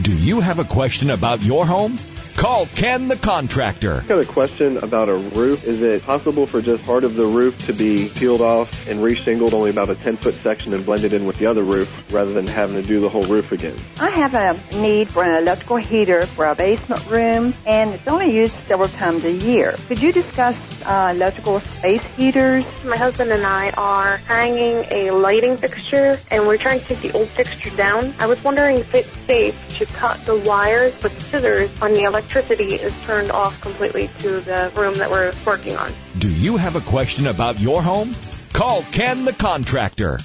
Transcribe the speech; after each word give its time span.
Do 0.00 0.16
you 0.16 0.40
have 0.40 0.58
a 0.58 0.64
question 0.64 1.10
about 1.10 1.42
your 1.42 1.66
home? 1.66 1.98
Call 2.42 2.66
Ken 2.66 3.06
the 3.06 3.16
Contractor. 3.16 4.00
I 4.02 4.06
got 4.08 4.18
a 4.18 4.24
question 4.24 4.78
about 4.78 5.08
a 5.08 5.14
roof. 5.14 5.64
Is 5.64 5.80
it 5.80 6.02
possible 6.02 6.44
for 6.44 6.60
just 6.60 6.84
part 6.84 7.04
of 7.04 7.14
the 7.14 7.24
roof 7.24 7.66
to 7.66 7.72
be 7.72 8.10
peeled 8.16 8.40
off 8.40 8.88
and 8.88 8.98
reshingled 8.98 9.52
only 9.52 9.70
about 9.70 9.90
a 9.90 9.94
10 9.94 10.16
foot 10.16 10.34
section 10.34 10.74
and 10.74 10.84
blended 10.84 11.12
in 11.12 11.24
with 11.24 11.38
the 11.38 11.46
other 11.46 11.62
roof 11.62 12.12
rather 12.12 12.32
than 12.32 12.48
having 12.48 12.74
to 12.74 12.82
do 12.82 12.98
the 12.98 13.08
whole 13.08 13.22
roof 13.22 13.52
again? 13.52 13.76
I 14.00 14.10
have 14.10 14.34
a 14.34 14.80
need 14.80 15.08
for 15.08 15.22
an 15.22 15.40
electrical 15.40 15.76
heater 15.76 16.26
for 16.26 16.46
a 16.46 16.56
basement 16.56 17.08
room 17.08 17.54
and 17.64 17.94
it's 17.94 18.08
only 18.08 18.36
used 18.36 18.54
several 18.54 18.88
times 18.88 19.24
a 19.24 19.30
year. 19.30 19.76
Could 19.86 20.02
you 20.02 20.10
discuss 20.10 20.82
uh, 20.84 21.12
electrical 21.14 21.60
space 21.60 22.02
heaters? 22.16 22.64
My 22.84 22.96
husband 22.96 23.30
and 23.30 23.46
I 23.46 23.70
are 23.78 24.16
hanging 24.16 24.84
a 24.90 25.12
lighting 25.12 25.56
fixture 25.58 26.18
and 26.32 26.48
we're 26.48 26.58
trying 26.58 26.80
to 26.80 26.86
take 26.86 27.02
the 27.02 27.12
old 27.12 27.28
fixture 27.28 27.70
down. 27.76 28.12
I 28.18 28.26
was 28.26 28.42
wondering 28.42 28.78
if 28.78 28.92
it's 28.96 29.08
safe 29.08 29.78
to 29.78 29.86
cut 29.86 30.18
the 30.26 30.38
wires 30.38 31.00
with 31.04 31.16
scissors 31.22 31.70
when 31.80 31.92
the 31.94 32.06
electricity 32.34 32.76
is 32.76 32.98
turned 33.02 33.30
off 33.30 33.60
completely 33.60 34.08
to 34.20 34.40
the 34.40 34.72
room 34.74 34.94
that 34.94 35.10
we're 35.10 35.34
working 35.44 35.76
on. 35.76 35.92
Do 36.18 36.32
you 36.32 36.56
have 36.56 36.76
a 36.76 36.80
question 36.80 37.26
about 37.26 37.60
your 37.60 37.82
home? 37.82 38.14
Call 38.54 38.82
Ken 38.84 39.26
the 39.26 39.34
Contractor. 39.34 40.18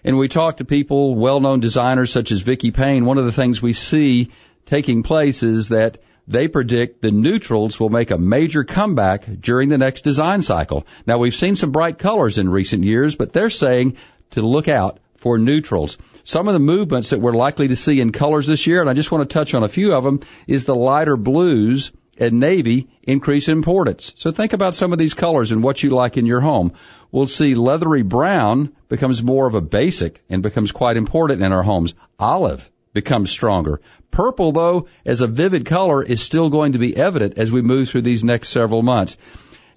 And 0.03 0.17
we 0.17 0.27
talk 0.27 0.57
to 0.57 0.65
people, 0.65 1.15
well-known 1.15 1.61
designers 1.61 2.11
such 2.11 2.31
as 2.31 2.41
Vicki 2.41 2.71
Payne. 2.71 3.05
One 3.05 3.17
of 3.17 3.25
the 3.25 3.31
things 3.31 3.61
we 3.61 3.73
see 3.73 4.31
taking 4.65 5.03
place 5.03 5.43
is 5.43 5.69
that 5.69 5.99
they 6.27 6.47
predict 6.47 7.01
the 7.01 7.11
neutrals 7.11 7.79
will 7.79 7.89
make 7.89 8.11
a 8.11 8.17
major 8.17 8.63
comeback 8.63 9.25
during 9.39 9.69
the 9.69 9.77
next 9.77 10.01
design 10.01 10.41
cycle. 10.41 10.85
Now 11.05 11.19
we've 11.19 11.35
seen 11.35 11.55
some 11.55 11.71
bright 11.71 11.99
colors 11.99 12.37
in 12.37 12.49
recent 12.49 12.83
years, 12.83 13.15
but 13.15 13.31
they're 13.31 13.49
saying 13.49 13.97
to 14.31 14.41
look 14.41 14.67
out 14.67 14.99
for 15.25 15.39
neutrals. 15.39 15.97
Some 16.23 16.47
of 16.47 16.53
the 16.53 16.59
movements 16.59 17.09
that 17.09 17.19
we're 17.19 17.33
likely 17.33 17.69
to 17.69 17.75
see 17.75 17.99
in 17.99 18.11
colors 18.11 18.45
this 18.45 18.67
year, 18.67 18.81
and 18.81 18.87
I 18.87 18.93
just 18.93 19.11
want 19.11 19.27
to 19.27 19.33
touch 19.33 19.55
on 19.55 19.63
a 19.63 19.67
few 19.67 19.95
of 19.95 20.03
them, 20.03 20.19
is 20.45 20.65
the 20.65 20.75
lighter 20.75 21.17
blues 21.17 21.91
and 22.19 22.39
navy 22.39 22.89
increase 23.01 23.47
in 23.47 23.57
importance. 23.57 24.13
So 24.17 24.31
think 24.31 24.53
about 24.53 24.75
some 24.75 24.93
of 24.93 24.99
these 24.99 25.15
colors 25.15 25.51
and 25.51 25.63
what 25.63 25.81
you 25.81 25.89
like 25.89 26.17
in 26.17 26.27
your 26.27 26.41
home. 26.41 26.73
We'll 27.11 27.25
see 27.25 27.55
leathery 27.55 28.03
brown 28.03 28.73
becomes 28.87 29.23
more 29.23 29.47
of 29.47 29.55
a 29.55 29.61
basic 29.61 30.23
and 30.29 30.43
becomes 30.43 30.71
quite 30.71 30.95
important 30.95 31.41
in 31.41 31.51
our 31.51 31.63
homes. 31.63 31.95
Olive 32.19 32.69
becomes 32.93 33.31
stronger. 33.31 33.81
Purple, 34.11 34.51
though, 34.51 34.87
as 35.07 35.21
a 35.21 35.27
vivid 35.27 35.65
color, 35.65 36.03
is 36.03 36.21
still 36.21 36.51
going 36.51 36.73
to 36.73 36.79
be 36.79 36.95
evident 36.95 37.39
as 37.39 37.51
we 37.51 37.63
move 37.63 37.89
through 37.89 38.03
these 38.03 38.23
next 38.23 38.49
several 38.49 38.83
months 38.83 39.17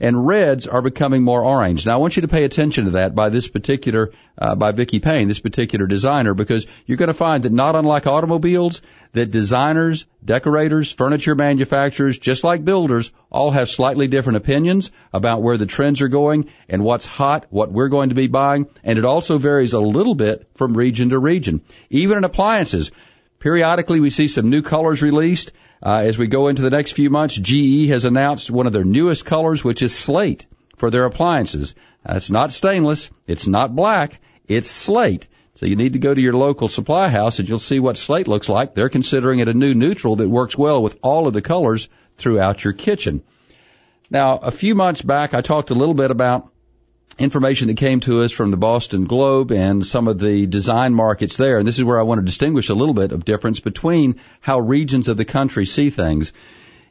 and 0.01 0.27
reds 0.27 0.67
are 0.67 0.83
becoming 0.83 1.23
more 1.23 1.43
orange. 1.43 1.87
Now 1.87 1.95
I 1.95 1.97
want 1.97 2.17
you 2.17 2.23
to 2.23 2.29
pay 2.29 2.45
attention 2.45 2.87
to 2.87 2.91
that 2.93 3.15
by 3.15 3.29
this 3.29 3.49
particular, 3.49 4.13
uh, 4.37 4.55
by 4.55 4.73
Vicki 4.73 5.01
Payne, 5.01 5.29
this 5.29 5.41
particular 5.41 5.87
designer, 5.87 6.35
because 6.35 6.67
you're 6.87 6.99
going 6.99 7.09
to 7.09 7.15
find 7.15 7.43
that 7.43 7.53
not 7.53 7.77
unlike 7.77 8.07
automobiles, 8.07 8.83
that 9.13 9.31
designers, 9.31 10.07
decorators, 10.25 10.93
furniture 10.93 11.35
manufacturers, 11.35 12.19
just 12.19 12.45
like 12.45 12.65
builders, 12.65 13.11
all 13.31 13.51
have 13.51 13.69
slightly 13.69 14.09
different 14.09 14.37
opinions 14.37 14.91
about 15.13 15.43
where 15.43 15.57
the 15.57 15.67
trends 15.67 16.03
are 16.03 16.09
going 16.09 16.51
and 16.69 16.85
what's 16.85 17.07
hot, 17.07 17.47
what 17.51 17.73
we're 17.73 17.89
going 17.89 18.11
to 18.11 18.15
be 18.15 18.27
buying, 18.27 18.67
and 18.85 18.99
it 18.99 19.05
also 19.05 19.39
varies 19.39 19.73
a 19.73 19.81
little 19.81 20.15
bit 20.15 20.47
from 20.55 20.77
region 20.77 21.11
to 21.11 21.19
region. 21.19 21.63
Even 21.91 22.19
in 22.19 22.25
appliances, 22.25 22.91
periodically 23.39 24.01
we 24.01 24.11
see 24.11 24.29
some 24.29 24.51
new 24.51 24.63
colors 24.63 25.03
released. 25.03 25.53
Uh, 25.85 26.03
as 26.05 26.19
we 26.19 26.27
go 26.27 26.49
into 26.49 26.63
the 26.63 26.71
next 26.71 26.93
few 26.93 27.11
months, 27.11 27.37
GE 27.37 27.89
has 27.89 28.05
announced 28.05 28.51
one 28.51 28.67
of 28.67 28.73
their 28.73 28.85
newest 28.85 29.25
colors, 29.25 29.63
which 29.63 29.83
is 29.83 29.97
slate 29.97 30.47
for 30.77 30.91
their 30.91 31.05
appliances. 31.05 31.75
It's 32.05 32.31
not 32.31 32.51
stainless. 32.51 33.11
It's 33.27 33.47
not 33.47 33.75
black. 33.75 34.21
It's 34.47 34.71
slate. 34.71 35.29
So 35.55 35.67
you 35.67 35.77
need 35.77 35.95
to 35.95 35.99
go 35.99 36.15
to 36.15 36.21
your 36.21 36.35
local 36.35 36.69
supply 36.69 37.09
house 37.09 37.39
and 37.39 37.49
you'll 37.49 37.59
see 37.59 37.81
what 37.81 37.97
slate 37.97 38.29
looks 38.29 38.49
like. 38.49 38.75
They're 38.75 38.89
considering 38.89 39.41
it 39.41 39.49
a 39.49 39.55
new 39.55 39.75
neutral 39.75 40.17
that 40.17 40.29
works 40.29 40.57
well 40.57 40.83
with 40.83 40.97
all 41.03 41.27
of 41.27 41.35
the 41.35 41.43
colors 41.43 41.89
throughout 42.17 42.63
your 42.63 42.73
kitchen. 42.73 43.23
Now, 44.11 44.39
a 44.39 44.51
few 44.51 44.75
months 44.75 45.03
back, 45.03 45.35
I 45.35 45.41
talked 45.41 45.71
a 45.71 45.75
little 45.75 45.95
bit 45.95 46.11
about 46.11 46.51
information 47.19 47.69
that 47.69 47.77
came 47.77 48.01
to 48.01 48.23
us 48.23 48.33
from 48.33 48.51
the 48.51 48.57
Boston 48.57 49.05
Globe 49.05 49.51
and 49.51 49.85
some 49.85 50.09
of 50.09 50.19
the 50.19 50.47
design 50.47 50.95
markets 50.95 51.37
there. 51.37 51.59
And 51.59 51.67
this 51.67 51.79
is 51.79 51.85
where 51.85 51.99
I 51.99 52.05
want 52.05 52.21
to 52.21 52.25
distinguish 52.25 52.69
a 52.69 52.75
little 52.75 52.95
bit 52.95 53.13
of 53.13 53.25
difference 53.25 53.61
between 53.61 54.17
how 54.41 54.61
regions 54.61 55.09
of 55.09 55.17
the 55.17 55.25
country 55.25 55.67
see 55.67 55.91
things. 55.91 56.33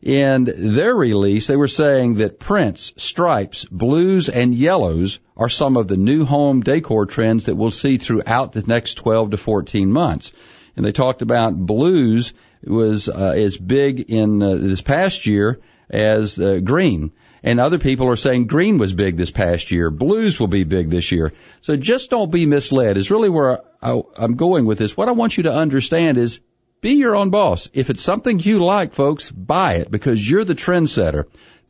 In 0.02 0.44
their 0.46 0.96
release, 0.96 1.48
they 1.48 1.56
were 1.56 1.68
saying 1.68 2.16
that 2.16 2.40
prints, 2.40 2.94
stripes, 2.98 3.66
blues, 3.66 4.30
and 4.30 4.54
yellows 4.54 5.20
are 5.36 5.50
some 5.50 5.76
of 5.76 5.88
the 5.88 5.98
new 5.98 6.24
home 6.24 6.62
decor 6.62 7.06
trends 7.06 7.46
that 7.46 7.56
we'll 7.56 7.72
see 7.72 7.98
throughout 7.98 8.52
the 8.52 8.64
next 8.68 8.96
12 8.96 9.32
to 9.32 9.38
14 9.38 9.92
months. 9.92 10.34
And 10.76 10.86
they 10.86 10.92
talked 10.92 11.24
about 11.24 11.58
blues 11.58 12.34
was 12.64 13.10
uh, 13.10 13.34
as 13.36 13.58
big 13.58 14.00
in 14.00 14.42
uh, 14.42 14.56
this 14.56 14.82
past 14.82 15.26
year 15.26 15.60
as 15.90 16.40
uh, 16.40 16.60
green. 16.64 17.12
And 17.44 17.60
other 17.60 17.78
people 17.78 18.08
are 18.08 18.16
saying 18.16 18.48
green 18.48 18.78
was 18.78 18.94
big 18.94 19.18
this 19.18 19.32
past 19.32 19.72
year. 19.72 19.90
Blues 19.90 20.40
will 20.40 20.48
be 20.48 20.64
big 20.64 20.90
this 20.90 21.12
year. 21.12 21.34
So 21.62 21.76
just 21.78 22.10
don't 22.10 22.32
be 22.32 22.46
misled 22.46 22.98
is 22.98 23.12
really 23.12 23.30
where 23.30 23.62
I, 23.82 24.02
I'm 24.16 24.36
going 24.36 24.66
with 24.66 24.80
this. 24.80 24.98
What 24.98 25.08
I 25.08 25.14
want 25.14 25.38
you 25.38 25.44
to 25.44 25.54
understand 25.54 26.18
is 26.18 26.40
be 26.82 26.92
your 26.92 27.16
own 27.16 27.30
boss. 27.30 27.70
If 27.74 27.90
it's 27.90 28.02
something 28.02 28.40
you 28.40 28.64
like, 28.64 28.94
folks, 28.94 29.30
buy 29.32 29.76
it 29.76 29.92
because 29.92 30.30
you're 30.30 30.46
the 30.46 30.56
trendsetter. 30.56 31.26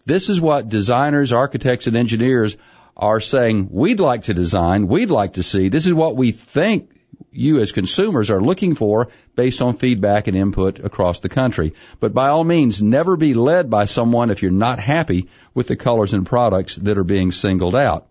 This 0.06 0.30
is 0.30 0.40
what 0.40 0.70
designers, 0.70 1.34
architects, 1.34 1.88
and 1.88 1.98
engineers 1.98 2.58
are 2.96 3.20
saying 3.20 3.70
we'd 3.72 4.00
like 4.00 4.24
to 4.24 4.34
design, 4.34 4.88
we'd 4.88 5.12
like 5.12 5.34
to 5.34 5.44
see. 5.44 5.70
This 5.70 5.86
is 5.86 5.94
what 5.94 6.16
we 6.16 6.32
think 6.32 6.92
you 7.32 7.60
as 7.60 7.72
consumers 7.72 8.30
are 8.30 8.42
looking 8.42 8.76
for 8.76 9.10
based 9.36 9.62
on 9.62 9.78
feedback 9.78 10.28
and 10.28 10.38
input 10.38 10.80
across 10.80 11.20
the 11.20 11.30
country. 11.30 11.74
But 12.00 12.14
by 12.14 12.30
all 12.30 12.44
means, 12.44 12.82
never 12.82 13.16
be 13.16 13.34
led 13.34 13.70
by 13.70 13.86
someone 13.86 14.30
if 14.30 14.42
you're 14.42 14.52
not 14.52 14.80
happy 14.80 15.30
with 15.54 15.68
the 15.68 15.76
colors 15.76 16.14
and 16.14 16.26
products 16.26 16.76
that 16.78 16.98
are 16.98 17.04
being 17.04 17.32
singled 17.32 17.76
out. 17.76 18.08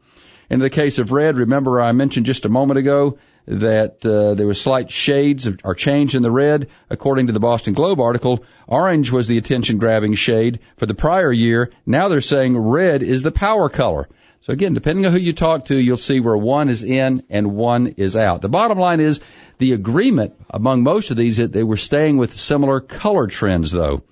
In 0.49 0.61
the 0.61 0.71
case 0.71 0.99
of 0.99 1.11
red, 1.11 1.39
remember 1.39 1.81
I 1.81 1.93
mentioned 1.93 2.27
just 2.27 2.45
a 2.45 2.49
moment 2.49 2.79
ago 2.79 3.19
that 3.47 4.05
uh, 4.05 4.35
there 4.35 4.47
was 4.47 4.61
slight 4.61 4.91
shades 4.91 5.49
or 5.65 5.75
change 5.75 6.15
in 6.15 6.23
the 6.23 6.31
red. 6.31 6.69
According 6.91 7.29
to 7.29 7.33
the 7.33 7.41
Boston 7.41 7.75
Globe 7.75 8.01
article, 8.01 8.45
orange 8.67 9.11
was 9.11 9.27
the 9.27 9.39
attention 9.39 9.79
grabbing 9.79 10.15
shade 10.15 10.61
for 10.77 10.87
the 10.87 10.95
prior 10.95 11.33
year. 11.33 11.73
Now 11.85 12.09
they're 12.09 12.21
saying 12.21 12.57
red 12.57 13.03
is 13.03 13.23
the 13.23 13.33
power 13.33 13.69
color. 13.69 14.09
So 14.47 14.53
again, 14.53 14.75
depending 14.75 15.05
on 15.05 15.11
who 15.11 15.19
you 15.19 15.33
talk 15.33 15.65
to, 15.65 15.77
you'll 15.77 15.97
see 15.97 16.21
where 16.21 16.37
one 16.37 16.69
is 16.69 16.85
in 16.85 17.25
and 17.29 17.57
one 17.57 17.89
is 17.97 18.15
out. 18.15 18.43
The 18.43 18.49
bottom 18.49 18.79
line 18.79 19.01
is 19.01 19.19
the 19.59 19.73
agreement 19.73 20.35
among 20.49 20.85
most 20.85 21.11
of 21.11 21.17
these 21.17 21.39
that 21.39 21.51
they 21.51 21.65
were 21.65 21.77
staying 21.77 22.17
with 22.17 22.39
similar 22.39 22.79
color 22.79 23.27
trends 23.27 23.73
though. 23.73 24.05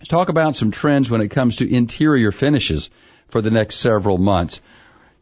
Let's 0.00 0.08
talk 0.08 0.28
about 0.28 0.56
some 0.56 0.72
trends 0.72 1.08
when 1.08 1.20
it 1.20 1.28
comes 1.28 1.58
to 1.58 1.72
interior 1.72 2.32
finishes 2.32 2.90
for 3.28 3.40
the 3.40 3.52
next 3.52 3.76
several 3.76 4.18
months. 4.18 4.60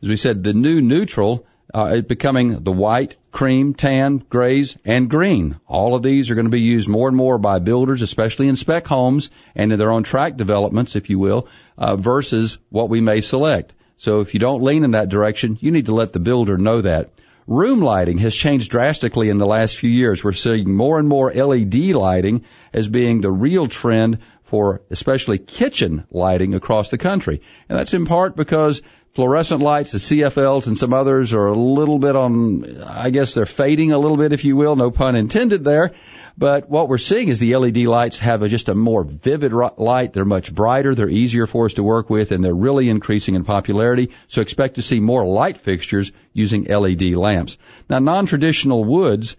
As 0.03 0.09
we 0.09 0.17
said, 0.17 0.43
the 0.43 0.55
new 0.55 0.81
neutral 0.81 1.45
uh, 1.75 2.01
becoming 2.01 2.65
the 2.65 2.73
white, 2.73 3.17
cream, 3.31 3.75
tan, 3.75 4.25
grays, 4.31 4.79
and 4.83 5.11
green. 5.11 5.57
All 5.67 5.95
of 5.95 6.03
these 6.03 6.31
are 6.31 6.35
going 6.35 6.47
to 6.47 6.51
be 6.51 6.63
used 6.63 6.89
more 6.89 7.09
and 7.09 7.17
more 7.19 7.37
by 7.37 7.59
builders, 7.59 8.01
especially 8.01 8.49
in 8.49 8.57
spec 8.57 8.87
homes 8.87 9.29
and 9.55 9.75
in 9.75 9.79
their 9.79 9.93
own 9.93 10.05
track 10.05 10.39
developments, 10.39 10.97
if 10.97 11.11
you 11.11 11.19
will, 11.19 11.49
uh, 11.77 11.97
versus 11.97 12.57
what 12.71 12.89
we 12.89 13.03
may 13.03 13.21
select. 13.21 13.75
So 13.99 14.21
if 14.21 14.33
you 14.33 14.41
don't 14.41 14.63
lean 14.63 14.85
in 14.85 14.93
that 14.93 15.09
direction, 15.09 15.59
you 15.61 15.73
need 15.73 15.87
to 15.87 15.95
let 15.95 16.13
the 16.13 16.21
builder 16.21 16.57
know 16.57 16.81
that. 16.81 17.11
Room 17.49 17.81
lighting 17.81 18.19
has 18.19 18.37
changed 18.37 18.71
drastically 18.71 19.29
in 19.29 19.39
the 19.39 19.47
last 19.47 19.77
few 19.77 19.91
years. 19.91 20.23
We're 20.23 20.33
seeing 20.33 20.73
more 20.73 20.99
and 20.99 21.09
more 21.09 21.33
LED 21.33 21.75
lighting 21.75 22.45
as 22.73 22.87
being 22.87 23.21
the 23.21 23.31
real 23.31 23.67
trend 23.67 24.19
for 24.45 24.83
especially 24.91 25.39
kitchen 25.39 26.07
lighting 26.11 26.55
across 26.55 26.91
the 26.91 26.99
country. 26.99 27.43
And 27.69 27.77
that's 27.77 27.93
in 27.93 28.07
part 28.07 28.37
because 28.37 28.83
fluorescent 29.19 29.61
lights, 29.61 29.91
the 29.91 29.99
CFLs 29.99 30.69
and 30.69 30.79
some 30.79 30.93
others 30.93 31.35
are 31.35 31.47
a 31.47 31.53
little 31.53 31.99
bit 31.99 32.15
on, 32.15 32.81
I 32.81 33.11
guess 33.11 33.35
they're 33.35 33.47
fading 33.47 33.91
a 33.91 33.99
little 33.99 34.17
bit, 34.17 34.33
if 34.33 34.45
you 34.45 34.55
will, 34.55 34.77
no 34.77 34.93
pun 34.93 35.17
intended 35.17 35.65
there. 35.65 35.91
But 36.37 36.71
what 36.71 36.89
we're 36.89 36.99
seeing 36.99 37.27
is 37.27 37.41
the 37.41 37.57
LED 37.57 37.79
lights 37.79 38.21
have 38.21 38.43
a, 38.43 38.49
just 38.49 38.69
a 38.69 38.77
more 38.77 39.03
vivid 39.03 39.53
light. 39.53 40.13
They're 40.13 40.25
much 40.25 40.55
brighter. 40.55 40.95
They're 40.95 41.09
easier 41.09 41.49
for 41.49 41.65
us 41.65 41.73
to 41.75 41.83
work 41.83 42.09
with 42.09 42.31
and 42.31 42.45
they're 42.45 42.55
really 42.55 42.89
increasing 42.89 43.35
in 43.35 43.43
popularity. 43.43 44.11
So 44.29 44.41
expect 44.41 44.77
to 44.77 44.83
see 44.83 45.01
more 45.01 45.27
light 45.27 45.59
fixtures 45.59 46.13
using 46.33 46.67
LED 46.67 47.17
lamps. 47.17 47.59
Now 47.91 47.99
non-traditional 47.99 48.85
woods, 48.85 49.37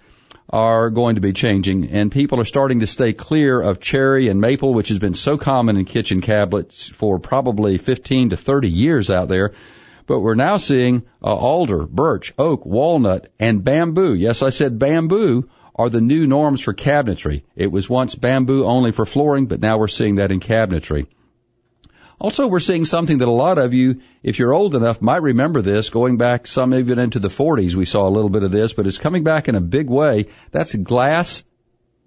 are 0.50 0.90
going 0.90 1.16
to 1.16 1.22
be 1.22 1.34
changing 1.34 1.90
and 1.90 2.12
people 2.12 2.40
are 2.40 2.46
starting 2.46 2.80
to 2.80 2.88
stay 2.88 3.13
clear 3.13 3.62
of 3.62 3.80
cherry 3.80 4.28
and 4.28 4.42
maple, 4.42 4.74
which 4.74 4.90
has 4.90 5.00
been 5.00 5.13
so 5.13 5.38
common 5.38 5.78
in 5.78 5.86
kitchen 5.86 6.22
cabinets 6.22 6.88
for 6.88 7.19
probably 7.19 7.78
15 7.78 8.31
to 8.31 8.38
30 8.38 8.69
years 8.69 9.12
out 9.12 9.30
there. 9.30 9.54
But 10.07 10.22
we're 10.22 10.36
now 10.36 10.57
seeing 10.57 11.04
uh, 11.24 11.28
alder, 11.28 11.86
birch, 11.86 12.34
oak, 12.38 12.66
walnut, 12.66 13.31
and 13.40 13.63
bamboo. 13.63 14.16
Yes, 14.16 14.42
I 14.42 14.50
said 14.50 14.80
bamboo 14.80 15.50
are 15.75 15.90
the 15.90 16.01
new 16.01 16.25
norms 16.25 16.62
for 16.62 16.74
cabinetry. 16.74 17.44
It 17.56 17.72
was 17.72 17.90
once 17.90 18.16
bamboo 18.16 18.66
only 18.66 18.92
for 18.92 19.06
flooring, 19.06 19.46
but 19.46 19.62
now 19.62 19.78
we're 19.78 19.88
seeing 19.88 20.16
that 20.16 20.31
in 20.31 20.40
cabinetry. 20.40 21.06
Also, 22.19 22.48
we're 22.48 22.60
seeing 22.60 22.83
something 22.83 23.19
that 23.19 23.27
a 23.30 23.31
lot 23.31 23.57
of 23.57 23.74
you, 23.74 24.01
if 24.24 24.39
you're 24.39 24.54
old 24.54 24.75
enough, 24.75 25.01
might 25.01 25.21
remember 25.21 25.62
this. 25.62 25.89
Going 25.89 26.18
back 26.18 26.48
some 26.48 26.74
even 26.74 27.00
into 27.00 27.19
the 27.19 27.30
40s, 27.30 27.75
we 27.75 27.86
saw 27.86 28.07
a 28.07 28.12
little 28.12 28.30
bit 28.30 28.44
of 28.44 28.51
this, 28.51 28.74
but 28.74 28.88
it's 28.88 28.98
coming 28.98 29.24
back 29.24 29.48
in 29.48 29.56
a 29.56 29.62
big 29.62 29.89
way. 29.89 30.27
That's 30.51 30.75
glass 30.75 31.44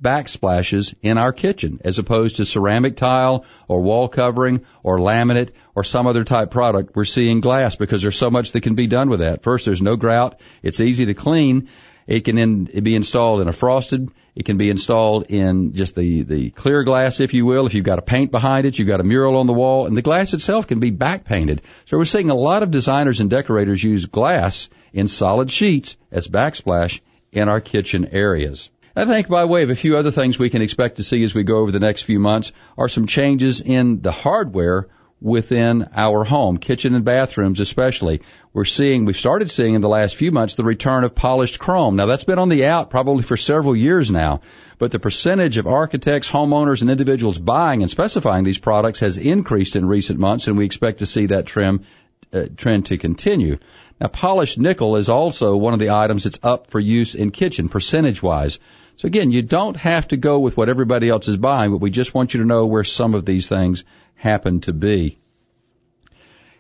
backsplashes 0.03 0.95
in 1.01 1.17
our 1.17 1.33
kitchen 1.33 1.81
as 1.85 1.99
opposed 1.99 2.37
to 2.37 2.45
ceramic 2.45 2.97
tile 2.97 3.45
or 3.69 3.81
wall 3.81 4.09
covering 4.09 4.67
or 4.83 4.99
laminate 4.99 5.51
or 5.75 5.85
some 5.85 6.07
other 6.07 6.25
type 6.25 6.51
product. 6.51 6.95
We're 6.95 7.05
seeing 7.05 7.41
glass 7.41 7.77
because 7.77 8.03
there's 8.03 8.19
so 8.19 8.31
much 8.31 8.53
that 8.53 8.63
can 8.63 8.75
be 8.75 8.89
done 8.89 9.09
with 9.09 9.21
that. 9.21 9.43
First, 9.43 9.65
there's 9.65 9.81
no 9.81 9.97
grout. 9.97 10.41
It's 10.63 10.81
easy 10.81 11.07
to 11.07 11.15
clean. 11.15 11.69
It 12.07 12.25
can 12.25 12.39
in, 12.39 12.65
be 12.65 12.95
installed 12.95 13.41
in 13.41 13.49
a 13.49 13.53
frosted. 13.53 14.11
It 14.35 14.45
can 14.45 14.57
be 14.57 14.71
installed 14.71 15.27
in 15.29 15.75
just 15.75 15.95
the, 15.95 16.23
the 16.23 16.51
clear 16.51 16.85
glass, 16.85 17.21
if 17.21 17.35
you 17.35 17.45
will. 17.45 17.67
If 17.67 17.75
you've 17.75 17.85
got 17.85 17.99
a 17.99 18.03
paint 18.03 18.31
behind 18.31 18.67
it, 18.67 18.79
you've 18.79 18.89
got 18.89 19.01
a 19.01 19.05
mural 19.05 19.37
on 19.37 19.47
the 19.47 19.53
wall, 19.53 19.87
and 19.87 19.97
the 19.97 20.03
glass 20.03 20.33
itself 20.33 20.67
can 20.67 20.81
be 20.81 20.91
back 20.91 21.25
painted. 21.25 21.63
So 21.85 21.99
we're 21.99 22.07
seeing 22.07 22.31
a 22.31 22.35
lot 22.35 22.63
of 22.63 22.71
designers 22.71 23.21
and 23.21 23.29
decorators 23.29 23.85
use 23.85 24.07
glass 24.07 24.69
in 24.93 25.09
solid 25.09 25.51
sheets 25.51 25.97
as 26.11 26.29
backsplash 26.29 27.01
in 27.31 27.49
our 27.49 27.61
kitchen 27.61 28.07
areas. 28.07 28.71
I 28.95 29.07
think 29.07 29.29
by 29.29 29.47
way 29.47 29.63
of 29.63 29.71
a 29.71 29.75
few 29.77 29.97
other 29.97 30.11
things 30.11 30.39
we 30.39 30.51
can 30.51 30.61
expect 30.61 30.97
to 30.97 31.03
see 31.03 31.23
as 31.23 31.35
we 31.35 31.45
go 31.45 31.59
over 31.59 31.73
the 31.73 31.81
next 31.81 32.03
few 32.03 32.19
months 32.19 32.53
are 32.77 32.89
some 32.89 33.07
changes 33.07 33.63
in 33.63 34.03
the 34.03 34.13
hardware 34.13 34.89
within 35.23 35.89
our 35.95 36.25
home, 36.25 36.59
kitchen 36.59 36.95
and 36.95 37.05
bathrooms 37.05 37.61
especially. 37.61 38.23
We're 38.53 38.65
seeing, 38.65 39.05
we've 39.05 39.17
started 39.17 39.51
seeing 39.51 39.75
in 39.75 39.81
the 39.81 39.89
last 39.89 40.17
few 40.17 40.33
months 40.33 40.57
the 40.57 40.65
return 40.65 41.05
of 41.05 41.15
polished 41.15 41.61
chrome. 41.61 41.97
Now 41.97 42.07
that's 42.07 42.25
been 42.25 42.41
on 42.41 42.49
the 42.49 42.67
out 42.67 42.91
probably 42.91 43.23
for 43.23 43.37
several 43.37 43.77
years 43.77 44.11
now, 44.11 44.41
but 44.79 44.91
the 44.91 44.99
percentage 44.99 45.59
of 45.59 45.67
architects, 45.67 46.31
homeowners, 46.31 46.83
and 46.83 46.91
individuals 46.91 47.39
buying 47.39 47.83
and 47.83 47.91
specifying 47.91 48.43
these 48.43 48.59
products 48.59 49.01
has 49.01 49.17
increased 49.17 49.77
in 49.77 49.87
recent 49.87 50.19
months 50.19 50.49
and 50.49 50.59
we 50.59 50.65
expect 50.65 50.99
to 50.99 51.07
see 51.07 51.27
that 51.27 51.47
trim, 51.47 51.85
uh, 52.33 52.47
trend 52.57 52.87
to 52.87 52.99
continue. 52.99 53.59
Now 54.01 54.09
polished 54.09 54.59
nickel 54.59 54.97
is 54.97 55.09
also 55.09 55.57
one 55.57 55.73
of 55.73 55.79
the 55.79 55.91
items 55.91 56.25
that's 56.25 56.41
up 56.43 56.67
for 56.67 56.81
use 56.81 57.15
in 57.15 57.31
kitchen 57.31 57.69
percentage 57.69 58.23
wise. 58.23 58.59
So 58.97 59.07
again, 59.07 59.31
you 59.31 59.43
don't 59.43 59.77
have 59.77 60.09
to 60.09 60.17
go 60.17 60.41
with 60.41 60.57
what 60.57 60.69
everybody 60.69 61.09
else 61.09 61.29
is 61.29 61.37
buying, 61.37 61.71
but 61.71 61.81
we 61.81 61.91
just 61.91 62.13
want 62.13 62.35
you 62.35 62.41
to 62.41 62.47
know 62.47 62.67
where 62.67 62.85
some 62.85 63.15
of 63.15 63.25
these 63.25 63.49
things 63.49 63.85
happen 64.23 64.61
to 64.61 64.73
be. 64.73 65.19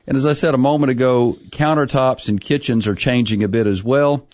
And 0.05 0.17
as 0.17 0.27
I 0.27 0.33
said 0.33 0.53
a 0.53 0.59
moment 0.59 0.91
ago, 0.91 1.39
countertops 1.51 2.29
and 2.29 2.41
kitchens 2.41 2.89
are 2.89 2.97
changing 2.97 3.45
a 3.45 3.49
bit 3.49 3.69
as 3.69 3.85
well. 3.85 4.27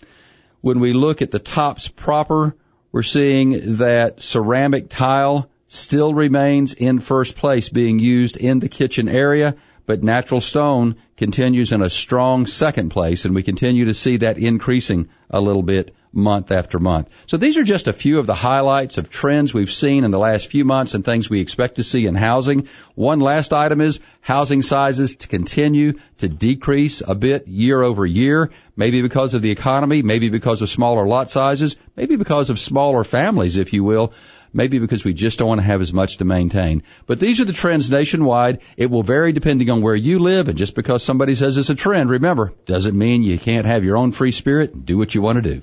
When 0.61 0.79
we 0.79 0.93
look 0.93 1.21
at 1.21 1.29
the 1.29 1.37
tops 1.37 1.87
proper, 1.87 2.55
we're 2.91 3.03
seeing 3.03 3.77
that 3.77 4.23
ceramic 4.23 4.89
tile 4.89 5.47
still 5.67 6.11
remains 6.11 6.73
in 6.73 6.99
first 6.99 7.35
place 7.35 7.69
being 7.69 7.99
used 7.99 8.35
in 8.35 8.57
the 8.57 8.67
kitchen 8.67 9.07
area, 9.07 9.55
but 9.89 10.03
natural 10.03 10.39
stone 10.39 10.97
continues 11.17 11.71
in 11.71 11.81
a 11.81 11.89
strong 11.89 12.45
second 12.45 12.89
place, 12.89 13.25
and 13.25 13.33
we 13.33 13.41
continue 13.41 13.85
to 13.85 13.95
see 13.95 14.17
that 14.17 14.37
increasing 14.37 15.09
a 15.31 15.41
little 15.41 15.63
bit 15.63 15.95
month 16.13 16.51
after 16.51 16.77
month. 16.77 17.09
So 17.25 17.37
these 17.37 17.57
are 17.57 17.63
just 17.63 17.87
a 17.87 17.93
few 17.93 18.19
of 18.19 18.27
the 18.27 18.35
highlights 18.35 18.99
of 18.99 19.09
trends 19.09 19.51
we've 19.51 19.71
seen 19.71 20.03
in 20.03 20.11
the 20.11 20.19
last 20.19 20.45
few 20.45 20.63
months 20.63 20.93
and 20.93 21.03
things 21.03 21.27
we 21.27 21.41
expect 21.41 21.77
to 21.77 21.83
see 21.83 22.05
in 22.05 22.13
housing. 22.13 22.67
One 22.93 23.19
last 23.19 23.51
item 23.51 23.81
is 23.81 23.99
housing 24.21 24.61
sizes 24.61 25.15
to 25.15 25.27
continue 25.27 25.93
to 26.19 26.29
decrease 26.29 27.01
a 27.01 27.15
bit 27.15 27.47
year 27.47 27.81
over 27.81 28.05
year, 28.05 28.51
maybe 28.75 29.01
because 29.01 29.33
of 29.33 29.41
the 29.41 29.49
economy, 29.49 30.03
maybe 30.03 30.29
because 30.29 30.61
of 30.61 30.69
smaller 30.69 31.07
lot 31.07 31.31
sizes, 31.31 31.77
maybe 31.95 32.15
because 32.15 32.51
of 32.51 32.59
smaller 32.59 33.03
families, 33.03 33.57
if 33.57 33.73
you 33.73 33.83
will 33.83 34.13
maybe 34.53 34.79
because 34.79 35.03
we 35.03 35.13
just 35.13 35.39
don't 35.39 35.47
want 35.47 35.61
to 35.61 35.67
have 35.67 35.81
as 35.81 35.93
much 35.93 36.17
to 36.17 36.25
maintain. 36.25 36.83
But 37.05 37.19
these 37.19 37.39
are 37.39 37.45
the 37.45 37.53
trends 37.53 37.89
nationwide. 37.89 38.59
It 38.77 38.89
will 38.89 39.03
vary 39.03 39.31
depending 39.31 39.69
on 39.69 39.81
where 39.81 39.95
you 39.95 40.19
live, 40.19 40.47
and 40.47 40.57
just 40.57 40.75
because 40.75 41.03
somebody 41.03 41.35
says 41.35 41.57
it's 41.57 41.69
a 41.69 41.75
trend, 41.75 42.09
remember, 42.09 42.53
doesn't 42.65 42.97
mean 42.97 43.23
you 43.23 43.39
can't 43.39 43.65
have 43.65 43.83
your 43.83 43.97
own 43.97 44.11
free 44.11 44.31
spirit 44.31 44.73
and 44.73 44.85
do 44.85 44.97
what 44.97 45.13
you 45.15 45.21
want 45.21 45.43
to 45.43 45.55
do. 45.55 45.61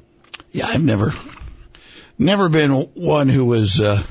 Yeah, 0.53 0.67
I've 0.67 0.85
never, 0.85 1.13
never 2.19 2.49
been 2.49 2.71
one 2.73 3.29
who 3.29 3.45
was, 3.45 3.81
uh, 3.81 4.03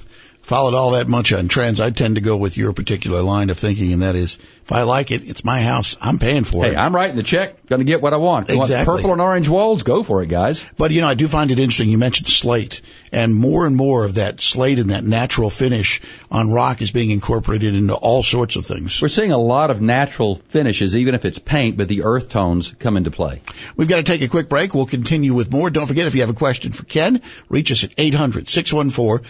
followed 0.46 0.76
all 0.76 0.92
that 0.92 1.08
much 1.08 1.34
on 1.34 1.48
trends. 1.48 1.82
I 1.82 1.90
tend 1.90 2.16
to 2.16 2.22
go 2.22 2.38
with 2.38 2.56
your 2.56 2.72
particular 2.72 3.24
line 3.24 3.50
of 3.50 3.58
thinking, 3.58 3.92
and 3.94 4.04
that 4.04 4.16
is, 4.16 4.36
if 4.36 4.72
I 4.72 4.84
like 4.84 5.10
it, 5.10 5.28
it's 5.28 5.44
my 5.44 5.60
house. 5.60 5.98
I'm 6.00 6.20
paying 6.20 6.44
for 6.44 6.62
hey, 6.62 6.70
it. 6.70 6.74
Hey, 6.76 6.80
I'm 6.80 6.94
writing 6.94 7.16
the 7.16 7.24
check. 7.24 7.66
Going 7.66 7.80
to 7.80 7.86
get 7.86 8.00
what 8.00 8.14
I 8.14 8.18
want. 8.18 8.50
You 8.50 8.62
exactly. 8.62 8.76
Want 8.76 9.00
purple 9.00 9.12
and 9.14 9.22
orange 9.22 9.50
walls? 9.50 9.82
Go 9.82 10.04
for 10.04 10.22
it, 10.22 10.30
guys. 10.30 10.64
But 10.78 10.92
you 10.92 11.02
know, 11.02 11.08
I 11.08 11.16
do 11.16 11.28
find 11.28 11.50
it 11.50 11.58
interesting. 11.58 11.90
You 11.90 11.98
mentioned 11.98 12.28
slate, 12.28 12.82
and 13.12 13.34
more 13.34 13.66
and 13.66 13.76
more 13.76 14.06
of 14.06 14.16
that 14.16 14.40
slate 14.40 14.78
and 14.78 14.92
that 14.92 15.04
natural 15.04 15.50
finish 15.50 16.02
on 16.30 16.52
rock 16.52 16.80
is 16.84 16.92
being 16.92 17.10
incorporated 17.10 17.74
into 17.74 17.96
all 17.96 18.22
sorts 18.22 18.56
of 18.56 18.68
things. 18.68 19.02
We're 19.02 19.08
seeing 19.08 19.32
a 19.32 19.40
lot 19.40 19.72
of 19.72 19.82
natural 19.82 20.36
finishes, 20.36 20.96
even 20.96 21.16
if 21.16 21.26
it's 21.26 21.40
paint, 21.40 21.76
but 21.76 21.88
the 21.88 22.04
earth 22.04 22.30
tones 22.30 22.72
come 22.78 22.98
into 22.98 23.10
play. 23.10 23.42
We've 23.76 23.88
got 23.88 23.98
to 23.98 24.04
take 24.04 24.22
a 24.22 24.28
quick 24.28 24.48
break. 24.48 24.76
We'll 24.76 24.86
continue 24.86 25.34
with 25.34 25.52
more. 25.52 25.72
Don't 25.72 25.88
forget, 25.88 26.06
if 26.06 26.14
you 26.14 26.22
have 26.22 26.30
a 26.30 26.34
question 26.34 26.72
for 26.72 26.86
Ken, 26.86 27.24
reach 27.50 27.72
us 27.72 27.84
at 27.84 27.96
800 27.98 28.48
614 28.48 29.26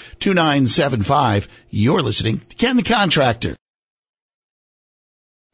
2975. 1.05 1.47
You're 1.69 2.01
listening 2.01 2.39
to 2.39 2.55
Ken 2.55 2.77
the 2.77 2.83
Contractor. 2.83 3.55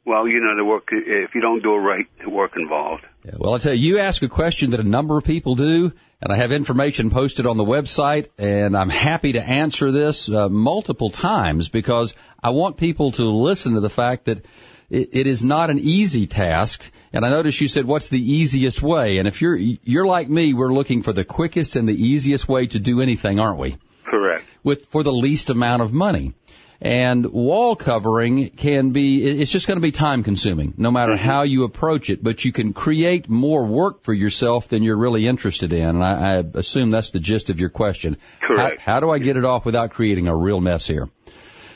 Well, 0.07 0.27
you 0.27 0.41
know, 0.41 0.57
the 0.57 0.65
work. 0.65 0.89
If 0.91 1.35
you 1.35 1.43
don't 1.43 1.63
do 1.63 1.75
it 1.75 1.79
right, 1.79 2.07
the 2.25 2.31
work 2.31 2.53
involved. 2.57 3.05
Yeah, 3.25 3.33
well, 3.39 3.55
I 3.55 3.59
tell 3.59 3.75
you, 3.75 3.97
you 3.97 3.99
ask 3.99 4.23
a 4.23 4.29
question 4.29 4.71
that 4.71 4.81
a 4.81 4.85
number 4.85 5.19
of 5.19 5.25
people 5.25 5.55
do, 5.55 5.93
and 6.21 6.33
I 6.33 6.37
have 6.37 6.53
information 6.53 7.11
posted 7.11 7.47
on 7.47 7.57
the 7.57 7.65
website, 7.65 8.29
and 8.39 8.77
I'm 8.77 8.91
happy 8.91 9.33
to 9.33 9.43
answer 9.43 9.91
this 9.91 10.31
uh, 10.31 10.49
multiple 10.49 11.11
times 11.11 11.69
because 11.69 12.15
I 12.43 12.51
want 12.51 12.77
people 12.77 13.13
to 13.13 13.25
listen 13.25 13.75
to 13.75 13.81
the 13.81 13.91
fact 13.91 14.27
that 14.27 14.45
it, 14.91 15.11
it 15.13 15.27
is 15.27 15.45
not 15.45 15.71
an 15.71 15.79
easy 15.79 16.27
task. 16.27 16.91
And 17.13 17.25
I 17.25 17.31
notice 17.31 17.61
you 17.61 17.69
said, 17.69 17.87
what's 17.87 18.09
the 18.09 18.21
easiest 18.21 18.83
way? 18.83 19.19
And 19.19 19.27
if 19.27 19.41
you're, 19.41 19.57
you're 19.57 20.07
like 20.07 20.29
me, 20.29 20.53
we're 20.53 20.73
looking 20.73 21.03
for 21.03 21.13
the 21.13 21.25
quickest 21.25 21.77
and 21.77 21.89
the 21.89 21.95
easiest 21.95 22.49
way 22.49 22.67
to 22.67 22.79
do 22.79 23.01
anything, 23.01 23.41
aren't 23.41 23.59
we? 23.59 23.79
Correct. 24.05 24.45
With, 24.63 24.87
for 24.87 25.03
the 25.03 25.13
least 25.13 25.49
amount 25.49 25.83
of 25.83 25.93
money. 25.93 26.35
And 26.83 27.27
wall 27.27 27.77
covering 27.77 28.49
can 28.51 28.91
be, 28.93 29.23
it's 29.23 29.53
just 29.53 29.67
going 29.67 29.77
to 29.77 29.83
be 29.83 29.93
time 29.93 30.23
consuming, 30.23 30.73
no 30.79 30.91
matter 30.91 31.13
Mm-hmm. 31.13 31.25
how 31.25 31.43
you 31.43 31.65
approach 31.65 32.09
it, 32.09 32.23
but 32.25 32.43
you 32.45 32.53
can 32.53 32.73
create 32.73 33.29
more 33.29 33.67
work 33.67 34.03
for 34.03 34.15
yourself 34.15 34.69
than 34.69 34.83
you're 34.83 34.97
really 34.97 35.27
interested 35.27 35.73
in. 35.75 35.85
And 35.85 36.03
I, 36.03 36.37
I 36.39 36.45
assume 36.55 36.91
that's 36.91 37.11
the 37.11 37.21
gist 37.21 37.51
of 37.51 37.61
your 37.61 37.69
question. 37.69 38.17
Correct. 38.41 38.81
How, 38.81 38.95
how 38.95 39.01
do 39.01 39.11
I 39.11 39.19
get 39.19 39.37
it 39.37 39.45
off 39.45 39.67
without 39.67 39.91
creating 39.91 40.27
a 40.29 40.35
real 40.35 40.59
mess 40.61 40.87
here? 40.87 41.11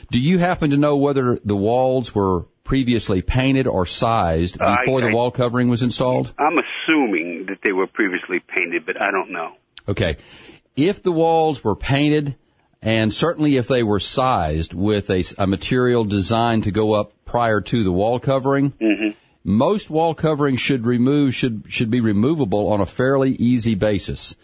Do 0.09 0.19
you 0.19 0.39
happen 0.39 0.71
to 0.71 0.77
know 0.77 0.97
whether 0.97 1.37
the 1.43 1.55
walls 1.55 2.13
were 2.15 2.43
previously 2.63 3.21
painted 3.21 3.67
or 3.67 3.85
sized 3.85 4.59
I- 4.59 4.77
before 4.77 5.01
the 5.01 5.11
wall 5.11 5.29
covering 5.29 5.69
was 5.69 5.83
installed? 5.83 6.33
I'm 6.39 6.57
assuming 6.57 7.45
that 7.49 7.59
they 7.63 7.71
were 7.73 7.85
previously 7.87 8.39
painted, 8.39 8.87
but 8.87 8.99
I 8.99 9.11
don't 9.11 9.31
know. 9.31 9.53
Okay. 9.87 10.17
If 10.75 11.03
the 11.03 11.11
walls 11.11 11.63
were 11.63 11.75
painted, 11.75 12.35
and 12.85 13.11
certainly 13.11 13.57
if 13.57 13.67
they 13.67 13.81
were 13.81 13.99
sized 13.99 14.73
with 14.73 15.09
a, 15.09 15.23
a 15.39 15.47
material 15.47 16.05
designed 16.05 16.65
to 16.65 16.71
go 16.71 16.93
up 16.93 17.13
prior 17.25 17.59
to 17.59 17.83
the 17.83 17.91
wall 17.91 18.19
covering, 18.19 18.71
mm-hmm. 18.71 19.09
most 19.43 19.89
wall 19.89 20.13
coverings 20.13 20.61
should 20.61 20.85
remove 20.85 21.33
should 21.33 21.63
should 21.67 21.89
be 21.89 21.99
removable 21.99 22.71
on 22.71 22.81
a 22.81 22.85
fairly 22.85 23.31
easy 23.31 23.73
basis. 23.73 24.35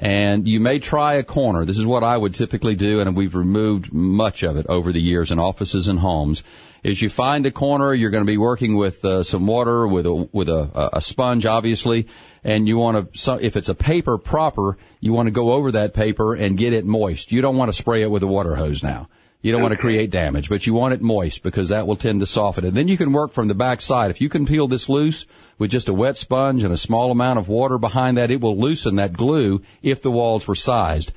And 0.00 0.48
you 0.48 0.60
may 0.60 0.78
try 0.78 1.14
a 1.14 1.22
corner. 1.22 1.66
This 1.66 1.76
is 1.76 1.84
what 1.84 2.02
I 2.02 2.16
would 2.16 2.34
typically 2.34 2.74
do, 2.74 3.00
and 3.00 3.14
we've 3.14 3.34
removed 3.34 3.92
much 3.92 4.42
of 4.42 4.56
it 4.56 4.66
over 4.66 4.92
the 4.92 5.00
years 5.00 5.30
in 5.30 5.38
offices 5.38 5.88
and 5.88 5.98
homes. 5.98 6.42
Is 6.82 7.02
you 7.02 7.10
find 7.10 7.44
a 7.44 7.50
corner, 7.50 7.92
you're 7.92 8.08
going 8.08 8.24
to 8.24 8.30
be 8.30 8.38
working 8.38 8.76
with 8.76 9.04
uh, 9.04 9.22
some 9.22 9.46
water, 9.46 9.86
with 9.86 10.06
a 10.06 10.14
with 10.32 10.48
a, 10.48 10.90
a 10.94 11.02
sponge, 11.02 11.44
obviously, 11.44 12.08
and 12.42 12.66
you 12.66 12.78
want 12.78 13.12
to. 13.12 13.38
If 13.44 13.58
it's 13.58 13.68
a 13.68 13.74
paper 13.74 14.16
proper, 14.16 14.78
you 15.00 15.12
want 15.12 15.26
to 15.26 15.32
go 15.32 15.52
over 15.52 15.72
that 15.72 15.92
paper 15.92 16.34
and 16.34 16.56
get 16.56 16.72
it 16.72 16.86
moist. 16.86 17.32
You 17.32 17.42
don't 17.42 17.58
want 17.58 17.68
to 17.68 17.76
spray 17.76 18.00
it 18.00 18.10
with 18.10 18.22
a 18.22 18.26
water 18.26 18.56
hose 18.56 18.82
now. 18.82 19.10
You 19.42 19.52
don't 19.52 19.62
want 19.62 19.72
to 19.72 19.78
create 19.78 20.10
damage, 20.10 20.50
but 20.50 20.66
you 20.66 20.74
want 20.74 20.92
it 20.92 21.00
moist 21.00 21.42
because 21.42 21.70
that 21.70 21.86
will 21.86 21.96
tend 21.96 22.20
to 22.20 22.26
soften 22.26 22.66
it. 22.66 22.74
Then 22.74 22.88
you 22.88 22.98
can 22.98 23.12
work 23.12 23.32
from 23.32 23.48
the 23.48 23.54
back 23.54 23.80
side. 23.80 24.10
If 24.10 24.20
you 24.20 24.28
can 24.28 24.44
peel 24.44 24.68
this 24.68 24.88
loose 24.88 25.26
with 25.58 25.70
just 25.70 25.88
a 25.88 25.94
wet 25.94 26.18
sponge 26.18 26.62
and 26.62 26.74
a 26.74 26.76
small 26.76 27.10
amount 27.10 27.38
of 27.38 27.48
water 27.48 27.78
behind 27.78 28.18
that, 28.18 28.30
it 28.30 28.40
will 28.40 28.58
loosen 28.58 28.96
that 28.96 29.14
glue 29.14 29.62
if 29.82 30.02
the 30.02 30.10
walls 30.10 30.46
were 30.46 30.54
sized. 30.54 31.12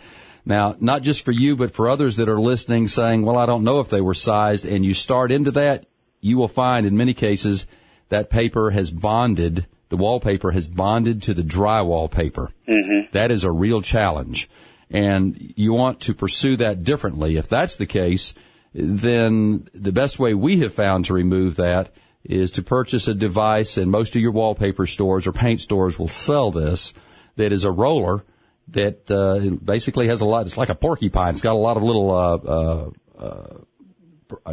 Now, 0.45 0.75
not 0.79 1.01
just 1.01 1.25
for 1.25 1.31
you, 1.31 1.57
but 1.57 1.71
for 1.71 1.89
others 1.89 2.15
that 2.15 2.29
are 2.29 2.39
listening 2.39 2.87
saying, 2.87 3.23
well, 3.25 3.37
I 3.37 3.45
don't 3.45 3.63
know 3.65 3.79
if 3.79 3.89
they 3.89 4.01
were 4.01 4.13
sized, 4.13 4.65
and 4.65 4.85
you 4.85 4.93
start 4.93 5.31
into 5.31 5.51
that, 5.51 5.85
you 6.21 6.37
will 6.37 6.47
find 6.47 6.85
in 6.85 6.95
many 6.95 7.13
cases 7.13 7.67
that 8.09 8.29
paper 8.29 8.69
has 8.71 8.89
bonded, 8.89 9.65
the 9.89 9.97
wallpaper 9.97 10.51
has 10.51 10.67
bonded 10.67 11.23
to 11.23 11.33
the 11.33 11.43
drywall 11.43 12.09
paper. 12.09 12.51
Mm-hmm. 12.67 13.11
That 13.11 13.31
is 13.31 13.43
a 13.43 13.51
real 13.51 13.81
challenge. 13.81 14.49
And 14.93 15.53
you 15.55 15.73
want 15.73 16.01
to 16.01 16.13
pursue 16.13 16.57
that 16.57 16.83
differently. 16.83 17.38
If 17.38 17.50
that's 17.50 17.77
the 17.77 17.88
case, 17.88 18.35
then 18.73 19.67
the 19.73 19.91
best 19.91 20.19
way 20.19 20.33
we 20.33 20.59
have 20.59 20.73
found 20.73 21.05
to 21.05 21.13
remove 21.13 21.55
that 21.55 21.93
is 22.23 22.51
to 22.51 22.63
purchase 22.63 23.07
a 23.07 23.13
device, 23.13 23.77
and 23.77 23.91
most 23.91 24.15
of 24.15 24.21
your 24.21 24.31
wallpaper 24.31 24.85
stores 24.85 25.27
or 25.27 25.33
paint 25.33 25.59
stores 25.59 26.00
will 26.00 26.07
sell 26.07 26.51
this, 26.51 26.93
that 27.35 27.51
is 27.51 27.65
a 27.65 27.71
roller 27.71 28.23
that 28.69 29.12
uh, 29.12 29.39
basically 29.63 30.07
has 30.07 30.21
a 30.21 30.25
lot, 30.25 30.45
it's 30.45 30.57
like 30.57 30.69
a 30.69 30.75
porcupine. 30.75 31.31
It's 31.31 31.41
got 31.41 31.53
a 31.53 31.55
lot 31.55 31.75
of 31.75 31.83
little, 31.83 32.12
uh, 32.12 32.35
uh, 32.38 32.89
uh, 33.19 33.57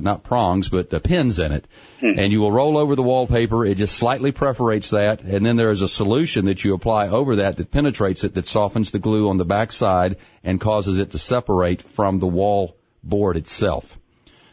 not 0.01 0.25
prongs, 0.25 0.69
but 0.69 0.93
uh, 0.93 0.99
pins 0.99 1.39
in 1.39 1.53
it. 1.53 1.67
And 2.01 2.33
you 2.33 2.41
will 2.41 2.53
roll 2.53 2.79
over 2.79 2.97
the 2.97 3.03
wallpaper. 3.03 3.65
It 3.65 3.77
just 3.77 3.97
slightly 3.97 4.33
perforates 4.33 4.91
that. 4.91 5.23
And 5.23 5.45
then 5.45 5.57
there 5.57 5.71
is 5.71 5.83
a 5.83 5.89
solution 5.89 6.47
that 6.47 6.65
you 6.65 6.75
apply 6.75 7.09
over 7.09 7.37
that 7.37 7.57
that 7.57 7.71
penetrates 7.71 8.25
it, 8.25 8.35
that 8.35 8.47
softens 8.47 8.91
the 8.91 8.99
glue 8.99 9.29
on 9.29 9.37
the 9.37 9.45
back 9.45 9.71
side 9.73 10.17
and 10.43 10.61
causes 10.61 10.99
it 10.99 11.11
to 11.11 11.19
separate 11.19 11.83
from 11.83 12.19
the 12.19 12.27
wall 12.27 12.77
board 13.03 13.37
itself. 13.37 13.99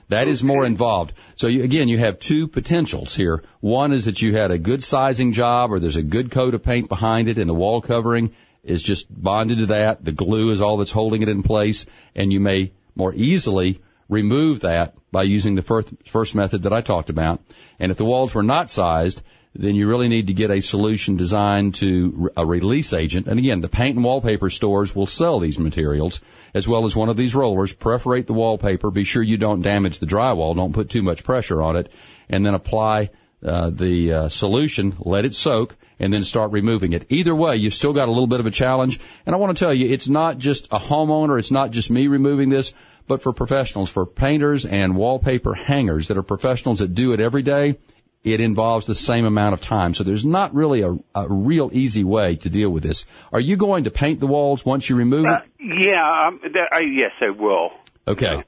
That 0.10 0.28
is 0.28 0.44
more 0.44 0.66
involved. 0.66 1.14
So 1.36 1.48
you, 1.48 1.64
again, 1.64 1.90
you 1.90 1.98
have 1.98 2.20
two 2.20 2.48
potentials 2.48 3.14
here. 3.14 3.44
One 3.60 3.92
is 3.92 4.06
that 4.06 4.22
you 4.22 4.36
had 4.36 4.52
a 4.52 4.58
good 4.58 4.84
sizing 4.84 5.34
job 5.34 5.72
or 5.72 5.80
there's 5.80 5.98
a 5.98 6.02
good 6.02 6.32
coat 6.32 6.54
of 6.54 6.64
paint 6.64 6.88
behind 6.88 7.28
it 7.28 7.38
and 7.38 7.50
the 7.50 7.54
wall 7.54 7.82
covering 7.82 8.34
is 8.64 8.82
just 8.82 9.08
bonded 9.10 9.60
to 9.60 9.66
that. 9.68 10.04
The 10.04 10.14
glue 10.14 10.52
is 10.52 10.62
all 10.62 10.78
that's 10.78 10.92
holding 10.92 11.24
it 11.24 11.30
in 11.30 11.44
place 11.44 11.86
and 12.16 12.32
you 12.32 12.40
may 12.40 12.72
more 12.96 13.14
easily 13.14 13.82
remove 14.10 14.62
that 14.62 14.96
by 15.12 15.24
using 15.24 15.56
the 15.56 15.62
first, 15.62 15.90
first 16.08 16.36
method 16.36 16.64
that 16.64 16.74
I 16.74 16.82
talked 16.82 17.10
about. 17.10 17.42
And 17.80 17.92
if 17.92 17.98
the 17.98 18.06
walls 18.06 18.34
were 18.34 18.44
not 18.44 18.70
sized, 18.70 19.22
then 19.54 19.76
you 19.76 19.88
really 19.88 20.08
need 20.08 20.28
to 20.28 20.34
get 20.34 20.52
a 20.52 20.62
solution 20.62 21.18
designed 21.18 21.76
to 21.76 22.30
a 22.38 22.46
release 22.46 22.94
agent. 22.94 23.28
And 23.28 23.40
again, 23.40 23.62
the 23.62 23.70
paint 23.70 23.96
and 23.96 24.06
wallpaper 24.06 24.50
stores 24.50 24.96
will 24.96 25.08
sell 25.08 25.40
these 25.40 25.58
materials 25.58 26.22
as 26.54 26.68
well 26.68 26.86
as 26.86 26.96
one 26.96 27.10
of 27.10 27.18
these 27.18 27.34
rollers. 27.34 27.74
Perforate 27.74 28.28
the 28.28 28.34
wallpaper. 28.34 28.92
Be 28.92 29.04
sure 29.04 29.24
you 29.24 29.38
don't 29.38 29.62
damage 29.62 30.00
the 30.00 30.06
drywall. 30.06 30.56
Don't 30.56 30.74
put 30.74 30.90
too 30.90 31.02
much 31.02 31.24
pressure 31.24 31.62
on 31.62 31.76
it. 31.76 31.92
And 32.30 32.46
then 32.46 32.54
apply 32.54 33.10
uh, 33.44 33.70
the 33.70 34.14
uh, 34.14 34.30
solution, 34.30 34.96
let 35.00 35.26
it 35.26 35.34
soak, 35.34 35.76
and 36.00 36.12
then 36.12 36.24
start 36.24 36.52
removing 36.52 36.94
it. 36.94 37.06
Either 37.10 37.36
way, 37.36 37.56
you've 37.56 37.74
still 37.74 37.94
got 37.94 38.08
a 38.08 38.12
little 38.12 38.28
bit 38.28 38.40
of 38.40 38.46
a 38.46 38.52
challenge. 38.52 39.00
And 39.26 39.36
I 39.36 39.40
want 39.40 39.58
to 39.58 39.64
tell 39.64 39.74
you, 39.74 39.88
it's 39.88 40.08
not 40.08 40.38
just 40.38 40.68
a 40.72 40.78
homeowner, 40.78 41.40
it's 41.40 41.52
not 41.52 41.72
just 41.72 41.90
me 41.90 42.08
removing 42.08 42.50
this, 42.50 42.74
but 43.08 43.22
for 43.24 43.34
professionals, 43.34 43.90
for 43.90 44.06
painters 44.06 44.66
and 44.66 44.96
wallpaper 44.96 45.54
hangers 45.54 46.08
that 46.10 46.18
are 46.18 46.24
professionals 46.24 46.80
that 46.80 46.94
do 46.94 47.14
it 47.14 47.20
every 47.20 47.42
day, 47.42 47.78
it 48.24 48.42
involves 48.42 48.86
the 48.86 48.96
same 48.96 49.26
amount 49.26 49.54
of 49.54 49.62
time. 49.62 49.94
So 49.94 50.04
there's 50.04 50.26
not 50.26 50.54
really 50.54 50.82
a, 50.82 50.98
a 51.16 51.28
real 51.30 51.70
easy 51.72 52.04
way 52.04 52.36
to 52.38 52.50
deal 52.50 52.70
with 52.70 52.84
this. 52.84 53.06
Are 53.32 53.40
you 53.40 53.56
going 53.56 53.86
to 53.86 53.92
paint 53.92 54.20
the 54.20 54.28
walls 54.28 54.66
once 54.66 54.90
you 54.90 54.98
remove 54.98 55.26
Uh, 55.26 55.40
it? 55.60 55.82
yeah, 55.82 56.28
um, 56.28 56.42
that, 56.44 56.70
I, 56.72 56.80
yes, 56.80 57.12
I 57.22 57.30
will. 57.30 57.72
Okay. 58.08 58.44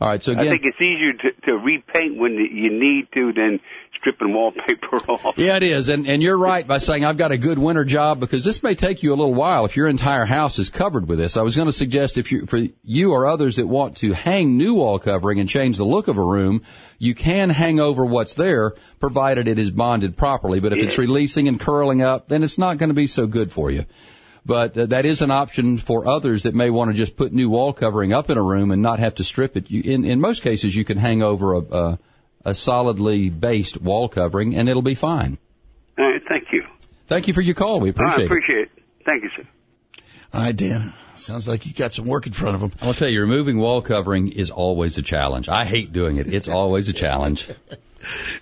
All 0.00 0.08
right. 0.08 0.22
So 0.22 0.32
I 0.32 0.48
think 0.48 0.62
it's 0.64 0.80
easier 0.80 1.12
to, 1.12 1.40
to 1.46 1.52
repaint 1.54 2.16
when 2.16 2.34
you 2.34 2.70
need 2.70 3.08
to 3.14 3.32
than 3.32 3.58
stripping 4.00 4.32
wallpaper 4.32 4.96
off. 5.08 5.34
Yeah, 5.36 5.56
it 5.56 5.62
is. 5.62 5.88
And, 5.88 6.06
and 6.06 6.22
you're 6.22 6.38
right 6.38 6.66
by 6.66 6.78
saying 6.78 7.04
I've 7.04 7.16
got 7.16 7.32
a 7.32 7.38
good 7.38 7.58
winter 7.58 7.84
job 7.84 8.20
because 8.20 8.44
this 8.44 8.62
may 8.62 8.74
take 8.74 9.02
you 9.02 9.10
a 9.10 9.16
little 9.16 9.34
while 9.34 9.64
if 9.64 9.76
your 9.76 9.88
entire 9.88 10.24
house 10.24 10.58
is 10.58 10.70
covered 10.70 11.08
with 11.08 11.18
this. 11.18 11.36
I 11.36 11.42
was 11.42 11.56
going 11.56 11.66
to 11.66 11.72
suggest 11.72 12.18
if 12.18 12.32
you, 12.32 12.46
for 12.46 12.60
you 12.84 13.12
or 13.12 13.26
others 13.26 13.56
that 13.56 13.66
want 13.66 13.98
to 13.98 14.12
hang 14.12 14.56
new 14.56 14.74
wall 14.74 14.98
covering 14.98 15.40
and 15.40 15.48
change 15.48 15.76
the 15.76 15.84
look 15.84 16.08
of 16.08 16.16
a 16.16 16.24
room, 16.24 16.62
you 16.98 17.14
can 17.14 17.50
hang 17.50 17.80
over 17.80 18.04
what's 18.04 18.34
there 18.34 18.74
provided 19.00 19.48
it 19.48 19.58
is 19.58 19.70
bonded 19.70 20.16
properly. 20.16 20.60
But 20.60 20.72
if 20.72 20.80
it's 20.80 20.98
releasing 20.98 21.48
and 21.48 21.60
curling 21.60 22.02
up, 22.02 22.28
then 22.28 22.42
it's 22.42 22.58
not 22.58 22.78
going 22.78 22.90
to 22.90 22.94
be 22.94 23.06
so 23.06 23.26
good 23.26 23.52
for 23.52 23.70
you. 23.70 23.84
But 24.44 24.78
uh, 24.78 24.86
that 24.86 25.04
is 25.04 25.20
an 25.20 25.30
option 25.30 25.76
for 25.76 26.08
others 26.08 26.44
that 26.44 26.54
may 26.54 26.70
want 26.70 26.90
to 26.90 26.96
just 26.96 27.16
put 27.16 27.32
new 27.32 27.50
wall 27.50 27.74
covering 27.74 28.14
up 28.14 28.30
in 28.30 28.38
a 28.38 28.42
room 28.42 28.70
and 28.70 28.80
not 28.80 28.98
have 28.98 29.16
to 29.16 29.24
strip 29.24 29.56
it. 29.56 29.70
You, 29.70 29.82
in, 29.82 30.04
in 30.06 30.20
most 30.20 30.42
cases, 30.42 30.74
you 30.74 30.86
can 30.86 30.96
hang 30.96 31.22
over 31.22 31.52
a, 31.52 31.58
a, 31.58 31.98
a 32.48 32.54
solidly 32.54 33.30
based 33.30 33.80
wall 33.80 34.08
covering 34.08 34.54
and 34.56 34.68
it'll 34.68 34.82
be 34.82 34.94
fine. 34.94 35.38
All 35.98 36.10
right, 36.10 36.22
thank 36.28 36.52
you. 36.52 36.64
Thank 37.06 37.28
you 37.28 37.34
for 37.34 37.40
your 37.40 37.54
call. 37.54 37.80
We 37.80 37.88
I 37.88 37.90
appreciate 37.90 38.20
it. 38.20 38.26
appreciate 38.26 38.58
it. 38.58 38.70
Thank 39.04 39.22
you, 39.22 39.30
sir. 39.36 39.42
All 40.34 40.42
right, 40.42 40.56
Dan. 40.56 40.92
Sounds 41.14 41.48
like 41.48 41.66
you 41.66 41.72
got 41.72 41.94
some 41.94 42.06
work 42.06 42.26
in 42.26 42.32
front 42.32 42.54
of 42.54 42.62
him. 42.62 42.72
I'll 42.82 42.94
tell 42.94 43.08
you, 43.08 43.20
removing 43.20 43.58
wall 43.58 43.82
covering 43.82 44.28
is 44.28 44.50
always 44.50 44.98
a 44.98 45.02
challenge. 45.02 45.48
I 45.48 45.64
hate 45.64 45.92
doing 45.92 46.18
it. 46.18 46.32
It's 46.32 46.48
always 46.48 46.88
a 46.88 46.92
challenge. 46.92 47.48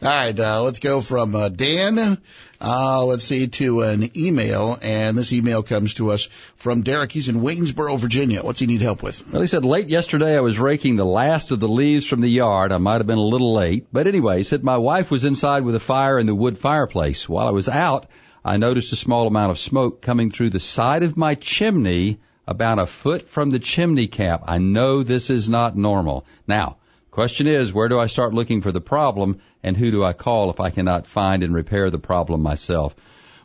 All 0.03 0.09
right, 0.09 0.39
uh, 0.39 0.63
let's 0.63 0.81
go 0.81 1.01
from 1.01 1.35
uh, 1.35 1.49
Dan. 1.49 2.19
Uh, 2.61 3.05
let's 3.05 3.25
see 3.25 3.49
to 3.49 3.83
an 3.83 4.17
email, 4.17 4.79
and 4.81 5.17
this 5.17 5.33
email 5.33 5.63
comes 5.63 5.95
to 5.95 6.11
us 6.11 6.25
from 6.57 6.83
Derek. 6.83 7.13
He's 7.13 7.29
in 7.29 7.41
Waynesboro, 7.41 7.97
Virginia. 7.97 8.43
What's 8.43 8.61
he 8.61 8.67
need 8.67 8.83
help 8.83 9.03
with? 9.03 9.31
Well, 9.33 9.43
he 9.43 9.49
said 9.49 9.65
late 9.65 9.89
yesterday 9.89 10.37
I 10.37 10.41
was 10.41 10.59
raking 10.59 10.97
the 10.97 11.07
last 11.07 11.53
of 11.53 11.61
the 11.61 11.69
leaves 11.69 12.07
from 12.07 12.21
the 12.21 12.31
yard. 12.31 12.73
I 12.73 12.79
might 12.79 12.99
have 12.99 13.07
been 13.07 13.19
a 13.19 13.23
little 13.23 13.55
late, 13.55 13.87
but 13.93 14.07
anyway, 14.07 14.39
he 14.39 14.43
said 14.43 14.63
my 14.63 14.79
wife 14.79 15.11
was 15.11 15.25
inside 15.25 15.65
with 15.65 15.75
a 15.75 15.81
fire 15.81 16.19
in 16.19 16.27
the 16.27 16.35
wood 16.35 16.59
fireplace. 16.59 17.29
While 17.29 17.47
I 17.47 17.53
was 17.53 17.69
out, 17.69 18.07
I 18.45 18.59
noticed 18.59 18.93
a 18.93 18.97
small 18.97 19.27
amount 19.27 19.51
of 19.51 19.59
smoke 19.59 20.03
coming 20.03 20.31
through 20.31 20.51
the 20.51 20.61
side 20.61 21.03
of 21.03 21.17
my 21.17 21.35
chimney 21.35 22.21
about 22.47 22.79
a 22.79 22.87
foot 22.87 23.29
from 23.29 23.51
the 23.51 23.59
chimney 23.59 24.07
cap. 24.07 24.45
I 24.47 24.59
know 24.59 25.03
this 25.03 25.31
is 25.31 25.51
not 25.51 25.77
normal. 25.77 26.27
Now, 26.47 26.77
question 27.17 27.47
is, 27.47 27.73
where 27.73 27.89
do 27.89 27.99
I 27.99 28.09
start 28.09 28.35
looking 28.35 28.61
for 28.61 28.73
the 28.73 28.81
problem 28.83 29.41
and 29.63 29.75
who 29.75 29.91
do 29.91 30.05
I 30.05 30.13
call 30.13 30.51
if 30.51 30.61
I 30.61 30.69
cannot 30.69 31.07
find 31.07 31.43
and 31.43 31.55
repair 31.55 31.89
the 31.89 31.99
problem 31.99 32.43
myself? 32.43 32.95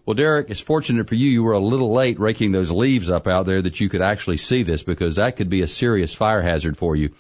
Well, 0.06 0.14
Derek, 0.14 0.50
it's 0.50 0.60
fortunate 0.60 1.08
for 1.08 1.16
you 1.16 1.30
you 1.30 1.42
were 1.42 1.54
a 1.54 1.60
little 1.60 1.94
late 1.94 2.20
raking 2.20 2.52
those 2.52 2.70
leaves 2.70 3.10
up 3.10 3.28
out 3.28 3.46
there 3.46 3.62
that 3.62 3.80
you 3.80 3.88
could 3.88 4.02
actually 4.02 4.36
see 4.36 4.64
this 4.64 4.84
because 4.84 5.16
that 5.16 5.38
could 5.38 5.50
be 5.50 5.62
a 5.62 5.70
serious 5.70 6.14
fire 6.14 6.42
hazard 6.42 6.76
for 6.76 6.98
you. 6.98 7.12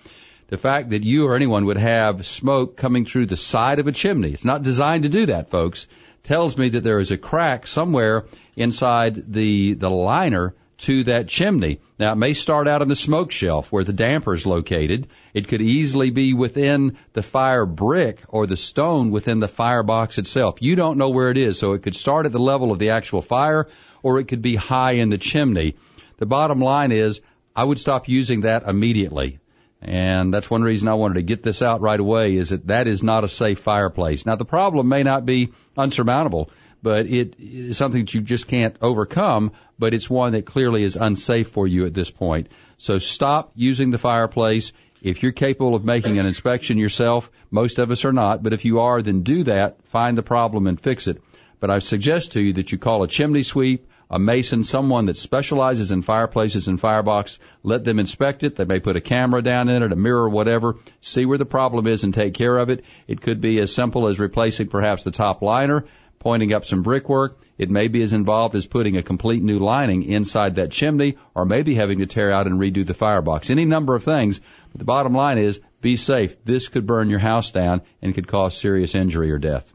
The 0.50 0.58
fact 0.58 0.90
that 0.90 1.06
you 1.06 1.26
or 1.26 1.38
anyone 1.38 1.68
would 1.68 1.78
have 1.78 2.28
smoke 2.28 2.76
coming 2.76 3.06
through 3.06 3.28
the 3.28 3.38
side 3.38 3.80
of 3.80 3.88
a 3.88 3.94
chimney, 3.94 4.34
it's 4.34 4.44
not 4.44 4.62
designed 4.62 5.04
to 5.04 5.10
do 5.10 5.28
that, 5.28 5.52
folks, 5.52 5.88
tells 6.22 6.58
me 6.58 6.68
that 6.68 6.84
there 6.84 7.00
is 7.00 7.12
a 7.12 7.18
crack 7.18 7.66
somewhere 7.66 8.26
inside 8.58 9.32
the, 9.32 9.76
the 9.76 9.90
liner 9.90 10.54
to 10.82 11.04
that 11.04 11.28
chimney. 11.28 11.80
Now 12.00 12.14
it 12.14 12.18
may 12.18 12.34
start 12.34 12.68
out 12.68 12.82
in 12.82 12.88
the 12.88 12.96
smoke 12.96 13.32
shelf 13.32 13.72
where 13.72 13.84
the 13.84 13.94
damper 13.94 14.34
is 14.34 14.46
located. 14.46 15.08
It 15.34 15.48
could 15.48 15.62
easily 15.62 16.10
be 16.10 16.34
within 16.34 16.98
the 17.14 17.22
fire 17.22 17.66
brick 17.66 18.20
or 18.28 18.48
the 18.48 18.58
stone 18.58 19.12
within 19.12 19.40
the 19.40 19.48
firebox 19.48 20.18
itself. 20.18 20.58
You 20.60 20.76
don't 20.76 20.98
know 20.98 21.10
where 21.10 21.30
it 21.30 21.38
is, 21.38 21.60
so 21.60 21.74
it 21.74 21.84
could 21.84 21.96
start 21.96 22.26
at 22.26 22.32
the 22.32 22.40
level 22.40 22.72
of 22.72 22.80
the 22.80 22.90
actual 22.90 23.22
fire 23.22 23.68
or 24.02 24.20
it 24.20 24.28
could 24.28 24.42
be 24.42 24.56
high 24.56 24.94
in 24.94 25.10
the 25.10 25.20
chimney. 25.20 25.76
The 26.18 26.26
bottom 26.26 26.60
line 26.60 26.92
is 26.92 27.22
I 27.56 27.64
would 27.64 27.80
stop 27.80 28.08
using 28.08 28.42
that 28.42 28.64
immediately. 28.64 29.40
And 29.84 30.34
that's 30.34 30.50
one 30.50 30.62
reason 30.62 30.88
I 30.88 30.94
wanted 30.94 31.16
to 31.16 31.24
get 31.24 31.44
this 31.44 31.62
out 31.62 31.82
right 31.82 32.00
away 32.00 32.36
is 32.36 32.50
that 32.50 32.68
that 32.68 32.88
is 32.88 33.02
not 33.02 33.24
a 33.24 33.28
safe 33.28 33.60
fireplace. 33.60 34.26
Now 34.26 34.36
the 34.36 34.46
problem 34.46 34.90
may 34.90 35.04
not 35.04 35.26
be 35.26 35.54
unsurmountable, 35.78 36.52
but 36.82 37.06
it 37.06 37.36
is 37.40 37.78
something 37.78 38.02
that 38.02 38.14
you 38.14 38.22
just 38.22 38.48
can't 38.48 38.76
overcome, 38.82 39.52
but 39.78 39.94
it's 39.94 40.10
one 40.10 40.34
that 40.34 40.46
clearly 40.46 40.84
is 40.84 40.96
unsafe 40.96 41.50
for 41.50 41.68
you 41.68 41.86
at 41.86 41.94
this 41.94 42.12
point. 42.12 42.48
So 42.78 42.98
stop 42.98 43.52
using 43.56 43.92
the 43.92 43.98
fireplace. 43.98 44.74
If 45.02 45.24
you're 45.24 45.32
capable 45.32 45.76
of 45.76 45.84
making 45.84 46.20
an 46.20 46.26
inspection 46.26 46.78
yourself, 46.78 47.32
most 47.50 47.80
of 47.80 47.92
us 47.92 48.06
are 48.06 48.14
not, 48.14 48.44
but 48.44 48.54
if 48.54 48.66
you 48.66 48.80
are, 48.82 49.02
then 49.02 49.24
do 49.24 49.44
that, 49.44 49.84
find 49.86 50.18
the 50.18 50.24
problem 50.24 50.68
and 50.68 50.80
fix 50.80 51.08
it. 51.08 51.22
But 51.60 51.70
I 51.70 51.80
suggest 51.80 52.34
to 52.34 52.42
you 52.42 52.54
that 52.54 52.72
you 52.72 52.78
call 52.78 53.04
a 53.04 53.08
chimney 53.08 53.44
sweep 53.44 53.88
a 54.12 54.20
mason, 54.20 54.66
someone 54.66 55.06
that 55.06 55.16
specializes 55.16 55.92
in 55.92 56.02
fireplaces 56.02 56.68
and 56.68 56.78
firebox, 56.78 57.40
let 57.64 57.86
them 57.86 57.98
inspect 57.98 58.44
it. 58.44 58.58
They 58.58 58.66
may 58.66 58.82
put 58.82 58.98
a 58.98 59.02
camera 59.02 59.42
down 59.42 59.70
in 59.70 59.84
it, 59.84 59.94
a 59.94 59.96
mirror, 59.96 60.28
whatever, 60.28 60.76
see 61.00 61.26
where 61.26 61.38
the 61.38 61.46
problem 61.46 61.88
is 61.88 62.04
and 62.04 62.14
take 62.14 62.34
care 62.34 62.58
of 62.58 62.70
it. 62.70 62.84
It 63.08 63.22
could 63.22 63.40
be 63.40 63.58
as 63.60 63.74
simple 63.74 64.08
as 64.08 64.20
replacing 64.20 64.68
perhaps 64.68 65.04
the 65.04 65.12
top 65.12 65.42
liner, 65.42 65.86
pointing 66.22 66.54
up 66.54 66.66
some 66.66 66.84
brickwork. 66.84 67.40
It 67.58 67.70
may 67.70 67.88
be 67.88 68.02
as 68.04 68.14
involved 68.14 68.56
as 68.56 68.68
putting 68.68 68.96
a 68.96 69.04
complete 69.04 69.44
new 69.44 69.60
lining 69.60 70.04
inside 70.04 70.56
that 70.56 70.72
chimney 70.72 71.18
or 71.36 71.46
maybe 71.46 71.76
having 71.76 72.00
to 72.00 72.06
tear 72.06 72.32
out 72.32 72.48
and 72.48 72.60
redo 72.60 72.86
the 72.86 72.94
firebox. 72.94 73.50
Any 73.50 73.66
number 73.66 73.96
of 73.96 74.04
things. 74.04 74.40
But 74.72 74.80
the 74.80 74.86
bottom 74.86 75.14
line 75.14 75.40
is 75.40 75.60
be 75.82 75.98
safe. 75.98 76.44
This 76.46 76.70
could 76.70 76.86
burn 76.86 77.10
your 77.10 77.20
house 77.20 77.52
down 77.52 77.82
and 78.02 78.14
could 78.14 78.28
cause 78.28 78.56
serious 78.56 78.96
injury 78.96 79.32
or 79.32 79.40
death. 79.40 79.72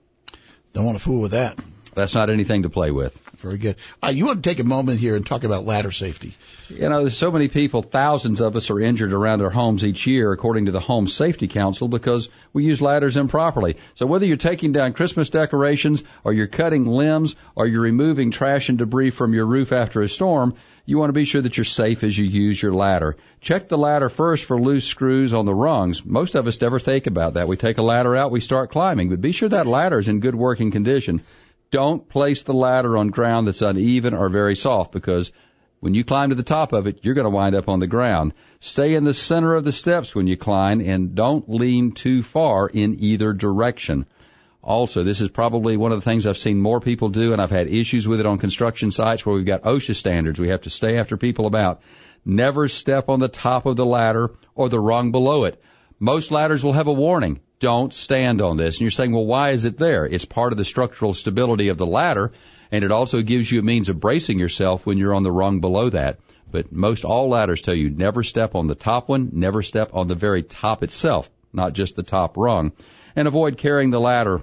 Don't 0.73 0.85
want 0.85 0.97
to 0.97 1.05
fool 1.05 1.21
with 1.21 1.33
that. 1.33 1.59
That's 1.97 2.15
not 2.15 2.29
anything 2.29 2.65
to 2.65 2.69
play 2.69 2.91
with. 2.91 3.19
Very 3.37 3.57
good. 3.57 3.77
Uh, 4.03 4.09
you 4.09 4.27
want 4.27 4.45
to 4.45 4.49
take 4.49 4.59
a 4.59 4.65
moment 4.65 5.01
here 5.01 5.17
and 5.17 5.25
talk 5.25 5.45
about 5.45 5.65
ladder 5.65 5.91
safety. 5.91 6.35
You 6.69 6.91
know, 6.91 7.01
there's 7.01 7.17
so 7.17 7.31
many 7.31 7.49
people, 7.49 7.81
thousands 7.81 8.43
of 8.43 8.55
us 8.55 8.69
are 8.69 8.79
injured 8.79 9.15
around 9.15 9.41
our 9.41 9.49
homes 9.49 9.83
each 9.83 10.07
year, 10.07 10.31
according 10.31 10.67
to 10.67 10.73
the 10.73 10.81
Home 10.81 11.09
Safety 11.09 11.49
Council, 11.49 11.89
because 11.89 12.29
we 12.53 12.65
use 12.65 12.83
ladders 12.83 13.17
improperly. 13.17 13.79
So 13.95 14.05
whether 14.05 14.27
you're 14.27 14.37
taking 14.37 14.73
down 14.73 14.93
Christmas 14.93 15.31
decorations, 15.31 16.05
or 16.23 16.35
you're 16.35 16.49
cutting 16.49 16.85
limbs, 16.85 17.35
or 17.55 17.67
you're 17.67 17.81
removing 17.81 18.31
trash 18.31 18.69
and 18.69 18.77
debris 18.77 19.09
from 19.09 19.33
your 19.33 19.47
roof 19.47 19.73
after 19.73 20.03
a 20.03 20.09
storm, 20.09 20.55
you 20.85 20.99
want 20.99 21.09
to 21.09 21.15
be 21.15 21.25
sure 21.25 21.41
that 21.41 21.57
you're 21.57 21.65
safe 21.65 22.05
as 22.05 22.17
you 22.17 22.27
use 22.27 22.63
your 22.63 22.75
ladder. 22.75 23.17
Check 23.41 23.69
the 23.69 23.79
ladder 23.79 24.11
first 24.11 24.45
for 24.45 24.61
loose 24.61 24.87
screws 24.87 25.33
on 25.33 25.47
the 25.47 25.55
rungs. 25.55 26.05
Most 26.05 26.35
of 26.35 26.47
us 26.47 26.61
never 26.61 26.79
think 26.79 27.07
about 27.07 27.35
that. 27.35 27.49
We 27.49 27.57
take 27.57 27.79
a 27.79 27.83
ladder 27.83 28.15
out, 28.15 28.31
we 28.31 28.41
start 28.41 28.71
climbing, 28.71 29.09
but 29.09 29.23
be 29.23 29.33
sure 29.33 29.49
that 29.49 29.67
ladder 29.67 29.99
is 29.99 30.09
in 30.09 30.21
good 30.21 30.35
working 30.35 30.71
condition. 30.71 31.23
Don't 31.77 32.09
place 32.09 32.43
the 32.43 32.55
ladder 32.55 32.97
on 32.97 33.09
ground 33.09 33.47
that's 33.47 33.61
uneven 33.61 34.15
or 34.15 34.31
very 34.31 34.57
soft 34.57 34.93
because 34.93 35.31
when 35.79 35.93
you 35.93 36.05
climb 36.05 36.31
to 36.31 36.35
the 36.35 36.43
top 36.43 36.73
of 36.73 36.87
it, 36.87 37.01
you're 37.03 37.13
going 37.13 37.27
to 37.27 37.37
wind 37.37 37.55
up 37.55 37.69
on 37.69 37.81
the 37.81 37.87
ground. 37.87 38.33
Stay 38.61 38.95
in 38.95 39.05
the 39.05 39.13
center 39.13 39.55
of 39.55 39.63
the 39.63 39.73
steps 39.73 40.15
when 40.15 40.27
you 40.27 40.39
climb 40.39 40.81
and 40.81 41.15
don't 41.15 41.51
lean 41.51 41.93
too 41.93 42.23
far 42.23 42.67
in 42.67 42.99
either 43.01 43.35
direction. 43.35 44.07
Also, 44.63 45.05
this 45.05 45.21
is 45.21 45.29
probably 45.29 45.77
one 45.77 45.93
of 45.93 45.99
the 45.99 46.05
things 46.11 46.27
I've 46.27 46.39
seen 46.39 46.63
more 46.63 46.81
people 46.81 47.11
do 47.11 47.35
and 47.35 47.43
I've 47.43 47.51
had 47.51 47.69
issues 47.69 48.09
with 48.09 48.21
it 48.21 48.27
on 48.27 48.39
construction 48.39 48.91
sites 48.91 49.27
where 49.27 49.37
we've 49.37 49.45
got 49.45 49.65
OSHA 49.65 49.97
standards 49.97 50.41
we 50.41 50.49
have 50.49 50.63
to 50.63 50.71
stay 50.71 50.97
after 50.97 51.19
people 51.19 51.45
about. 51.45 51.83
Never 52.25 52.69
step 52.69 53.11
on 53.11 53.21
the 53.21 53.29
top 53.29 53.67
of 53.67 53.77
the 53.77 53.85
ladder 53.85 54.31
or 54.55 54.71
the 54.71 54.81
rung 54.81 55.13
below 55.13 55.45
it. 55.45 55.63
Most 55.99 56.31
ladders 56.31 56.65
will 56.65 56.73
have 56.73 56.87
a 56.87 56.93
warning 56.95 57.41
don't 57.59 57.93
stand 57.93 58.43
on 58.43 58.57
this. 58.57 58.77
And 58.77 58.83
you're 58.83 58.91
saying, 58.91 59.13
well, 59.13 59.25
why 59.25 59.51
is 59.51 59.65
it 59.65 59.79
there? 59.79 60.05
It's 60.07 60.25
part 60.25 60.53
of 60.53 60.59
the 60.59 60.65
structural 60.65 61.15
stability 61.15 61.69
of 61.69 61.79
the 61.79 61.87
ladder, 61.87 62.33
and 62.71 62.85
it 62.85 62.93
also 62.93 63.23
gives 63.23 63.51
you 63.51 63.61
a 63.61 63.63
means 63.63 63.89
of 63.89 64.01
bracing 64.01 64.39
yourself 64.39 64.85
when 64.85 64.99
you're 64.99 65.15
on 65.15 65.23
the 65.23 65.33
rung 65.33 65.61
below 65.61 65.91
that. 65.91 66.19
But 66.51 66.73
most 66.73 67.05
all 67.05 67.29
ladders 67.29 67.61
tell 67.61 67.75
you 67.75 67.91
never 67.91 68.23
step 68.23 68.55
on 68.55 68.67
the 68.67 68.75
top 68.75 69.09
one, 69.09 69.31
never 69.33 69.63
step 69.63 69.91
on 69.95 70.07
the 70.07 70.15
very 70.15 70.43
top 70.43 70.83
itself, 70.83 71.31
not 71.53 71.73
just 71.73 71.97
the 71.97 72.03
top 72.03 72.37
rung. 72.37 72.73
And 73.15 73.27
avoid 73.27 73.57
carrying 73.57 73.91
the 73.91 74.01
ladder, 74.01 74.43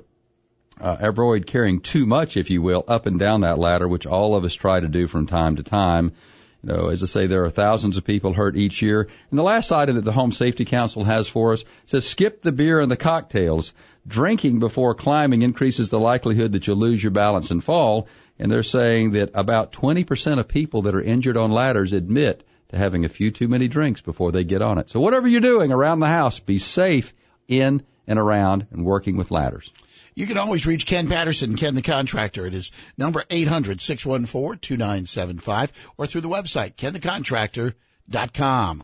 uh, 0.81 0.97
avoid 0.99 1.45
carrying 1.45 1.79
too 1.79 2.05
much, 2.05 2.35
if 2.35 2.49
you 2.49 2.61
will, 2.61 2.83
up 2.87 3.05
and 3.05 3.19
down 3.19 3.41
that 3.41 3.59
ladder, 3.59 3.87
which 3.87 4.05
all 4.05 4.35
of 4.35 4.43
us 4.43 4.53
try 4.53 4.79
to 4.79 4.87
do 4.87 5.07
from 5.07 5.27
time 5.27 5.57
to 5.57 5.63
time. 5.63 6.13
You 6.63 6.73
know, 6.73 6.87
as 6.87 7.03
I 7.03 7.07
say, 7.07 7.27
there 7.27 7.43
are 7.43 7.49
thousands 7.49 7.97
of 7.97 8.05
people 8.05 8.33
hurt 8.33 8.55
each 8.55 8.81
year. 8.81 9.09
And 9.29 9.37
the 9.37 9.43
last 9.43 9.71
item 9.71 9.95
that 9.95 10.05
the 10.05 10.13
Home 10.13 10.31
Safety 10.31 10.63
Council 10.63 11.03
has 11.03 11.27
for 11.27 11.51
us 11.51 11.65
says 11.85 12.07
skip 12.07 12.41
the 12.41 12.53
beer 12.53 12.79
and 12.79 12.89
the 12.89 12.97
cocktails. 12.97 13.73
Drinking 14.07 14.59
before 14.59 14.95
climbing 14.95 15.41
increases 15.41 15.89
the 15.89 15.99
likelihood 15.99 16.53
that 16.53 16.65
you'll 16.65 16.77
lose 16.77 17.03
your 17.03 17.11
balance 17.11 17.51
and 17.51 17.63
fall. 17.63 18.07
And 18.39 18.49
they're 18.49 18.63
saying 18.63 19.11
that 19.11 19.31
about 19.33 19.73
20% 19.73 20.39
of 20.39 20.47
people 20.47 20.83
that 20.83 20.95
are 20.95 21.01
injured 21.01 21.37
on 21.37 21.51
ladders 21.51 21.93
admit 21.93 22.45
to 22.69 22.77
having 22.77 23.03
a 23.05 23.09
few 23.09 23.31
too 23.31 23.47
many 23.47 23.67
drinks 23.67 24.01
before 24.01 24.31
they 24.31 24.43
get 24.43 24.61
on 24.61 24.77
it. 24.77 24.89
So 24.89 24.99
whatever 24.99 25.27
you're 25.27 25.41
doing 25.41 25.71
around 25.71 25.99
the 25.99 26.07
house, 26.07 26.39
be 26.39 26.57
safe 26.57 27.13
in 27.47 27.83
and 28.07 28.17
around 28.17 28.67
and 28.71 28.85
working 28.85 29.17
with 29.17 29.31
ladders. 29.31 29.71
You 30.15 30.27
can 30.27 30.37
always 30.37 30.67
reach 30.67 30.85
Ken 30.85 31.07
Patterson, 31.07 31.55
Ken 31.55 31.75
the 31.75 31.81
Contractor. 31.81 32.45
It 32.45 32.53
is 32.53 32.71
number 32.97 33.23
800-614-2975 33.23 35.71
or 35.97 36.07
through 36.07 36.21
the 36.21 36.29
website, 36.29 36.75
kenthecontractor.com. 36.75 38.83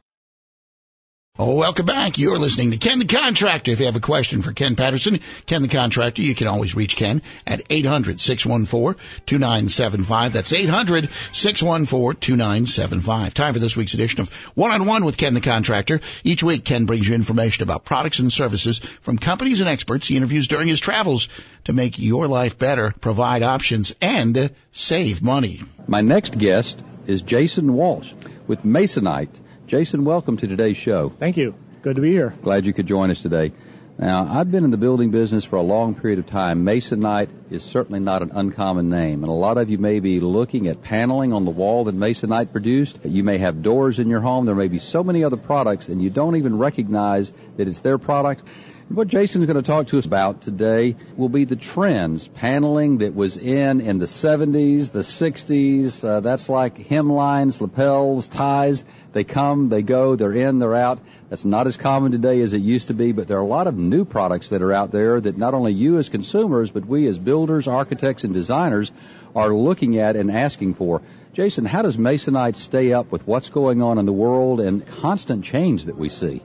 Oh, 1.41 1.55
welcome 1.55 1.85
back. 1.85 2.17
You're 2.17 2.37
listening 2.37 2.71
to 2.71 2.77
Ken 2.77 2.99
the 2.99 3.05
Contractor. 3.05 3.71
If 3.71 3.79
you 3.79 3.85
have 3.85 3.95
a 3.95 4.01
question 4.01 4.41
for 4.41 4.51
Ken 4.51 4.75
Patterson, 4.75 5.21
Ken 5.45 5.61
the 5.61 5.69
Contractor, 5.69 6.21
you 6.21 6.35
can 6.35 6.47
always 6.47 6.75
reach 6.75 6.97
Ken 6.97 7.21
at 7.47 7.69
800-614-2975. 7.69 10.31
That's 10.33 10.51
800-614-2975. 10.51 13.33
Time 13.33 13.53
for 13.53 13.59
this 13.59 13.77
week's 13.77 13.93
edition 13.93 14.19
of 14.19 14.33
One 14.57 14.71
on 14.71 14.85
One 14.85 15.05
with 15.05 15.15
Ken 15.15 15.33
the 15.33 15.39
Contractor. 15.39 16.01
Each 16.25 16.43
week, 16.43 16.65
Ken 16.65 16.83
brings 16.83 17.07
you 17.07 17.15
information 17.15 17.63
about 17.63 17.85
products 17.85 18.19
and 18.19 18.33
services 18.33 18.79
from 18.79 19.17
companies 19.17 19.61
and 19.61 19.69
experts 19.69 20.09
he 20.09 20.17
interviews 20.17 20.49
during 20.49 20.67
his 20.67 20.81
travels 20.81 21.29
to 21.63 21.71
make 21.71 21.99
your 21.99 22.27
life 22.27 22.59
better, 22.59 22.93
provide 22.99 23.43
options, 23.43 23.95
and 24.01 24.53
save 24.73 25.23
money. 25.23 25.61
My 25.87 26.01
next 26.01 26.37
guest 26.37 26.83
is 27.07 27.21
Jason 27.21 27.75
Walsh 27.75 28.11
with 28.45 28.65
Masonite. 28.65 29.39
Jason, 29.69 30.03
welcome 30.03 30.35
to 30.35 30.47
today's 30.47 30.77
show. 30.77 31.09
Thank 31.09 31.37
you. 31.37 31.53
Good 31.83 31.97
to 31.97 32.01
be 32.01 32.09
here. 32.09 32.33
Glad 32.41 32.65
you 32.65 32.73
could 32.73 32.87
join 32.87 33.11
us 33.11 33.21
today. 33.21 33.53
Now, 33.99 34.27
I've 34.27 34.49
been 34.49 34.63
in 34.63 34.71
the 34.71 34.77
building 34.77 35.11
business 35.11 35.45
for 35.45 35.57
a 35.57 35.61
long 35.61 35.93
period 35.93 36.17
of 36.17 36.25
time. 36.25 36.65
Masonite 36.65 37.29
is 37.51 37.63
certainly 37.63 37.99
not 37.99 38.23
an 38.23 38.31
uncommon 38.33 38.89
name, 38.89 39.23
and 39.23 39.29
a 39.29 39.35
lot 39.35 39.59
of 39.59 39.69
you 39.69 39.77
may 39.77 39.99
be 39.99 40.21
looking 40.21 40.67
at 40.69 40.81
paneling 40.81 41.33
on 41.33 41.45
the 41.45 41.51
wall 41.51 41.83
that 41.83 41.93
Masonite 41.93 42.51
produced. 42.51 42.97
You 43.05 43.23
may 43.23 43.37
have 43.37 43.61
doors 43.61 43.99
in 43.99 44.09
your 44.09 44.21
home. 44.21 44.47
There 44.47 44.55
may 44.55 44.69
be 44.69 44.79
so 44.79 45.03
many 45.03 45.23
other 45.23 45.37
products, 45.37 45.87
and 45.87 46.01
you 46.01 46.09
don't 46.09 46.37
even 46.37 46.57
recognize 46.57 47.31
that 47.57 47.67
it's 47.67 47.81
their 47.81 47.99
product. 47.99 48.41
What 48.91 49.07
Jason's 49.07 49.45
going 49.45 49.55
to 49.55 49.61
talk 49.61 49.85
to 49.87 49.99
us 49.99 50.07
about 50.07 50.41
today 50.41 50.95
will 51.15 51.29
be 51.29 51.45
the 51.45 51.55
trends. 51.55 52.27
Paneling 52.27 52.97
that 52.99 53.13
was 53.13 53.37
in 53.37 53.81
in 53.81 53.99
the 53.99 54.07
70s, 54.07 54.89
the 54.91 55.01
60s. 55.01 56.03
Uh, 56.03 56.21
that's 56.21 56.49
like 56.49 56.75
hemlines, 56.75 57.61
lapels, 57.61 58.27
ties. 58.27 58.83
They 59.13 59.23
come, 59.23 59.69
they 59.69 59.83
go, 59.83 60.15
they're 60.15 60.33
in, 60.33 60.57
they're 60.57 60.73
out. 60.73 61.01
That's 61.29 61.45
not 61.45 61.67
as 61.67 61.77
common 61.77 62.11
today 62.11 62.41
as 62.41 62.53
it 62.53 62.61
used 62.61 62.87
to 62.87 62.95
be, 62.95 63.11
but 63.11 63.27
there 63.27 63.37
are 63.37 63.41
a 63.41 63.47
lot 63.47 63.67
of 63.67 63.77
new 63.77 64.05
products 64.05 64.49
that 64.49 64.63
are 64.63 64.73
out 64.73 64.91
there 64.91 65.21
that 65.21 65.37
not 65.37 65.53
only 65.53 65.73
you 65.73 65.99
as 65.99 66.09
consumers, 66.09 66.71
but 66.71 66.87
we 66.87 67.05
as 67.05 67.19
builders, 67.19 67.67
architects, 67.67 68.23
and 68.23 68.33
designers 68.33 68.91
are 69.35 69.53
looking 69.53 69.99
at 69.99 70.15
and 70.15 70.31
asking 70.31 70.73
for. 70.73 71.03
Jason, 71.33 71.63
how 71.63 71.83
does 71.83 71.97
Masonite 71.97 72.55
stay 72.55 72.91
up 72.91 73.11
with 73.11 73.27
what's 73.27 73.49
going 73.49 73.83
on 73.83 73.99
in 73.99 74.07
the 74.07 74.11
world 74.11 74.59
and 74.59 74.83
constant 74.83 75.45
change 75.45 75.85
that 75.85 75.95
we 75.95 76.09
see? 76.09 76.41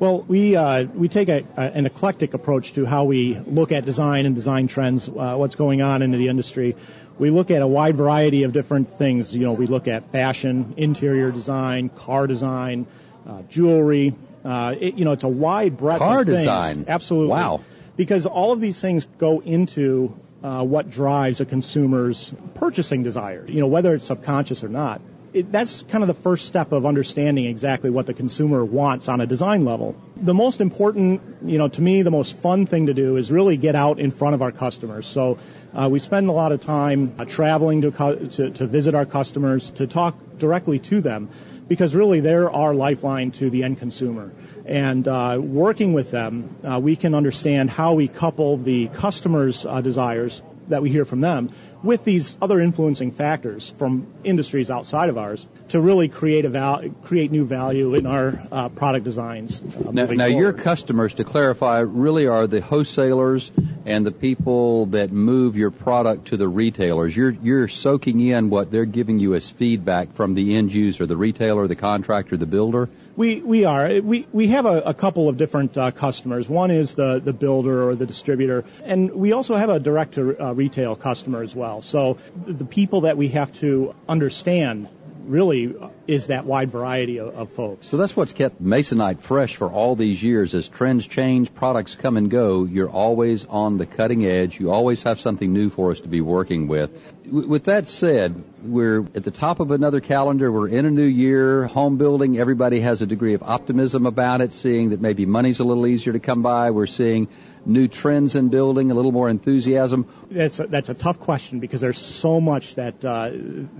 Well, 0.00 0.22
we 0.22 0.56
uh, 0.56 0.84
we 0.84 1.08
take 1.08 1.28
a, 1.28 1.44
a, 1.58 1.60
an 1.60 1.84
eclectic 1.84 2.32
approach 2.32 2.72
to 2.72 2.86
how 2.86 3.04
we 3.04 3.38
look 3.38 3.70
at 3.70 3.84
design 3.84 4.24
and 4.24 4.34
design 4.34 4.66
trends, 4.66 5.06
uh, 5.06 5.36
what's 5.36 5.56
going 5.56 5.82
on 5.82 6.00
in 6.00 6.10
the 6.10 6.28
industry. 6.28 6.74
We 7.18 7.28
look 7.28 7.50
at 7.50 7.60
a 7.60 7.66
wide 7.66 7.96
variety 7.96 8.44
of 8.44 8.52
different 8.52 8.96
things. 8.96 9.34
You 9.34 9.44
know, 9.44 9.52
we 9.52 9.66
look 9.66 9.88
at 9.88 10.10
fashion, 10.10 10.72
interior 10.78 11.30
design, 11.30 11.90
car 11.90 12.26
design, 12.26 12.86
uh, 13.28 13.42
jewelry. 13.42 14.14
Uh, 14.42 14.74
it, 14.80 14.94
you 14.94 15.04
know, 15.04 15.12
it's 15.12 15.24
a 15.24 15.28
wide 15.28 15.76
breadth 15.76 15.98
car 15.98 16.20
of 16.20 16.26
things. 16.26 16.38
design. 16.38 16.86
Absolutely. 16.88 17.32
Wow. 17.32 17.60
Because 17.98 18.24
all 18.24 18.52
of 18.52 18.60
these 18.62 18.80
things 18.80 19.06
go 19.18 19.40
into 19.40 20.18
uh, 20.42 20.64
what 20.64 20.88
drives 20.88 21.42
a 21.42 21.44
consumer's 21.44 22.32
purchasing 22.54 23.02
desire. 23.02 23.44
You 23.46 23.60
know, 23.60 23.66
whether 23.66 23.94
it's 23.94 24.06
subconscious 24.06 24.64
or 24.64 24.70
not. 24.70 25.02
It, 25.32 25.52
that's 25.52 25.82
kind 25.82 26.02
of 26.02 26.08
the 26.08 26.22
first 26.22 26.46
step 26.46 26.72
of 26.72 26.86
understanding 26.86 27.46
exactly 27.46 27.90
what 27.90 28.06
the 28.06 28.14
consumer 28.14 28.64
wants 28.64 29.08
on 29.08 29.20
a 29.20 29.26
design 29.26 29.64
level. 29.64 29.96
The 30.16 30.34
most 30.34 30.60
important, 30.60 31.20
you 31.44 31.58
know, 31.58 31.68
to 31.68 31.80
me, 31.80 32.02
the 32.02 32.10
most 32.10 32.36
fun 32.36 32.66
thing 32.66 32.86
to 32.86 32.94
do 32.94 33.16
is 33.16 33.30
really 33.30 33.56
get 33.56 33.74
out 33.74 33.98
in 33.98 34.10
front 34.10 34.34
of 34.34 34.42
our 34.42 34.52
customers. 34.52 35.06
So 35.06 35.38
uh, 35.72 35.88
we 35.90 35.98
spend 35.98 36.28
a 36.28 36.32
lot 36.32 36.52
of 36.52 36.60
time 36.60 37.14
uh, 37.18 37.24
traveling 37.24 37.82
to, 37.82 37.90
to, 37.90 38.50
to 38.50 38.66
visit 38.66 38.94
our 38.94 39.06
customers, 39.06 39.70
to 39.72 39.86
talk 39.86 40.16
directly 40.38 40.78
to 40.80 41.00
them, 41.00 41.30
because 41.68 41.94
really 41.94 42.20
they're 42.20 42.50
our 42.50 42.74
lifeline 42.74 43.30
to 43.32 43.50
the 43.50 43.62
end 43.62 43.78
consumer. 43.78 44.32
And 44.66 45.06
uh, 45.06 45.38
working 45.40 45.92
with 45.92 46.10
them, 46.10 46.56
uh, 46.64 46.80
we 46.80 46.96
can 46.96 47.14
understand 47.14 47.70
how 47.70 47.94
we 47.94 48.08
couple 48.08 48.56
the 48.56 48.88
customer's 48.88 49.64
uh, 49.64 49.80
desires 49.80 50.42
that 50.68 50.82
we 50.82 50.90
hear 50.90 51.04
from 51.04 51.20
them 51.20 51.50
with 51.82 52.04
these 52.04 52.36
other 52.42 52.60
influencing 52.60 53.10
factors 53.10 53.70
from 53.78 54.06
industries 54.24 54.70
outside 54.70 55.08
of 55.08 55.16
ours 55.16 55.46
to 55.68 55.80
really 55.80 56.08
create 56.08 56.44
a 56.44 56.48
val- 56.48 56.88
create 57.04 57.30
new 57.30 57.44
value 57.44 57.94
in 57.94 58.06
our 58.06 58.42
uh, 58.52 58.68
product 58.68 59.04
designs. 59.04 59.60
Uh, 59.60 59.90
now, 59.90 60.06
now 60.06 60.26
your 60.26 60.52
customers, 60.52 61.14
to 61.14 61.24
clarify, 61.24 61.78
really 61.80 62.26
are 62.26 62.46
the 62.46 62.60
wholesalers 62.60 63.50
and 63.86 64.04
the 64.04 64.10
people 64.10 64.86
that 64.86 65.10
move 65.10 65.56
your 65.56 65.70
product 65.70 66.28
to 66.28 66.36
the 66.36 66.48
retailers. 66.48 67.16
You're 67.16 67.30
you're 67.30 67.68
soaking 67.68 68.20
in 68.20 68.50
what 68.50 68.70
they're 68.70 68.84
giving 68.84 69.18
you 69.18 69.34
as 69.34 69.48
feedback 69.48 70.12
from 70.12 70.34
the 70.34 70.56
end 70.56 70.72
user, 70.72 71.06
the 71.06 71.16
retailer, 71.16 71.66
the 71.66 71.76
contractor, 71.76 72.36
the 72.36 72.46
builder. 72.46 72.88
We 73.20 73.42
we 73.42 73.66
are 73.66 74.00
we 74.00 74.26
we 74.32 74.46
have 74.48 74.64
a, 74.64 74.80
a 74.80 74.94
couple 74.94 75.28
of 75.28 75.36
different 75.36 75.76
uh, 75.76 75.90
customers. 75.90 76.48
One 76.48 76.70
is 76.70 76.94
the 76.94 77.20
the 77.20 77.34
builder 77.34 77.86
or 77.86 77.94
the 77.94 78.06
distributor, 78.06 78.64
and 78.82 79.10
we 79.10 79.32
also 79.32 79.56
have 79.56 79.68
a 79.68 79.78
direct 79.78 80.14
to 80.14 80.42
uh, 80.42 80.52
retail 80.54 80.96
customer 80.96 81.42
as 81.42 81.54
well. 81.54 81.82
So 81.82 82.16
the 82.46 82.64
people 82.64 83.02
that 83.02 83.18
we 83.18 83.28
have 83.28 83.52
to 83.60 83.94
understand 84.08 84.88
really 85.30 85.74
is 86.06 86.26
that 86.26 86.44
wide 86.44 86.70
variety 86.70 87.18
of, 87.18 87.34
of, 87.34 87.50
folks. 87.50 87.86
So 87.86 87.96
that's 87.96 88.16
what's 88.16 88.32
kept 88.32 88.62
Masonite 88.62 89.20
fresh 89.20 89.56
for 89.56 89.68
all 89.68 89.96
these 89.96 90.22
years. 90.22 90.54
As 90.54 90.68
trends 90.68 91.06
change, 91.06 91.54
products 91.54 91.94
come 91.94 92.16
and 92.16 92.30
go, 92.30 92.64
you're 92.64 92.90
always 92.90 93.46
on 93.46 93.78
the 93.78 93.86
cutting 93.86 94.26
edge. 94.26 94.58
You 94.58 94.70
always 94.70 95.02
have 95.04 95.20
something 95.20 95.52
new 95.52 95.70
for 95.70 95.90
us 95.90 96.00
to 96.00 96.08
be 96.08 96.20
working 96.20 96.68
with. 96.68 96.90
With 97.24 97.64
that 97.64 97.86
said, 97.86 98.42
we're 98.62 99.00
at 99.14 99.22
the 99.22 99.30
top 99.30 99.60
of 99.60 99.70
another 99.70 100.00
calendar. 100.00 100.50
We're 100.50 100.68
in 100.68 100.84
a 100.84 100.90
new 100.90 101.04
year, 101.04 101.66
home 101.66 101.96
building. 101.96 102.38
Everybody 102.38 102.80
has 102.80 103.02
a 103.02 103.06
degree 103.06 103.34
of 103.34 103.42
optimism 103.42 104.06
about 104.06 104.40
it, 104.40 104.52
seeing 104.52 104.90
that 104.90 105.00
maybe 105.00 105.26
money's 105.26 105.60
a 105.60 105.64
little 105.64 105.86
easier 105.86 106.12
to 106.12 106.20
come 106.20 106.42
by. 106.42 106.72
We're 106.72 106.86
seeing 106.86 107.28
new 107.66 107.88
trends 107.88 108.36
in 108.36 108.48
building, 108.48 108.90
a 108.90 108.94
little 108.94 109.12
more 109.12 109.28
enthusiasm? 109.28 110.06
That's 110.30 110.60
a, 110.60 110.66
that's 110.66 110.88
a 110.88 110.94
tough 110.94 111.20
question 111.20 111.60
because 111.60 111.80
there's 111.80 111.98
so 111.98 112.40
much 112.40 112.74
that 112.76 113.04
uh, 113.04 113.30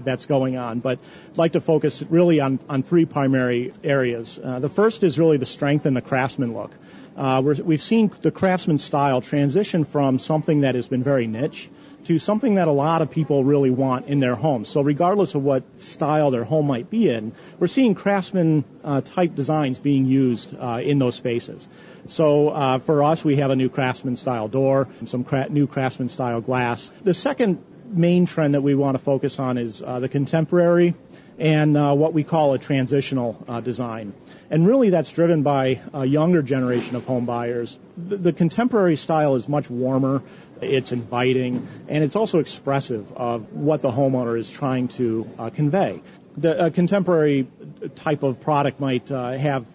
that's 0.05 0.27
going 0.27 0.57
on. 0.57 0.81
But 0.81 0.99
I'd 1.31 1.39
like 1.39 1.53
to 1.53 1.61
focus 1.61 2.03
really 2.09 2.41
on, 2.41 2.59
on 2.69 2.83
three 2.83 3.05
primary 3.05 3.73
areas. 3.83 4.39
Uh, 4.43 4.59
the 4.59 4.69
first 4.69 5.05
is 5.05 5.19
really 5.19 5.37
the 5.37 5.47
strength 5.47 5.87
and 5.87 5.97
the 5.97 6.03
craftsman 6.03 6.55
look. 6.55 6.73
Uh, 7.17 7.43
we 7.43 7.75
have 7.75 7.83
seen 7.83 8.11
the 8.23 8.31
craftsman 8.31 8.79
style 8.79 9.21
transition 9.21 9.85
from 9.85 10.19
something 10.19 10.63
that 10.63 10.75
has 10.75 10.89
been 10.89 11.03
very 11.03 11.27
niche 11.27 11.69
to 12.05 12.19
something 12.19 12.55
that 12.57 12.69
a 12.69 12.73
lot 12.73 13.03
of 13.03 13.11
people 13.11 13.45
really 13.45 13.71
want 13.71 14.07
in 14.07 14.21
their 14.21 14.35
homes. 14.35 14.69
So 14.69 14.83
regardless 14.83 15.35
of 15.35 15.43
what 15.43 15.63
style 15.81 16.31
their 16.31 16.45
home 16.45 16.67
might 16.67 16.91
be 16.91 17.09
in, 17.09 17.33
we're 17.59 17.67
seeing 17.67 17.95
craftsman 17.95 18.65
uh, 18.85 19.01
type 19.01 19.35
designs 19.35 19.79
being 19.79 20.07
used 20.07 20.55
uh, 20.59 20.81
in 20.83 20.99
those 20.99 21.15
spaces. 21.15 21.69
So 22.09 22.49
uh, 22.49 22.79
for 22.79 23.03
us, 23.03 23.25
we 23.25 23.37
have 23.37 23.51
a 23.51 23.57
new 23.57 23.69
craftsman 23.69 24.17
style 24.17 24.49
door, 24.49 24.89
some 25.07 25.25
cra- 25.25 25.49
new 25.49 25.67
craftsman 25.67 26.09
style 26.09 26.41
glass. 26.41 26.91
The 27.05 27.15
second 27.15 27.63
main 27.91 28.27
trend 28.27 28.55
that 28.55 28.63
we 28.63 28.75
want 28.75 28.97
to 28.97 29.03
focus 29.03 29.39
on 29.39 29.59
is 29.59 29.83
uh, 29.83 30.01
the 30.01 30.09
contemporary 30.09 30.95
and 31.39 31.75
uh, 31.77 31.95
what 31.95 32.13
we 32.13 32.23
call 32.23 32.53
a 32.53 32.59
transitional 32.59 33.43
uh, 33.49 33.61
design. 33.61 34.13
And 34.51 34.67
really 34.67 34.91
that's 34.91 35.11
driven 35.11 35.43
by 35.43 35.81
a 35.95 36.05
younger 36.05 36.43
generation 36.43 36.97
of 36.97 37.07
home 37.07 37.25
buyers. 37.25 37.79
The, 37.97 38.17
the, 38.19 38.33
contemporary 38.35 38.97
style 38.97 39.37
is 39.37 39.49
much 39.49 39.71
warmer, 39.71 40.23
it's 40.61 40.93
inviting, 40.93 41.67
and 41.89 42.05
it's 42.05 42.15
also 42.15 42.41
expressive 42.41 43.11
of 43.13 43.53
what 43.55 43.81
the 43.81 43.91
homeowner 43.91 44.39
is 44.39 44.51
trying 44.51 44.89
to 44.89 45.29
uh, 45.39 45.51
convey. 45.51 46.03
The 46.37 46.71
contemporary 46.71 47.49
type 47.97 48.23
of 48.23 48.41
product 48.41 48.79
might 48.79 49.11
uh, 49.11 49.33
have 49.33 49.67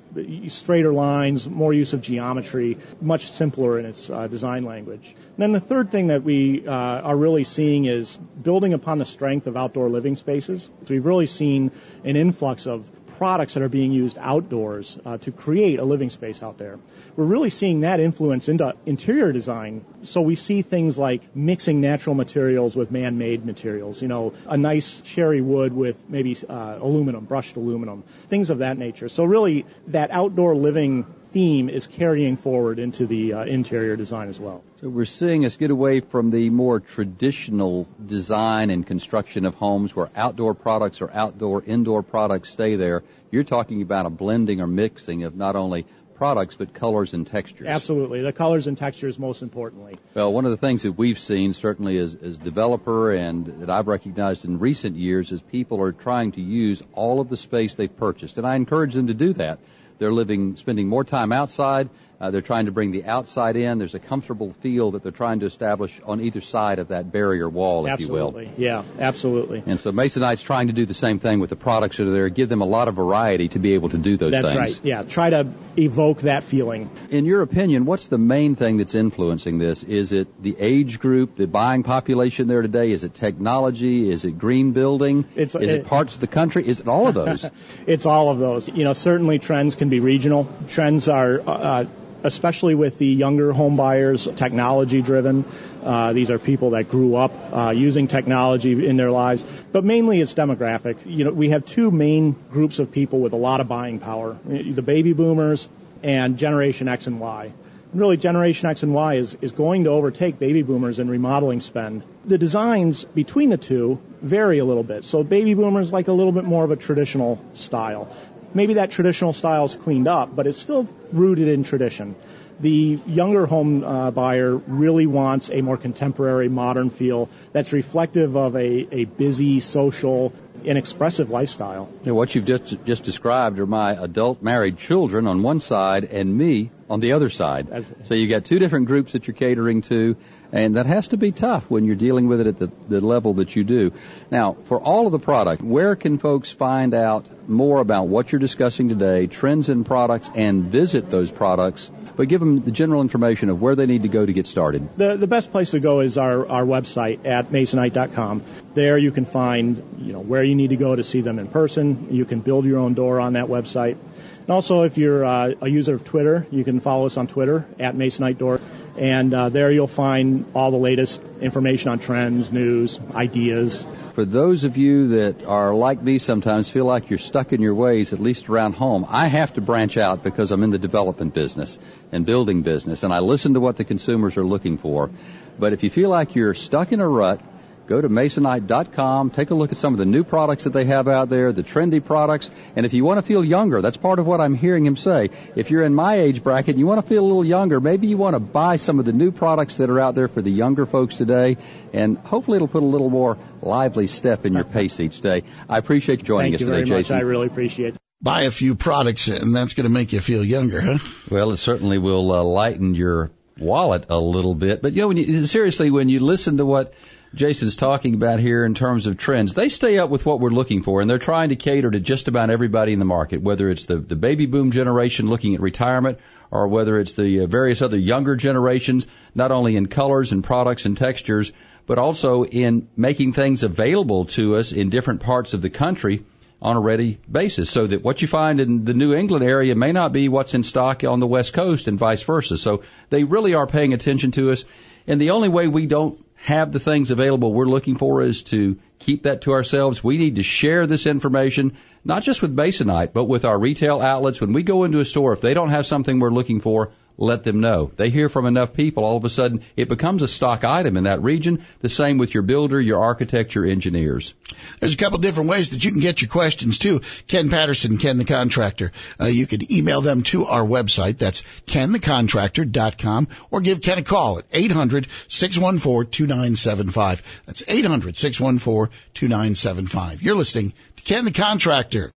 straighter 0.47 0.93
lines, 0.93 1.49
more 1.49 1.73
use 1.73 1.93
of 1.93 2.01
geometry, 2.01 2.77
much 3.01 3.29
simpler 3.29 3.79
in 3.79 3.85
its 3.85 4.09
uh, 4.09 4.27
design 4.27 4.63
language. 4.63 5.15
And 5.15 5.37
then 5.37 5.51
the 5.51 5.59
third 5.59 5.91
thing 5.91 6.07
that 6.07 6.23
we 6.23 6.67
uh, 6.67 6.71
are 6.71 7.17
really 7.17 7.43
seeing 7.43 7.85
is 7.85 8.17
building 8.17 8.73
upon 8.73 8.97
the 8.99 9.05
strength 9.05 9.47
of 9.47 9.57
outdoor 9.57 9.89
living 9.89 10.15
spaces. 10.15 10.63
So 10.63 10.93
we've 10.93 11.05
really 11.05 11.27
seen 11.27 11.71
an 12.03 12.15
influx 12.15 12.67
of 12.67 12.89
products 13.17 13.53
that 13.53 13.63
are 13.63 13.69
being 13.69 13.91
used 13.91 14.17
outdoors 14.19 14.97
uh, 15.05 15.17
to 15.19 15.31
create 15.31 15.79
a 15.79 15.85
living 15.85 16.09
space 16.09 16.43
out 16.43 16.57
there. 16.57 16.79
We're 17.15 17.25
really 17.25 17.49
seeing 17.49 17.81
that 17.81 17.99
influence 17.99 18.49
into 18.49 18.75
interior 18.85 19.31
design. 19.31 19.85
So 20.03 20.21
we 20.21 20.35
see 20.35 20.61
things 20.61 20.97
like 20.97 21.35
mixing 21.35 21.81
natural 21.81 22.15
materials 22.15 22.75
with 22.75 22.91
man-made 22.91 23.45
materials. 23.45 24.01
You 24.01 24.07
know, 24.09 24.33
a 24.47 24.57
nice 24.57 25.01
cherry 25.01 25.41
wood 25.41 25.73
with 25.73 26.09
maybe 26.09 26.35
uh, 26.49 26.77
aluminum, 26.81 27.25
brushed 27.25 27.55
aluminum, 27.55 28.03
things 28.27 28.49
of 28.49 28.59
that 28.59 28.77
nature. 28.77 29.09
So 29.09 29.23
really, 29.23 29.65
that 29.87 30.11
outdoor 30.11 30.55
living 30.55 31.05
theme 31.35 31.67
is 31.67 31.85
carrying 31.85 32.37
forward 32.37 32.79
into 32.79 33.05
the 33.05 33.33
uh, 33.33 33.43
interior 33.43 33.97
design 33.97 34.29
as 34.29 34.39
well. 34.39 34.63
So 34.79 34.87
we're 34.87 35.03
seeing 35.03 35.43
us 35.43 35.57
get 35.57 35.69
away 35.69 35.99
from 35.99 36.31
the 36.31 36.49
more 36.49 36.79
traditional 36.79 37.89
design 38.05 38.69
and 38.69 38.87
construction 38.87 39.43
of 39.43 39.53
homes 39.53 39.93
where 39.93 40.09
outdoor 40.15 40.53
products 40.53 41.01
or 41.01 41.11
outdoor 41.11 41.61
indoor 41.61 42.03
products 42.03 42.51
stay 42.51 42.77
there. 42.77 43.03
You're 43.31 43.43
talking 43.43 43.81
about 43.81 44.05
a 44.05 44.09
blending 44.09 44.61
or 44.61 44.67
mixing 44.67 45.23
of 45.23 45.35
not 45.35 45.57
only 45.57 45.85
products, 46.15 46.55
but 46.55 46.73
colors 46.73 47.13
and 47.13 47.27
textures. 47.27 47.67
Absolutely. 47.67 48.21
The 48.21 48.31
colors 48.31 48.67
and 48.67 48.77
textures 48.77 49.19
most 49.19 49.41
importantly. 49.41 49.97
Well, 50.13 50.31
one 50.31 50.45
of 50.45 50.51
the 50.51 50.57
things 50.65 50.83
that 50.83 50.93
we've 50.93 51.19
seen 51.19 51.53
certainly 51.53 51.97
as, 51.97 52.15
as 52.15 52.37
developer 52.37 53.11
and 53.11 53.45
that 53.59 53.69
I've 53.69 53.87
recognized 53.87 54.45
in 54.45 54.59
recent 54.59 54.95
years 54.95 55.33
is 55.33 55.41
people 55.41 55.81
are 55.81 55.91
trying 55.91 56.31
to 56.33 56.41
use 56.41 56.81
all 56.93 57.19
of 57.19 57.27
the 57.27 57.35
space 57.35 57.75
they've 57.75 57.93
purchased. 57.97 58.37
And 58.37 58.47
I 58.47 58.55
encourage 58.55 58.93
them 58.93 59.07
to 59.07 59.13
do 59.13 59.33
that. 59.33 59.59
They're 59.97 60.13
living, 60.13 60.55
spending 60.55 60.87
more 60.87 61.03
time 61.03 61.31
outside. 61.31 61.89
Uh, 62.19 62.31
they're 62.31 62.41
trying 62.41 62.65
to 62.65 62.71
bring 62.71 62.91
the 62.91 63.05
outside 63.05 63.55
in. 63.55 63.77
There's 63.77 63.95
a 63.95 63.99
comfortable 63.99 64.53
feel 64.61 64.91
that 64.91 65.03
they're 65.03 65.11
trying 65.11 65.41
to 65.41 65.45
establish 65.45 65.99
on 66.05 66.21
either 66.21 66.41
side 66.41 66.79
of 66.79 66.89
that 66.89 67.11
barrier 67.11 67.49
wall, 67.49 67.85
if 67.85 67.93
absolutely. 67.93 68.45
you 68.45 68.51
will. 68.51 68.59
Yeah, 68.59 68.83
absolutely. 68.99 69.63
And 69.65 69.79
so 69.79 69.91
Masonite's 69.91 70.41
trying 70.41 70.67
to 70.67 70.73
do 70.73 70.85
the 70.85 70.93
same 70.93 71.19
thing 71.19 71.39
with 71.39 71.49
the 71.49 71.55
products 71.55 71.97
that 71.97 72.07
are 72.07 72.11
there, 72.11 72.29
give 72.29 72.49
them 72.49 72.61
a 72.61 72.65
lot 72.65 72.87
of 72.87 72.95
variety 72.95 73.49
to 73.49 73.59
be 73.59 73.73
able 73.73 73.89
to 73.89 73.97
do 73.97 74.17
those 74.17 74.31
that's 74.31 74.51
things. 74.51 74.55
That's 74.55 74.75
right. 74.77 74.85
Yeah, 74.85 75.01
try 75.03 75.29
to 75.31 75.47
evoke 75.77 76.21
that 76.21 76.43
feeling. 76.43 76.89
In 77.09 77.25
your 77.25 77.41
opinion, 77.41 77.85
what's 77.85 78.07
the 78.07 78.17
main 78.17 78.55
thing 78.55 78.77
that's 78.77 78.95
influencing 78.95 79.59
this? 79.59 79.83
Is 79.83 80.13
it 80.13 80.41
the 80.41 80.55
age 80.57 80.99
group, 80.99 81.35
the 81.35 81.47
buying 81.47 81.83
population 81.83 82.47
there 82.47 82.61
today? 82.61 82.91
Is 82.91 83.03
it 83.03 83.13
technology? 83.13 84.09
Is 84.09 84.23
it 84.25 84.37
green 84.37 84.71
building? 84.71 85.25
It's, 85.35 85.55
is 85.55 85.69
it, 85.69 85.81
it 85.81 85.87
parts 85.87 86.15
of 86.15 86.21
the 86.21 86.27
country? 86.27 86.65
Is 86.65 86.79
it 86.79 86.87
all 86.87 87.07
of 87.07 87.15
those? 87.15 87.45
it's 87.87 88.05
all 88.05 88.29
of 88.29 88.39
those. 88.39 88.69
You 88.69 88.83
know, 88.83 88.93
certainly 88.93 89.39
trends 89.39 89.75
can 89.75 89.89
be 89.89 89.99
regional. 89.99 90.47
Trends 90.69 91.07
are 91.07 91.41
uh, 91.45 91.85
especially 92.25 92.73
with 92.73 92.97
the 92.97 93.05
younger 93.05 93.53
home 93.53 93.75
buyers, 93.75 94.27
technology 94.35 95.01
driven. 95.01 95.45
Uh, 95.83 96.11
these 96.13 96.31
are 96.31 96.39
people 96.39 96.71
that 96.71 96.89
grew 96.89 97.15
up 97.15 97.31
uh, 97.53 97.69
using 97.69 98.07
technology 98.07 98.87
in 98.87 98.97
their 98.97 99.11
lives, 99.11 99.45
but 99.71 99.83
mainly 99.83 100.19
it's 100.19 100.33
demographic. 100.33 100.97
You 101.05 101.25
know, 101.25 101.31
we 101.31 101.49
have 101.49 101.65
two 101.65 101.91
main 101.91 102.35
groups 102.51 102.79
of 102.79 102.91
people 102.91 103.19
with 103.19 103.33
a 103.33 103.37
lot 103.37 103.61
of 103.61 103.67
buying 103.67 103.99
power: 103.99 104.37
the 104.45 104.81
baby 104.81 105.13
boomers 105.13 105.69
and 106.03 106.37
Generation 106.37 106.87
X 106.87 107.07
and 107.07 107.19
Y. 107.19 107.53
really, 107.93 108.17
Generation 108.17 108.69
X 108.69 108.83
and 108.83 108.93
Y 108.93 109.15
is, 109.15 109.37
is 109.41 109.51
going 109.51 109.85
to 109.85 109.91
overtake 109.91 110.37
baby 110.39 110.63
boomers 110.63 110.99
in 110.99 111.09
remodeling 111.09 111.59
spend. 111.59 112.03
The 112.25 112.37
designs 112.37 113.03
between 113.03 113.49
the 113.49 113.57
two 113.57 114.01
vary 114.21 114.59
a 114.59 114.65
little 114.65 114.83
bit. 114.83 115.05
So 115.05 115.23
baby 115.23 115.53
boomers 115.53 115.93
like 115.93 116.07
a 116.07 116.11
little 116.11 116.33
bit 116.33 116.43
more 116.43 116.63
of 116.63 116.71
a 116.71 116.75
traditional 116.75 117.39
style 117.53 118.09
maybe 118.55 118.75
that 118.75 118.89
traditional 118.89 119.33
style 119.33 119.65
is 119.65 119.75
cleaned 119.75 120.07
up, 120.07 120.35
but 120.35 120.47
it's 120.47 120.57
still 120.57 120.87
rooted 121.11 121.47
in 121.47 121.63
tradition. 121.63 122.15
The 122.59 122.99
younger 123.05 123.45
home 123.45 123.83
uh, 123.83 124.11
buyer 124.11 124.55
really 124.55 125.05
wants 125.05 125.51
a 125.51 125.61
more 125.61 125.75
contemporary, 125.75 126.47
modern 126.47 126.89
feel 126.89 127.29
that's 127.51 127.73
reflective 127.73 128.37
of 128.37 128.55
a, 128.55 128.87
a 128.91 129.05
busy, 129.05 129.59
social, 129.59 130.31
and 130.65 130.77
expressive 130.77 131.29
lifestyle. 131.29 131.89
Yeah, 132.05 132.13
what 132.13 132.33
you've 132.33 132.45
just, 132.45 132.83
just 132.85 133.03
described 133.03 133.59
are 133.59 133.65
my 133.65 133.91
adult 134.01 134.41
married 134.41 134.77
children 134.77 135.27
on 135.27 135.43
one 135.43 135.59
side 135.59 136.05
and 136.05 136.35
me 136.35 136.71
on 136.89 137.01
the 137.01 137.11
other 137.11 137.29
side. 137.29 137.85
So 138.05 138.13
you've 138.13 138.29
got 138.29 138.45
two 138.45 138.59
different 138.59 138.87
groups 138.87 139.11
that 139.13 139.27
you're 139.27 139.35
catering 139.35 139.81
to, 139.83 140.15
and 140.51 140.75
that 140.75 140.85
has 140.85 141.09
to 141.09 141.17
be 141.17 141.31
tough 141.31 141.69
when 141.69 141.85
you're 141.85 141.95
dealing 141.95 142.27
with 142.27 142.41
it 142.41 142.47
at 142.47 142.59
the, 142.59 142.71
the 142.87 143.01
level 143.01 143.35
that 143.35 143.55
you 143.55 143.63
do. 143.63 143.91
Now, 144.31 144.57
for 144.65 144.79
all 144.79 145.05
of 145.05 145.11
the 145.11 145.19
product, 145.19 145.61
where 145.61 145.95
can 145.95 146.17
folks 146.17 146.51
find 146.51 146.93
out 146.93 147.27
more 147.47 147.79
about 147.79 148.07
what 148.07 148.31
you're 148.31 148.39
discussing 148.39 148.89
today, 148.89 149.27
trends 149.27 149.69
in 149.69 149.83
products, 149.83 150.31
and 150.35 150.63
visit 150.63 151.09
those 151.11 151.31
products? 151.31 151.91
But 152.15 152.29
give 152.29 152.39
them 152.39 152.61
the 152.63 152.71
general 152.71 153.01
information 153.01 153.49
of 153.49 153.61
where 153.61 153.75
they 153.75 153.85
need 153.85 154.03
to 154.03 154.07
go 154.07 154.25
to 154.25 154.31
get 154.31 154.47
started. 154.47 154.89
The, 154.97 155.17
the 155.17 155.27
best 155.27 155.51
place 155.51 155.71
to 155.71 155.81
go 155.81 155.99
is 155.99 156.17
our, 156.17 156.47
our 156.49 156.63
website 156.63 157.25
at 157.25 157.51
masonite.com. 157.51 158.43
There 158.73 158.97
you 158.97 159.11
can 159.11 159.25
find, 159.25 159.83
you 159.99 160.13
know, 160.13 160.21
where 160.21 160.43
you 160.43 160.55
need 160.55 160.69
to 160.69 160.77
go 160.77 160.95
to 160.95 161.03
see 161.03 161.21
them 161.21 161.39
in 161.39 161.47
person. 161.47 162.07
You 162.11 162.23
can 162.23 162.39
build 162.39 162.65
your 162.65 162.79
own 162.79 162.93
door 162.93 163.19
on 163.19 163.33
that 163.33 163.47
website. 163.47 163.97
And 164.45 164.51
also, 164.51 164.83
if 164.83 164.99
you're 164.99 165.25
uh, 165.25 165.53
a 165.59 165.67
user 165.67 165.95
of 165.95 166.03
Twitter, 166.03 166.45
you 166.51 166.63
can 166.63 166.79
follow 166.79 167.07
us 167.07 167.17
on 167.17 167.25
Twitter 167.25 167.65
at 167.79 167.95
Masonite 167.95 168.61
and 168.95 169.33
uh, 169.33 169.49
there 169.49 169.71
you'll 169.71 169.87
find 169.87 170.45
all 170.53 170.69
the 170.69 170.77
latest 170.77 171.21
information 171.41 171.89
on 171.89 171.97
trends, 171.97 172.51
news, 172.51 172.99
ideas. 173.13 173.87
For 174.13 174.23
those 174.23 174.63
of 174.63 174.77
you 174.77 175.09
that 175.09 175.43
are 175.43 175.73
like 175.73 176.01
me 176.01 176.19
sometimes 176.19 176.69
feel 176.69 176.85
like 176.85 177.09
you're 177.09 177.19
stuck 177.19 177.53
in 177.53 177.61
your 177.61 177.73
ways, 177.73 178.13
at 178.13 178.19
least 178.19 178.47
around 178.47 178.73
home, 178.73 179.05
I 179.09 179.27
have 179.27 179.55
to 179.55 179.61
branch 179.61 179.97
out 179.97 180.23
because 180.23 180.51
I'm 180.51 180.63
in 180.63 180.69
the 180.69 180.77
development 180.77 181.33
business 181.33 181.77
and 182.11 182.25
building 182.25 182.61
business, 182.61 183.01
and 183.01 183.11
I 183.11 183.19
listen 183.19 183.55
to 183.55 183.59
what 183.59 183.77
the 183.77 183.83
consumers 183.83 184.37
are 184.37 184.45
looking 184.45 184.77
for. 184.77 185.09
But 185.57 185.73
if 185.73 185.83
you 185.83 185.89
feel 185.89 186.11
like 186.11 186.35
you're 186.35 186.53
stuck 186.53 186.91
in 186.91 187.01
a 187.01 187.07
rut, 187.07 187.41
Go 187.87 188.01
to 188.01 188.09
masonite.com, 188.09 189.29
take 189.29 189.51
a 189.51 189.53
look 189.55 189.71
at 189.71 189.77
some 189.77 189.93
of 189.93 189.99
the 189.99 190.05
new 190.05 190.23
products 190.23 190.63
that 190.63 190.73
they 190.73 190.85
have 190.85 191.07
out 191.07 191.29
there, 191.29 191.51
the 191.51 191.61
trendy 191.61 192.03
products, 192.03 192.49
and 192.75 192.83
if 192.83 192.93
you 192.93 193.05
want 193.05 193.19
to 193.19 193.21
feel 193.21 193.45
younger, 193.45 193.83
that's 193.83 193.97
part 193.97 194.17
of 194.17 194.25
what 194.25 194.41
I'm 194.41 194.55
hearing 194.55 194.87
him 194.87 194.97
say. 194.97 195.29
If 195.55 195.69
you're 195.69 195.83
in 195.83 195.93
my 195.93 196.15
age 196.15 196.43
bracket 196.43 196.69
and 196.69 196.79
you 196.79 196.87
want 196.87 197.05
to 197.05 197.07
feel 197.07 197.23
a 197.23 197.27
little 197.27 197.45
younger, 197.45 197.79
maybe 197.79 198.07
you 198.07 198.17
want 198.17 198.33
to 198.33 198.39
buy 198.39 198.77
some 198.77 198.97
of 198.97 199.05
the 199.05 199.13
new 199.13 199.31
products 199.31 199.77
that 199.77 199.91
are 199.91 199.99
out 199.99 200.15
there 200.15 200.27
for 200.27 200.41
the 200.41 200.49
younger 200.49 200.87
folks 200.87 201.17
today, 201.17 201.57
and 201.93 202.17
hopefully 202.17 202.55
it'll 202.55 202.67
put 202.67 202.81
a 202.81 202.87
little 202.87 203.11
more 203.11 203.37
lively 203.61 204.07
step 204.07 204.47
in 204.47 204.53
your 204.53 204.63
pace 204.63 204.99
each 204.99 205.21
day. 205.21 205.43
I 205.69 205.77
appreciate 205.77 206.21
you 206.21 206.25
joining 206.25 206.53
Thank 206.53 206.55
us 206.55 206.61
you 206.61 206.67
today, 206.67 206.89
very 206.89 207.01
Jason. 207.01 207.17
Much. 207.17 207.21
I 207.21 207.25
really 207.25 207.47
appreciate 207.47 207.95
it. 207.95 208.01
Buy 208.19 208.43
a 208.43 208.51
few 208.51 208.73
products, 208.73 209.27
and 209.27 209.55
that's 209.55 209.75
going 209.75 209.85
to 209.87 209.93
make 209.93 210.11
you 210.11 210.21
feel 210.21 210.43
younger, 210.43 210.81
huh? 210.81 210.97
Well, 211.29 211.51
it 211.51 211.57
certainly 211.57 211.99
will 211.99 212.31
uh, 212.31 212.43
lighten 212.43 212.95
your 212.95 213.29
wallet 213.59 214.05
a 214.09 214.19
little 214.19 214.55
bit. 214.55 214.81
But 214.81 214.93
you 214.93 215.01
know, 215.01 215.09
when 215.09 215.17
you, 215.17 215.45
seriously, 215.45 215.91
when 215.91 216.09
you 216.09 216.21
listen 216.21 216.57
to 216.57 216.65
what 216.65 216.93
Jason's 217.35 217.75
talking 217.75 218.13
about 218.13 218.39
here 218.39 218.63
in 218.63 218.73
terms 218.73 219.07
of 219.07 219.17
trends. 219.17 219.53
They 219.53 219.67
stay 219.67 219.99
up 219.99 220.09
with 220.09 220.25
what 220.25 220.39
we're 220.39 220.49
looking 220.49 220.83
for, 220.83 221.01
and 221.01 221.09
they're 221.09 221.17
trying 221.17 221.49
to 221.49 221.57
cater 221.57 221.91
to 221.91 221.99
just 221.99 222.29
about 222.29 222.49
everybody 222.49 222.93
in 222.93 222.99
the 222.99 223.05
market, 223.05 223.41
whether 223.41 223.69
it's 223.69 223.85
the, 223.85 223.97
the 223.97 224.15
baby 224.15 224.45
boom 224.45 224.71
generation 224.71 225.29
looking 225.29 225.53
at 225.53 225.61
retirement 225.61 226.19
or 226.49 226.67
whether 226.67 226.97
it's 226.97 227.13
the 227.15 227.41
uh, 227.41 227.47
various 227.47 227.81
other 227.81 227.97
younger 227.97 228.35
generations, 228.35 229.05
not 229.33 229.51
only 229.51 229.75
in 229.75 229.87
colors 229.87 230.31
and 230.31 230.43
products 230.43 230.85
and 230.85 230.95
textures, 230.95 231.51
but 231.85 231.97
also 231.97 232.45
in 232.45 232.87
making 232.95 233.33
things 233.33 233.63
available 233.63 234.25
to 234.25 234.55
us 234.55 234.71
in 234.71 234.89
different 234.89 235.21
parts 235.21 235.53
of 235.53 235.61
the 235.61 235.69
country 235.69 236.23
on 236.61 236.77
a 236.77 236.79
ready 236.79 237.19
basis 237.29 237.69
so 237.69 237.85
that 237.85 238.03
what 238.03 238.21
you 238.21 238.27
find 238.27 238.59
in 238.59 238.85
the 238.85 238.93
New 238.93 239.13
England 239.13 239.43
area 239.43 239.75
may 239.75 239.91
not 239.91 240.13
be 240.13 240.29
what's 240.29 240.53
in 240.53 240.63
stock 240.63 241.03
on 241.03 241.19
the 241.19 241.27
West 241.27 241.53
Coast 241.53 241.87
and 241.87 241.99
vice 241.99 242.23
versa. 242.23 242.57
So 242.57 242.83
they 243.09 243.23
really 243.23 243.53
are 243.53 243.67
paying 243.67 243.93
attention 243.93 244.31
to 244.31 244.51
us. 244.51 244.65
And 245.05 245.19
the 245.19 245.31
only 245.31 245.49
way 245.49 245.67
we 245.67 245.85
don't 245.85 246.24
have 246.45 246.71
the 246.71 246.79
things 246.79 247.09
available 247.09 247.51
we're 247.51 247.65
looking 247.65 247.95
for 247.95 248.21
is 248.21 248.43
to 248.43 248.77
keep 248.99 249.23
that 249.23 249.41
to 249.41 249.53
ourselves. 249.53 250.03
We 250.03 250.19
need 250.19 250.35
to 250.35 250.43
share 250.43 250.85
this 250.85 251.07
information, 251.07 251.75
not 252.03 252.21
just 252.21 252.43
with 252.43 252.55
Masonite, 252.55 253.13
but 253.13 253.23
with 253.23 253.45
our 253.45 253.57
retail 253.57 253.99
outlets. 253.99 254.39
When 254.39 254.53
we 254.53 254.61
go 254.61 254.83
into 254.83 254.99
a 254.99 255.05
store, 255.05 255.33
if 255.33 255.41
they 255.41 255.55
don't 255.55 255.71
have 255.71 255.87
something 255.87 256.19
we're 256.19 256.29
looking 256.29 256.59
for, 256.59 256.91
let 257.17 257.43
them 257.43 257.59
know. 257.59 257.91
They 257.95 258.09
hear 258.09 258.29
from 258.29 258.45
enough 258.45 258.73
people, 258.73 259.03
all 259.03 259.17
of 259.17 259.25
a 259.25 259.29
sudden 259.29 259.61
it 259.75 259.89
becomes 259.89 260.21
a 260.21 260.27
stock 260.27 260.63
item 260.63 260.95
in 260.97 261.05
that 261.05 261.21
region. 261.21 261.63
The 261.81 261.89
same 261.89 262.17
with 262.17 262.33
your 262.33 262.43
builder, 262.43 262.81
your 262.81 263.01
architect, 263.01 263.55
your 263.55 263.65
engineers. 263.65 264.33
There's 264.79 264.93
a 264.93 264.97
couple 264.97 265.17
different 265.19 265.49
ways 265.49 265.71
that 265.71 265.83
you 265.83 265.91
can 265.91 266.01
get 266.01 266.21
your 266.21 266.29
questions 266.29 266.79
too. 266.79 267.01
Ken 267.27 267.49
Patterson, 267.49 267.97
Ken 267.97 268.17
the 268.17 268.23
Contractor. 268.25 268.91
Uh, 269.19 269.25
you 269.25 269.47
can 269.47 269.71
email 269.71 270.01
them 270.01 270.23
to 270.23 270.45
our 270.45 270.65
website. 270.65 271.17
That's 271.17 271.41
kenthecontractor.com 271.67 273.27
or 273.51 273.61
give 273.61 273.81
Ken 273.81 273.97
a 273.97 274.03
call 274.03 274.39
at 274.39 274.49
800-614-2975. 274.51 277.21
That's 277.45 277.63
800-614-2975. 277.63 280.21
You're 280.21 280.35
listening 280.35 280.73
to 280.97 281.03
Ken 281.03 281.23
the 281.25 281.31
Contractor. 281.31 282.11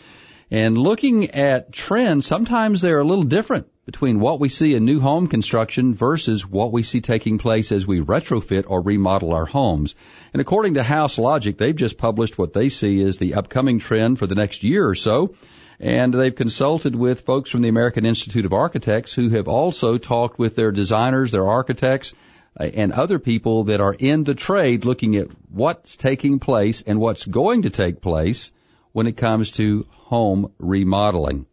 And 0.52 0.78
looking 0.78 1.32
at 1.32 1.72
trends, 1.72 2.26
sometimes 2.26 2.80
they're 2.80 3.00
a 3.00 3.04
little 3.04 3.24
different 3.24 3.66
between 3.86 4.20
what 4.20 4.38
we 4.38 4.48
see 4.48 4.74
in 4.74 4.84
new 4.84 5.00
home 5.00 5.26
construction 5.26 5.92
versus 5.94 6.46
what 6.46 6.70
we 6.70 6.84
see 6.84 7.00
taking 7.00 7.38
place 7.38 7.72
as 7.72 7.84
we 7.84 8.00
retrofit 8.00 8.66
or 8.68 8.82
remodel 8.82 9.34
our 9.34 9.46
homes. 9.46 9.96
And 10.32 10.40
according 10.40 10.74
to 10.74 10.84
House 10.84 11.18
Logic, 11.18 11.58
they've 11.58 11.74
just 11.74 11.98
published 11.98 12.38
what 12.38 12.52
they 12.52 12.68
see 12.68 13.02
as 13.02 13.18
the 13.18 13.34
upcoming 13.34 13.80
trend 13.80 14.20
for 14.20 14.28
the 14.28 14.36
next 14.36 14.62
year 14.62 14.88
or 14.88 14.94
so 14.94 15.34
and 15.80 16.12
they've 16.14 16.34
consulted 16.34 16.94
with 16.94 17.22
folks 17.22 17.50
from 17.50 17.62
the 17.62 17.68
American 17.68 18.06
Institute 18.06 18.44
of 18.44 18.52
Architects 18.52 19.12
who 19.12 19.30
have 19.30 19.48
also 19.48 19.98
talked 19.98 20.38
with 20.38 20.56
their 20.56 20.72
designers, 20.72 21.30
their 21.30 21.46
architects, 21.46 22.14
uh, 22.58 22.64
and 22.64 22.92
other 22.92 23.18
people 23.18 23.64
that 23.64 23.80
are 23.80 23.94
in 23.94 24.24
the 24.24 24.34
trade 24.34 24.84
looking 24.84 25.16
at 25.16 25.28
what's 25.50 25.96
taking 25.96 26.38
place 26.38 26.82
and 26.82 27.00
what's 27.00 27.24
going 27.24 27.62
to 27.62 27.70
take 27.70 28.00
place 28.00 28.52
when 28.92 29.06
it 29.06 29.16
comes 29.16 29.50
to 29.52 29.86
home 29.90 30.52
remodeling. 30.58 31.46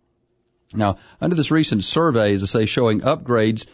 Now, 0.73 0.97
under 1.19 1.35
this 1.35 1.51
recent 1.51 1.83
survey, 1.83 2.33
as 2.33 2.43
I 2.43 2.45
say, 2.45 2.65
showing 2.65 3.01
upgrades 3.01 3.65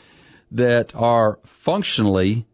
that 0.51 0.95
are 0.95 1.39
functionally, 1.43 2.47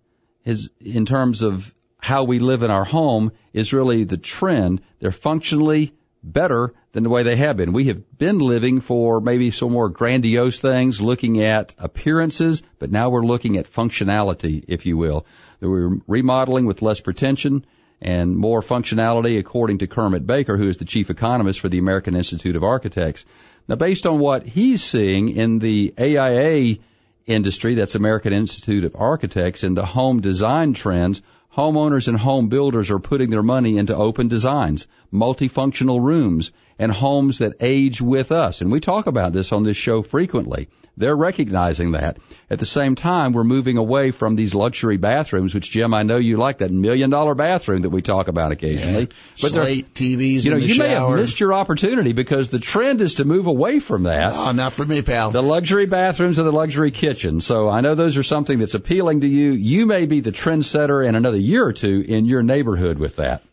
is 0.43 0.69
in 0.81 1.05
terms 1.05 1.43
of 1.43 1.73
how 1.99 2.23
we 2.23 2.39
live 2.39 2.63
in 2.63 2.71
our 2.71 2.83
home, 2.83 3.31
is 3.53 3.71
really 3.71 4.03
the 4.03 4.17
trend. 4.17 4.81
They're 4.99 5.11
functionally 5.11 5.93
better 6.23 6.73
than 6.93 7.03
the 7.03 7.09
way 7.09 7.23
they 7.23 7.35
have 7.35 7.57
been. 7.57 7.73
We 7.73 7.85
have 7.85 8.17
been 8.17 8.39
living 8.39 8.81
for 8.81 9.19
maybe 9.19 9.51
some 9.51 9.71
more 9.71 9.89
grandiose 9.89 10.59
things, 10.59 11.01
looking 11.01 11.41
at 11.43 11.75
appearances, 11.77 12.63
but 12.79 12.91
now 12.91 13.09
we're 13.09 13.25
looking 13.25 13.57
at 13.57 13.71
functionality, 13.71 14.63
if 14.67 14.85
you 14.85 14.97
will. 14.97 15.25
We're 15.59 15.97
remodeling 16.07 16.65
with 16.65 16.81
less 16.81 16.99
pretension 16.99 17.65
and 18.01 18.35
more 18.35 18.61
functionality, 18.61 19.39
according 19.39 19.79
to 19.79 19.87
Kermit 19.87 20.27
Baker, 20.27 20.57
who 20.57 20.67
is 20.67 20.77
the 20.77 20.85
chief 20.85 21.09
economist 21.09 21.59
for 21.59 21.69
the 21.69 21.79
American 21.79 22.15
Institute 22.15 22.55
of 22.55 22.63
Architects. 22.63 23.25
Now, 23.67 23.75
based 23.75 24.05
on 24.05 24.19
what 24.19 24.45
he's 24.45 24.83
seeing 24.83 25.29
in 25.29 25.59
the 25.59 25.93
AIA 25.97 26.79
industry, 27.25 27.75
that's 27.75 27.95
American 27.95 28.33
Institute 28.33 28.83
of 28.83 28.97
Architects, 28.97 29.63
and 29.63 29.77
the 29.77 29.85
home 29.85 30.19
design 30.19 30.73
trends, 30.73 31.21
homeowners 31.55 32.07
and 32.07 32.17
home 32.17 32.49
builders 32.49 32.89
are 32.89 32.99
putting 32.99 33.29
their 33.29 33.43
money 33.43 33.77
into 33.77 33.95
open 33.95 34.27
designs, 34.27 34.87
multifunctional 35.13 36.01
rooms, 36.01 36.51
and 36.79 36.91
homes 36.91 37.37
that 37.37 37.53
age 37.59 38.01
with 38.01 38.31
us. 38.31 38.61
And 38.61 38.71
we 38.71 38.79
talk 38.79 39.07
about 39.07 39.33
this 39.33 39.51
on 39.51 39.63
this 39.63 39.77
show 39.77 40.01
frequently. 40.01 40.69
They're 40.95 41.15
recognizing 41.15 41.93
that. 41.93 42.17
At 42.51 42.59
the 42.59 42.67
same 42.67 42.93
time, 42.93 43.33
we're 43.33 43.43
moving 43.43 43.77
away 43.77 44.11
from 44.11 44.35
these 44.35 44.53
luxury 44.53 44.97
bathrooms, 44.97 45.55
which 45.55 45.71
Jim, 45.71 45.91
I 45.91 46.03
know 46.03 46.17
you 46.17 46.37
like 46.37 46.59
that 46.59 46.69
million 46.71 47.09
dollar 47.09 47.33
bathroom 47.33 47.81
that 47.81 47.89
we 47.89 48.03
talk 48.03 48.27
about 48.27 48.51
occasionally. 48.51 49.01
Yeah. 49.01 49.41
But 49.41 49.51
Slate 49.51 49.93
TVs 49.95 50.43
you 50.43 50.51
know, 50.51 50.57
in 50.57 50.61
the 50.61 50.67
you 50.67 50.73
shower. 50.75 50.87
may 50.87 50.93
have 50.93 51.15
missed 51.15 51.39
your 51.39 51.53
opportunity 51.53 52.13
because 52.13 52.49
the 52.49 52.59
trend 52.59 53.01
is 53.01 53.15
to 53.15 53.25
move 53.25 53.47
away 53.47 53.79
from 53.79 54.03
that. 54.03 54.33
Oh, 54.35 54.51
not 54.51 54.73
for 54.73 54.85
me, 54.85 55.01
pal. 55.01 55.31
The 55.31 55.41
luxury 55.41 55.87
bathrooms 55.87 56.37
and 56.37 56.47
the 56.47 56.51
luxury 56.51 56.91
kitchen. 56.91 57.41
So 57.41 57.69
I 57.69 57.81
know 57.81 57.95
those 57.95 58.17
are 58.17 58.23
something 58.23 58.59
that's 58.59 58.75
appealing 58.75 59.21
to 59.21 59.27
you. 59.27 59.53
You 59.53 59.87
may 59.87 60.05
be 60.05 60.19
the 60.19 60.31
trendsetter 60.31 61.03
in 61.03 61.15
another 61.15 61.37
year 61.43 61.65
or 61.65 61.73
two 61.73 62.03
in 62.07 62.25
your 62.25 62.43
neighborhood 62.43 62.97
with 62.97 63.17
that. 63.17 63.43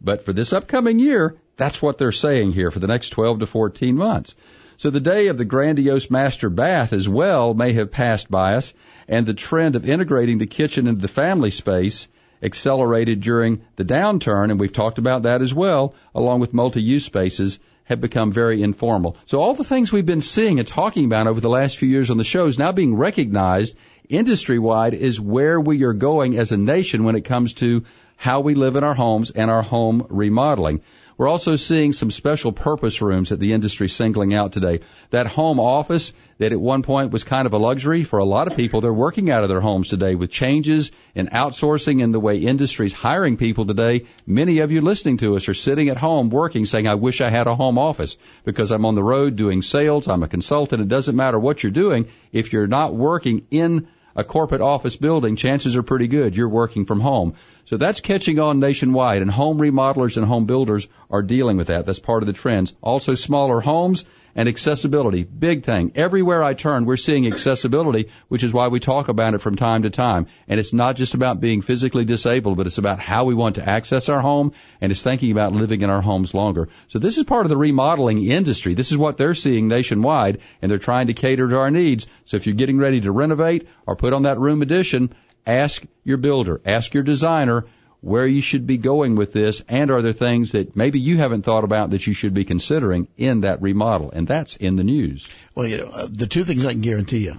But 0.00 0.22
for 0.22 0.32
this 0.32 0.52
upcoming 0.52 0.98
year, 0.98 1.36
that's 1.56 1.80
what 1.80 1.98
they're 1.98 2.12
saying 2.12 2.52
here 2.52 2.70
for 2.70 2.78
the 2.78 2.86
next 2.86 3.10
12 3.10 3.40
to 3.40 3.46
14 3.46 3.96
months. 3.96 4.34
So 4.76 4.90
the 4.90 5.00
day 5.00 5.28
of 5.28 5.38
the 5.38 5.46
grandiose 5.46 6.10
master 6.10 6.50
bath 6.50 6.92
as 6.92 7.08
well 7.08 7.54
may 7.54 7.72
have 7.72 7.90
passed 7.90 8.30
by 8.30 8.56
us, 8.56 8.74
and 9.08 9.24
the 9.24 9.32
trend 9.32 9.74
of 9.74 9.88
integrating 9.88 10.38
the 10.38 10.46
kitchen 10.46 10.86
into 10.86 11.00
the 11.00 11.08
family 11.08 11.50
space 11.50 12.08
accelerated 12.42 13.22
during 13.22 13.62
the 13.76 13.84
downturn, 13.84 14.50
and 14.50 14.60
we've 14.60 14.72
talked 14.72 14.98
about 14.98 15.22
that 15.22 15.40
as 15.40 15.54
well, 15.54 15.94
along 16.14 16.40
with 16.40 16.52
multi-use 16.52 17.04
spaces 17.04 17.58
have 17.86 18.00
become 18.00 18.32
very 18.32 18.62
informal. 18.62 19.16
So 19.24 19.40
all 19.40 19.54
the 19.54 19.64
things 19.64 19.90
we've 19.90 20.04
been 20.04 20.20
seeing 20.20 20.58
and 20.58 20.68
talking 20.68 21.06
about 21.06 21.26
over 21.26 21.40
the 21.40 21.48
last 21.48 21.78
few 21.78 21.88
years 21.88 22.10
on 22.10 22.18
the 22.18 22.24
show 22.24 22.46
is 22.46 22.58
now 22.58 22.72
being 22.72 22.96
recognized 22.96 23.74
industry 24.08 24.58
wide 24.58 24.94
is 24.94 25.20
where 25.20 25.60
we 25.60 25.82
are 25.84 25.92
going 25.92 26.36
as 26.38 26.52
a 26.52 26.56
nation 26.56 27.04
when 27.04 27.16
it 27.16 27.24
comes 27.24 27.54
to 27.54 27.84
how 28.16 28.40
we 28.40 28.54
live 28.54 28.76
in 28.76 28.84
our 28.84 28.94
homes 28.94 29.30
and 29.30 29.50
our 29.50 29.62
home 29.62 30.06
remodeling. 30.08 30.80
We're 31.18 31.28
also 31.28 31.56
seeing 31.56 31.94
some 31.94 32.10
special 32.10 32.52
purpose 32.52 33.00
rooms 33.00 33.30
that 33.30 33.40
the 33.40 33.54
industry 33.54 33.88
singling 33.88 34.34
out 34.34 34.52
today. 34.52 34.80
That 35.10 35.26
home 35.26 35.58
office 35.58 36.12
that 36.38 36.52
at 36.52 36.60
one 36.60 36.82
point 36.82 37.10
was 37.10 37.24
kind 37.24 37.46
of 37.46 37.54
a 37.54 37.58
luxury 37.58 38.04
for 38.04 38.18
a 38.18 38.24
lot 38.24 38.48
of 38.48 38.56
people, 38.56 38.82
they're 38.82 38.92
working 38.92 39.30
out 39.30 39.42
of 39.42 39.48
their 39.48 39.62
homes 39.62 39.88
today 39.88 40.14
with 40.14 40.30
changes 40.30 40.90
in 41.14 41.28
outsourcing 41.28 42.04
and 42.04 42.12
the 42.12 42.20
way 42.20 42.36
industry's 42.36 42.92
hiring 42.92 43.38
people 43.38 43.64
today. 43.64 44.04
Many 44.26 44.58
of 44.58 44.70
you 44.70 44.82
listening 44.82 45.16
to 45.18 45.36
us 45.36 45.48
are 45.48 45.54
sitting 45.54 45.88
at 45.88 45.96
home 45.96 46.28
working 46.28 46.66
saying, 46.66 46.86
I 46.86 46.96
wish 46.96 47.22
I 47.22 47.30
had 47.30 47.46
a 47.46 47.54
home 47.54 47.78
office 47.78 48.18
because 48.44 48.70
I'm 48.70 48.84
on 48.84 48.94
the 48.94 49.02
road 49.02 49.36
doing 49.36 49.62
sales. 49.62 50.08
I'm 50.08 50.22
a 50.22 50.28
consultant. 50.28 50.82
It 50.82 50.88
doesn't 50.88 51.16
matter 51.16 51.38
what 51.38 51.62
you're 51.62 51.72
doing. 51.72 52.08
If 52.30 52.52
you're 52.52 52.66
not 52.66 52.94
working 52.94 53.46
in 53.50 53.88
a 54.14 54.24
corporate 54.24 54.62
office 54.62 54.96
building, 54.96 55.36
chances 55.36 55.76
are 55.76 55.82
pretty 55.82 56.08
good 56.08 56.36
you're 56.36 56.48
working 56.48 56.86
from 56.86 57.00
home. 57.00 57.34
So 57.66 57.76
that's 57.76 58.00
catching 58.00 58.38
on 58.38 58.60
nationwide, 58.60 59.22
and 59.22 59.30
home 59.30 59.58
remodelers 59.58 60.16
and 60.16 60.24
home 60.24 60.46
builders 60.46 60.86
are 61.10 61.22
dealing 61.22 61.56
with 61.56 61.66
that. 61.66 61.84
That's 61.84 61.98
part 61.98 62.22
of 62.22 62.28
the 62.28 62.32
trends. 62.32 62.72
Also, 62.80 63.16
smaller 63.16 63.60
homes 63.60 64.04
and 64.36 64.48
accessibility, 64.48 65.24
big 65.24 65.64
thing. 65.64 65.90
Everywhere 65.96 66.44
I 66.44 66.54
turn, 66.54 66.84
we're 66.84 66.98
seeing 66.98 67.26
accessibility, 67.26 68.10
which 68.28 68.44
is 68.44 68.52
why 68.52 68.68
we 68.68 68.78
talk 68.78 69.08
about 69.08 69.34
it 69.34 69.40
from 69.40 69.56
time 69.56 69.82
to 69.82 69.90
time. 69.90 70.26
And 70.46 70.60
it's 70.60 70.74
not 70.74 70.94
just 70.94 71.14
about 71.14 71.40
being 71.40 71.62
physically 71.62 72.04
disabled, 72.04 72.58
but 72.58 72.66
it's 72.66 72.78
about 72.78 73.00
how 73.00 73.24
we 73.24 73.34
want 73.34 73.56
to 73.56 73.68
access 73.68 74.10
our 74.10 74.20
home, 74.20 74.52
and 74.80 74.92
it's 74.92 75.02
thinking 75.02 75.32
about 75.32 75.52
living 75.52 75.80
in 75.80 75.90
our 75.90 76.02
homes 76.02 76.34
longer. 76.34 76.68
So 76.88 76.98
this 76.98 77.18
is 77.18 77.24
part 77.24 77.46
of 77.46 77.50
the 77.50 77.56
remodeling 77.56 78.24
industry. 78.24 78.74
This 78.74 78.92
is 78.92 78.98
what 78.98 79.16
they're 79.16 79.34
seeing 79.34 79.66
nationwide, 79.66 80.40
and 80.62 80.70
they're 80.70 80.78
trying 80.78 81.08
to 81.08 81.14
cater 81.14 81.48
to 81.48 81.58
our 81.58 81.70
needs. 81.70 82.06
So 82.26 82.36
if 82.36 82.46
you're 82.46 82.54
getting 82.54 82.78
ready 82.78 83.00
to 83.00 83.10
renovate 83.10 83.66
or 83.86 83.96
put 83.96 84.12
on 84.12 84.22
that 84.22 84.38
room 84.38 84.62
addition, 84.62 85.14
ask 85.46 85.82
your 86.04 86.16
builder, 86.16 86.60
ask 86.64 86.92
your 86.94 87.02
designer 87.02 87.66
where 88.00 88.26
you 88.26 88.40
should 88.40 88.66
be 88.66 88.76
going 88.76 89.16
with 89.16 89.32
this, 89.32 89.62
and 89.68 89.90
are 89.90 90.02
there 90.02 90.12
things 90.12 90.52
that 90.52 90.76
maybe 90.76 91.00
you 91.00 91.16
haven't 91.16 91.42
thought 91.42 91.64
about 91.64 91.90
that 91.90 92.06
you 92.06 92.12
should 92.12 92.34
be 92.34 92.44
considering 92.44 93.08
in 93.16 93.40
that 93.40 93.62
remodel? 93.62 94.10
And 94.10 94.28
that's 94.28 94.56
in 94.56 94.76
the 94.76 94.84
news. 94.84 95.28
Well, 95.54 95.66
you 95.66 95.78
know, 95.78 95.86
uh, 95.86 96.06
the 96.10 96.26
two 96.26 96.44
things 96.44 96.64
I 96.64 96.72
can 96.72 96.82
guarantee 96.82 97.24
you. 97.24 97.38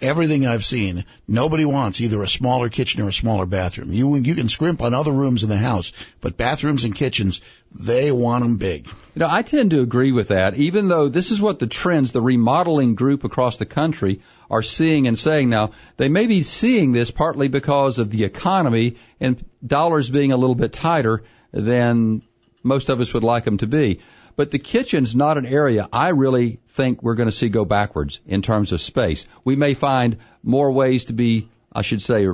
Everything 0.00 0.46
I've 0.46 0.64
seen, 0.64 1.04
nobody 1.26 1.64
wants 1.64 2.00
either 2.00 2.22
a 2.22 2.28
smaller 2.28 2.68
kitchen 2.68 3.02
or 3.02 3.08
a 3.08 3.12
smaller 3.12 3.46
bathroom. 3.46 3.92
You 3.92 4.16
you 4.16 4.34
can 4.34 4.48
scrimp 4.48 4.82
on 4.82 4.94
other 4.94 5.12
rooms 5.12 5.42
in 5.42 5.48
the 5.48 5.56
house, 5.56 5.92
but 6.20 6.36
bathrooms 6.36 6.84
and 6.84 6.94
kitchens, 6.94 7.40
they 7.72 8.12
want 8.12 8.44
them 8.44 8.56
big. 8.56 8.86
You 8.86 9.20
know, 9.20 9.28
I 9.30 9.42
tend 9.42 9.70
to 9.70 9.80
agree 9.80 10.12
with 10.12 10.28
that, 10.28 10.56
even 10.56 10.88
though 10.88 11.08
this 11.08 11.30
is 11.30 11.40
what 11.40 11.58
the 11.58 11.66
trends, 11.66 12.12
the 12.12 12.20
remodeling 12.20 12.94
group 12.94 13.24
across 13.24 13.58
the 13.58 13.66
country 13.66 14.20
are 14.50 14.62
seeing 14.62 15.06
and 15.06 15.18
saying 15.18 15.50
now. 15.50 15.72
They 15.96 16.08
may 16.08 16.26
be 16.26 16.42
seeing 16.42 16.92
this 16.92 17.10
partly 17.10 17.48
because 17.48 17.98
of 17.98 18.10
the 18.10 18.24
economy 18.24 18.96
and 19.20 19.44
dollars 19.64 20.10
being 20.10 20.32
a 20.32 20.36
little 20.36 20.54
bit 20.54 20.72
tighter 20.72 21.24
than 21.52 22.22
most 22.62 22.88
of 22.88 23.00
us 23.00 23.12
would 23.14 23.24
like 23.24 23.44
them 23.44 23.58
to 23.58 23.66
be. 23.66 24.00
But 24.36 24.50
the 24.50 24.58
kitchen's 24.58 25.14
not 25.14 25.38
an 25.38 25.46
area 25.46 25.88
I 25.92 26.08
really 26.08 26.58
think 26.68 27.02
we're 27.02 27.14
going 27.14 27.28
to 27.28 27.32
see 27.32 27.48
go 27.48 27.64
backwards 27.64 28.20
in 28.26 28.42
terms 28.42 28.72
of 28.72 28.80
space. 28.80 29.26
We 29.44 29.56
may 29.56 29.74
find 29.74 30.18
more 30.42 30.72
ways 30.72 31.06
to 31.06 31.12
be, 31.12 31.48
I 31.72 31.82
should 31.82 32.02
say, 32.02 32.26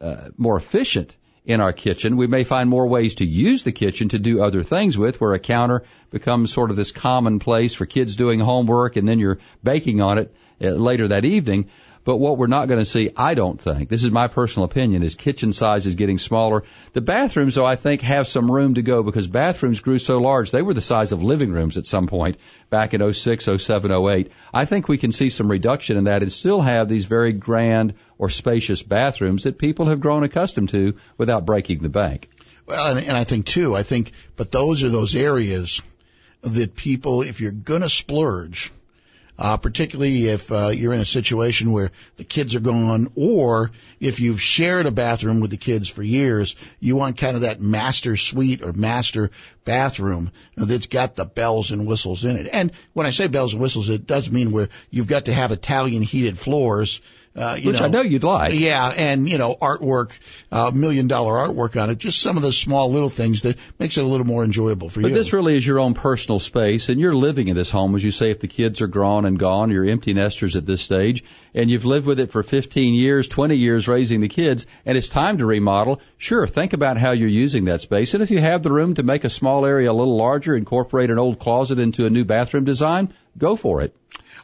uh, 0.00 0.28
more 0.36 0.56
efficient 0.56 1.16
in 1.44 1.60
our 1.60 1.72
kitchen. 1.72 2.16
We 2.16 2.26
may 2.26 2.44
find 2.44 2.68
more 2.68 2.86
ways 2.86 3.16
to 3.16 3.24
use 3.24 3.62
the 3.62 3.72
kitchen 3.72 4.10
to 4.10 4.18
do 4.18 4.42
other 4.42 4.62
things 4.62 4.98
with, 4.98 5.20
where 5.20 5.32
a 5.32 5.38
counter 5.38 5.84
becomes 6.10 6.52
sort 6.52 6.70
of 6.70 6.76
this 6.76 6.92
common 6.92 7.38
place 7.38 7.74
for 7.74 7.86
kids 7.86 8.16
doing 8.16 8.38
homework 8.38 8.96
and 8.96 9.08
then 9.08 9.18
you're 9.18 9.38
baking 9.62 10.00
on 10.02 10.18
it 10.18 10.34
uh, 10.60 10.68
later 10.70 11.08
that 11.08 11.24
evening. 11.24 11.70
But 12.08 12.16
what 12.16 12.38
we're 12.38 12.46
not 12.46 12.68
going 12.68 12.80
to 12.80 12.86
see, 12.86 13.10
I 13.14 13.34
don't 13.34 13.60
think, 13.60 13.90
this 13.90 14.02
is 14.02 14.10
my 14.10 14.28
personal 14.28 14.64
opinion, 14.64 15.02
is 15.02 15.14
kitchen 15.14 15.52
size 15.52 15.84
is 15.84 15.94
getting 15.94 16.16
smaller. 16.16 16.64
The 16.94 17.02
bathrooms, 17.02 17.54
though, 17.54 17.66
I 17.66 17.76
think 17.76 18.00
have 18.00 18.26
some 18.26 18.50
room 18.50 18.76
to 18.76 18.82
go 18.82 19.02
because 19.02 19.28
bathrooms 19.28 19.80
grew 19.80 19.98
so 19.98 20.16
large. 20.16 20.50
They 20.50 20.62
were 20.62 20.72
the 20.72 20.80
size 20.80 21.12
of 21.12 21.22
living 21.22 21.50
rooms 21.50 21.76
at 21.76 21.86
some 21.86 22.06
point 22.06 22.38
back 22.70 22.94
in 22.94 23.12
06, 23.12 23.48
07, 23.58 23.92
08. 23.92 24.32
I 24.54 24.64
think 24.64 24.88
we 24.88 24.96
can 24.96 25.12
see 25.12 25.28
some 25.28 25.50
reduction 25.50 25.98
in 25.98 26.04
that 26.04 26.22
and 26.22 26.32
still 26.32 26.62
have 26.62 26.88
these 26.88 27.04
very 27.04 27.34
grand 27.34 27.92
or 28.16 28.30
spacious 28.30 28.82
bathrooms 28.82 29.44
that 29.44 29.58
people 29.58 29.84
have 29.88 30.00
grown 30.00 30.22
accustomed 30.22 30.70
to 30.70 30.94
without 31.18 31.44
breaking 31.44 31.80
the 31.80 31.90
bank. 31.90 32.30
Well, 32.64 32.96
and, 32.96 33.06
and 33.06 33.18
I 33.18 33.24
think 33.24 33.44
too, 33.44 33.76
I 33.76 33.82
think, 33.82 34.12
but 34.34 34.50
those 34.50 34.82
are 34.82 34.88
those 34.88 35.14
areas 35.14 35.82
that 36.40 36.74
people, 36.74 37.20
if 37.20 37.42
you're 37.42 37.52
going 37.52 37.82
to 37.82 37.90
splurge, 37.90 38.72
uh, 39.38 39.56
particularly 39.56 40.26
if 40.26 40.50
uh, 40.50 40.68
you're 40.68 40.92
in 40.92 41.00
a 41.00 41.04
situation 41.04 41.70
where 41.70 41.92
the 42.16 42.24
kids 42.24 42.54
are 42.54 42.60
gone, 42.60 43.12
or 43.14 43.70
if 44.00 44.18
you've 44.18 44.40
shared 44.40 44.86
a 44.86 44.90
bathroom 44.90 45.40
with 45.40 45.50
the 45.50 45.56
kids 45.56 45.88
for 45.88 46.02
years, 46.02 46.56
you 46.80 46.96
want 46.96 47.16
kind 47.16 47.36
of 47.36 47.42
that 47.42 47.60
master 47.60 48.16
suite 48.16 48.62
or 48.62 48.72
master 48.72 49.30
bathroom 49.64 50.32
that's 50.56 50.86
got 50.86 51.14
the 51.14 51.24
bells 51.24 51.70
and 51.70 51.86
whistles 51.86 52.24
in 52.24 52.36
it. 52.36 52.48
And 52.52 52.72
when 52.94 53.06
I 53.06 53.10
say 53.10 53.28
bells 53.28 53.52
and 53.52 53.62
whistles, 53.62 53.88
it 53.88 54.06
does 54.06 54.30
mean 54.30 54.50
where 54.50 54.68
you've 54.90 55.06
got 55.06 55.26
to 55.26 55.32
have 55.32 55.52
Italian 55.52 56.02
heated 56.02 56.38
floors 56.38 57.00
uh, 57.38 57.54
you 57.54 57.70
Which 57.70 57.80
know, 57.80 57.86
I 57.86 57.88
know 57.88 58.02
you'd 58.02 58.24
like. 58.24 58.54
Yeah, 58.54 58.88
and 58.88 59.28
you 59.28 59.38
know, 59.38 59.54
artwork, 59.54 60.18
uh, 60.50 60.72
million 60.74 61.06
dollar 61.06 61.34
artwork 61.34 61.80
on 61.80 61.90
it. 61.90 61.98
Just 61.98 62.20
some 62.20 62.36
of 62.36 62.42
the 62.42 62.52
small 62.52 62.90
little 62.90 63.08
things 63.08 63.42
that 63.42 63.58
makes 63.78 63.96
it 63.96 64.04
a 64.04 64.06
little 64.06 64.26
more 64.26 64.42
enjoyable 64.42 64.88
for 64.88 65.00
but 65.00 65.08
you. 65.08 65.14
But 65.14 65.18
this 65.18 65.32
really 65.32 65.56
is 65.56 65.66
your 65.66 65.78
own 65.78 65.94
personal 65.94 66.40
space, 66.40 66.88
and 66.88 67.00
you're 67.00 67.14
living 67.14 67.48
in 67.48 67.56
this 67.56 67.70
home, 67.70 67.94
as 67.94 68.02
you 68.02 68.10
say. 68.10 68.30
If 68.30 68.40
the 68.40 68.48
kids 68.48 68.80
are 68.80 68.88
grown 68.88 69.24
and 69.24 69.38
gone, 69.38 69.70
you're 69.70 69.84
empty 69.84 70.14
nesters 70.14 70.56
at 70.56 70.66
this 70.66 70.82
stage, 70.82 71.22
and 71.54 71.70
you've 71.70 71.84
lived 71.84 72.06
with 72.06 72.18
it 72.18 72.32
for 72.32 72.42
15 72.42 72.94
years, 72.94 73.28
20 73.28 73.56
years 73.56 73.86
raising 73.86 74.20
the 74.20 74.28
kids, 74.28 74.66
and 74.84 74.98
it's 74.98 75.08
time 75.08 75.38
to 75.38 75.46
remodel. 75.46 76.00
Sure, 76.16 76.46
think 76.46 76.72
about 76.72 76.98
how 76.98 77.12
you're 77.12 77.28
using 77.28 77.66
that 77.66 77.80
space, 77.80 78.14
and 78.14 78.22
if 78.22 78.30
you 78.30 78.38
have 78.38 78.62
the 78.62 78.72
room 78.72 78.94
to 78.94 79.02
make 79.02 79.24
a 79.24 79.30
small 79.30 79.64
area 79.64 79.90
a 79.90 79.92
little 79.92 80.16
larger, 80.16 80.56
incorporate 80.56 81.10
an 81.10 81.18
old 81.18 81.38
closet 81.38 81.78
into 81.78 82.04
a 82.04 82.10
new 82.10 82.24
bathroom 82.24 82.64
design, 82.64 83.14
go 83.36 83.54
for 83.54 83.80
it. 83.80 83.94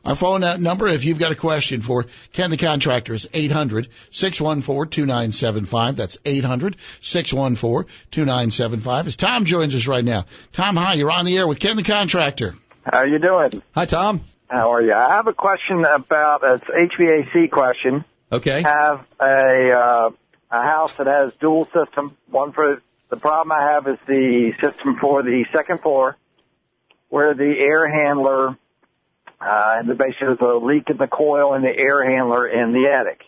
Our 0.04 0.14
phone 0.14 0.42
number, 0.62 0.86
if 0.86 1.04
you've 1.06 1.18
got 1.18 1.32
a 1.32 1.36
question 1.36 1.80
for 1.80 2.04
Ken 2.32 2.50
the 2.50 2.58
Contractor, 2.58 3.14
is 3.14 3.26
800-614-2975. 3.26 5.96
That's 5.96 6.18
800-614-2975. 6.18 9.06
As 9.06 9.16
Tom 9.16 9.46
joins 9.46 9.74
us 9.74 9.86
right 9.86 10.04
now. 10.04 10.26
Tom, 10.52 10.76
hi, 10.76 10.92
you're 10.94 11.10
on 11.10 11.24
the 11.24 11.38
air 11.38 11.48
with 11.48 11.58
Ken 11.58 11.76
the 11.76 11.82
Contractor. 11.82 12.54
How 12.84 12.98
are 12.98 13.06
you 13.06 13.18
doing? 13.18 13.62
Hi, 13.74 13.86
Tom. 13.86 14.20
How 14.46 14.74
are 14.74 14.82
you? 14.82 14.92
I 14.92 15.14
have 15.14 15.26
a 15.26 15.32
question 15.32 15.86
about, 15.86 16.42
it's 16.44 16.64
HVAC 16.64 17.50
question. 17.50 18.04
Okay. 18.30 18.62
I 18.62 18.68
have 18.68 19.06
a, 19.18 19.72
uh, 19.72 20.10
a 20.50 20.62
house 20.62 20.92
that 20.94 21.06
has 21.06 21.32
dual 21.40 21.64
system. 21.72 22.18
One 22.30 22.52
for, 22.52 22.82
the 23.08 23.16
problem 23.16 23.52
I 23.52 23.72
have 23.72 23.88
is 23.88 23.96
the 24.06 24.52
system 24.60 24.98
for 25.00 25.22
the 25.22 25.46
second 25.50 25.80
floor 25.80 26.18
where 27.08 27.32
the 27.32 27.54
air 27.58 27.88
handler 27.88 28.58
uh, 29.44 29.76
and 29.78 29.98
basically 29.98 30.28
there's 30.28 30.38
a 30.40 30.64
leak 30.64 30.88
in 30.88 30.96
the 30.96 31.06
coil 31.06 31.54
in 31.54 31.62
the 31.62 31.76
air 31.76 32.02
handler 32.02 32.46
in 32.46 32.72
the 32.72 32.88
attic. 32.88 33.20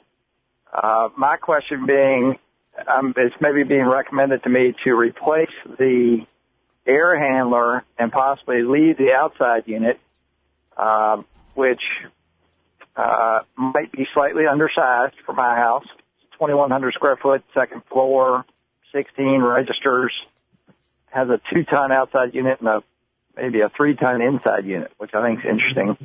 Uh, 0.73 1.11
my 1.17 1.37
question 1.37 1.85
being, 1.87 2.39
um, 2.87 3.13
it's 3.17 3.35
maybe 3.41 3.65
being 3.65 3.85
recommended 3.85 4.43
to 4.43 4.49
me 4.49 4.75
to 4.85 4.95
replace 4.95 5.51
the 5.79 6.27
air 6.87 7.19
handler 7.19 7.85
and 7.99 8.11
possibly 8.11 8.63
leave 8.63 8.97
the 8.97 9.13
outside 9.13 9.65
unit, 9.67 10.01
uh, 10.77 11.23
which 11.55 11.83
uh, 12.97 13.41
might 13.57 13.93
be 13.93 14.07
slightly 14.15 14.47
undersized 14.47 15.17
for 15.27 15.35
my 15.35 15.55
house. 15.57 15.87
2,100 16.33 16.95
square 16.95 17.17
foot, 17.17 17.45
second 17.53 17.83
floor, 17.91 18.45
16 18.93 19.43
registers, 19.43 20.13
has 21.09 21.29
a 21.29 21.41
two-ton 21.53 21.93
outside 21.93 22.35
unit 22.35 22.61
and 22.61 22.69
a 22.69 22.83
maybe 23.37 23.61
a 23.61 23.69
three 23.69 23.95
ton 23.95 24.23
inside 24.23 24.65
unit, 24.65 24.93
which 24.99 25.11
I 25.15 25.27
think 25.27 25.41
is 25.41 25.45
interesting 25.51 25.97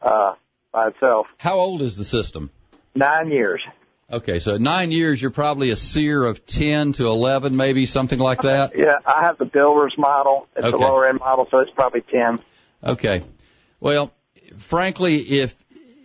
uh, 0.00 0.34
by 0.72 0.88
itself. 0.88 1.26
How 1.38 1.58
old 1.58 1.82
is 1.82 1.96
the 1.96 2.04
system? 2.04 2.50
Nine 2.94 3.30
years. 3.30 3.62
Okay, 4.10 4.38
so 4.38 4.56
nine 4.56 4.90
years, 4.90 5.20
you're 5.20 5.30
probably 5.30 5.68
a 5.68 5.76
SEER 5.76 6.24
of 6.24 6.46
10 6.46 6.92
to 6.94 7.08
11, 7.08 7.54
maybe 7.54 7.84
something 7.84 8.18
like 8.18 8.40
that. 8.40 8.72
Yeah, 8.74 8.94
I 9.04 9.24
have 9.26 9.36
the 9.36 9.44
builder's 9.44 9.94
model. 9.98 10.48
It's 10.56 10.64
okay. 10.64 10.82
a 10.82 10.86
lower 10.86 11.06
end 11.06 11.18
model, 11.18 11.46
so 11.50 11.58
it's 11.58 11.70
probably 11.72 12.00
10. 12.00 12.38
Okay. 12.82 13.22
Well, 13.80 14.14
frankly, 14.56 15.16
if 15.40 15.54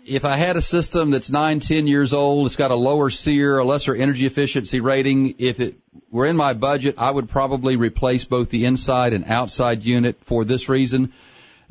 if 0.05 0.25
I 0.25 0.35
had 0.35 0.55
a 0.57 0.61
system 0.61 1.11
that's 1.11 1.31
nine, 1.31 1.59
ten 1.59 1.87
years 1.87 2.13
old, 2.13 2.45
it's 2.45 2.55
got 2.55 2.71
a 2.71 2.75
lower 2.75 3.09
SEER, 3.09 3.59
a 3.59 3.65
lesser 3.65 3.95
energy 3.95 4.25
efficiency 4.25 4.79
rating, 4.79 5.35
if 5.39 5.59
it 5.59 5.77
were 6.11 6.25
in 6.25 6.35
my 6.35 6.53
budget, 6.53 6.95
I 6.97 7.09
would 7.09 7.29
probably 7.29 7.75
replace 7.75 8.25
both 8.25 8.49
the 8.49 8.65
inside 8.65 9.13
and 9.13 9.25
outside 9.25 9.83
unit 9.83 10.19
for 10.21 10.45
this 10.45 10.69
reason 10.69 11.13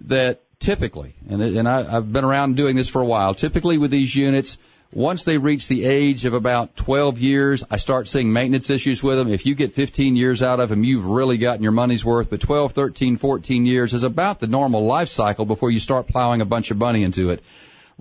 that 0.01 0.43
typically, 0.59 1.15
and, 1.29 1.43
and 1.43 1.69
I, 1.69 1.97
I've 1.97 2.13
been 2.13 2.25
around 2.25 2.57
doing 2.57 2.77
this 2.77 2.89
for 2.89 3.03
a 3.03 3.07
while, 3.07 3.35
typically 3.35 3.79
with 3.79 3.91
these 3.91 4.15
units, 4.15 4.59
once 4.95 5.25
they 5.25 5.39
reach 5.39 5.69
the 5.69 5.85
age 5.85 6.27
of 6.27 6.35
about 6.35 6.77
12 6.77 7.19
years, 7.19 7.65
I 7.71 7.77
start 7.77 8.09
seeing 8.09 8.31
maintenance 8.31 8.69
issues 8.69 9.03
with 9.03 9.17
them. 9.17 9.29
If 9.29 9.47
you 9.47 9.55
get 9.55 9.73
15 9.73 10.17
years 10.17 10.43
out 10.43 10.61
of 10.61 10.69
them, 10.69 10.85
you've 10.85 11.07
really 11.07 11.39
gotten 11.39 11.63
your 11.63 11.73
money's 11.73 12.05
worth. 12.05 12.29
But 12.29 12.43
12, 12.43 12.73
13, 12.73 13.17
14 13.17 13.65
years 13.65 13.95
is 13.95 14.03
about 14.03 14.39
the 14.39 14.47
normal 14.47 14.85
life 14.85 15.09
cycle 15.09 15.47
before 15.47 15.71
you 15.71 15.79
start 15.79 16.09
plowing 16.09 16.43
a 16.43 16.45
bunch 16.45 16.71
of 16.71 16.77
money 16.77 17.05
into 17.05 17.31
it 17.31 17.43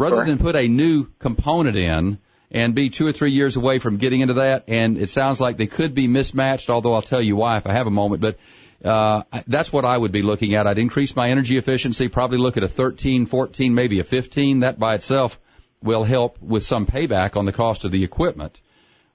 rather 0.02 0.18
sure. 0.18 0.26
than 0.26 0.38
put 0.38 0.56
a 0.56 0.68
new 0.68 1.06
component 1.20 1.78
in 1.78 2.20
and 2.50 2.76
be 2.76 2.90
two 2.90 3.08
or 3.08 3.14
three 3.14 3.32
years 3.32 3.56
away 3.56 3.80
from 3.80 3.98
getting 3.98 4.22
into 4.22 4.36
that. 4.36 4.66
And 4.68 4.98
it 4.98 5.10
sounds 5.10 5.40
like 5.40 5.58
they 5.58 5.68
could 5.68 5.94
be 5.94 6.08
mismatched, 6.08 6.70
although 6.70 6.94
I'll 6.94 7.02
tell 7.02 7.22
you 7.22 7.36
why 7.36 7.58
if 7.58 7.66
I 7.66 7.74
have 7.74 7.88
a 7.88 7.92
moment. 7.92 8.22
But 8.22 8.38
uh, 8.84 9.24
that's 9.48 9.72
what 9.72 9.86
I 9.86 9.98
would 9.98 10.12
be 10.12 10.22
looking 10.22 10.56
at. 10.56 10.68
I'd 10.68 10.78
increase 10.80 11.16
my 11.16 11.30
energy 11.30 11.58
efficiency, 11.58 12.08
probably 12.10 12.40
look 12.40 12.58
at 12.58 12.64
a 12.64 12.68
13, 12.68 13.26
14, 13.26 13.74
maybe 13.74 14.00
a 14.00 14.04
15. 14.04 14.60
That 14.62 14.80
by 14.80 14.96
itself 14.96 15.40
will 15.82 16.04
help 16.04 16.42
with 16.42 16.64
some 16.64 16.86
payback 16.86 17.38
on 17.38 17.46
the 17.46 17.52
cost 17.52 17.86
of 17.86 17.92
the 17.92 18.04
equipment 18.04 18.60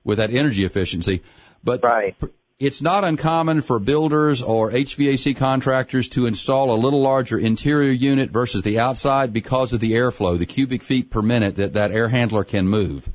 with 0.05 0.19
that 0.19 0.33
energy 0.33 0.65
efficiency. 0.65 1.23
But 1.63 1.83
right. 1.83 2.17
It's 2.59 2.81
not 2.81 3.05
uncommon 3.05 3.61
for 3.61 3.79
builders 3.79 4.41
or 4.41 4.71
HVAC 4.71 5.37
contractors 5.37 6.09
to 6.09 6.25
install 6.25 6.75
a 6.75 6.81
little 6.81 7.03
larger 7.03 7.39
interior 7.39 7.93
unit 7.93 8.31
versus 8.31 8.63
the 8.63 8.79
outside 8.79 9.35
because 9.35 9.75
of 9.75 9.81
the 9.81 9.93
airflow, 9.93 10.39
the 10.39 10.47
cubic 10.47 10.83
feet 10.83 11.11
per 11.11 11.21
minute 11.21 11.57
that 11.57 11.75
that 11.75 11.91
air 11.91 12.09
handler 12.09 12.45
can 12.45 12.67
move. 12.67 13.07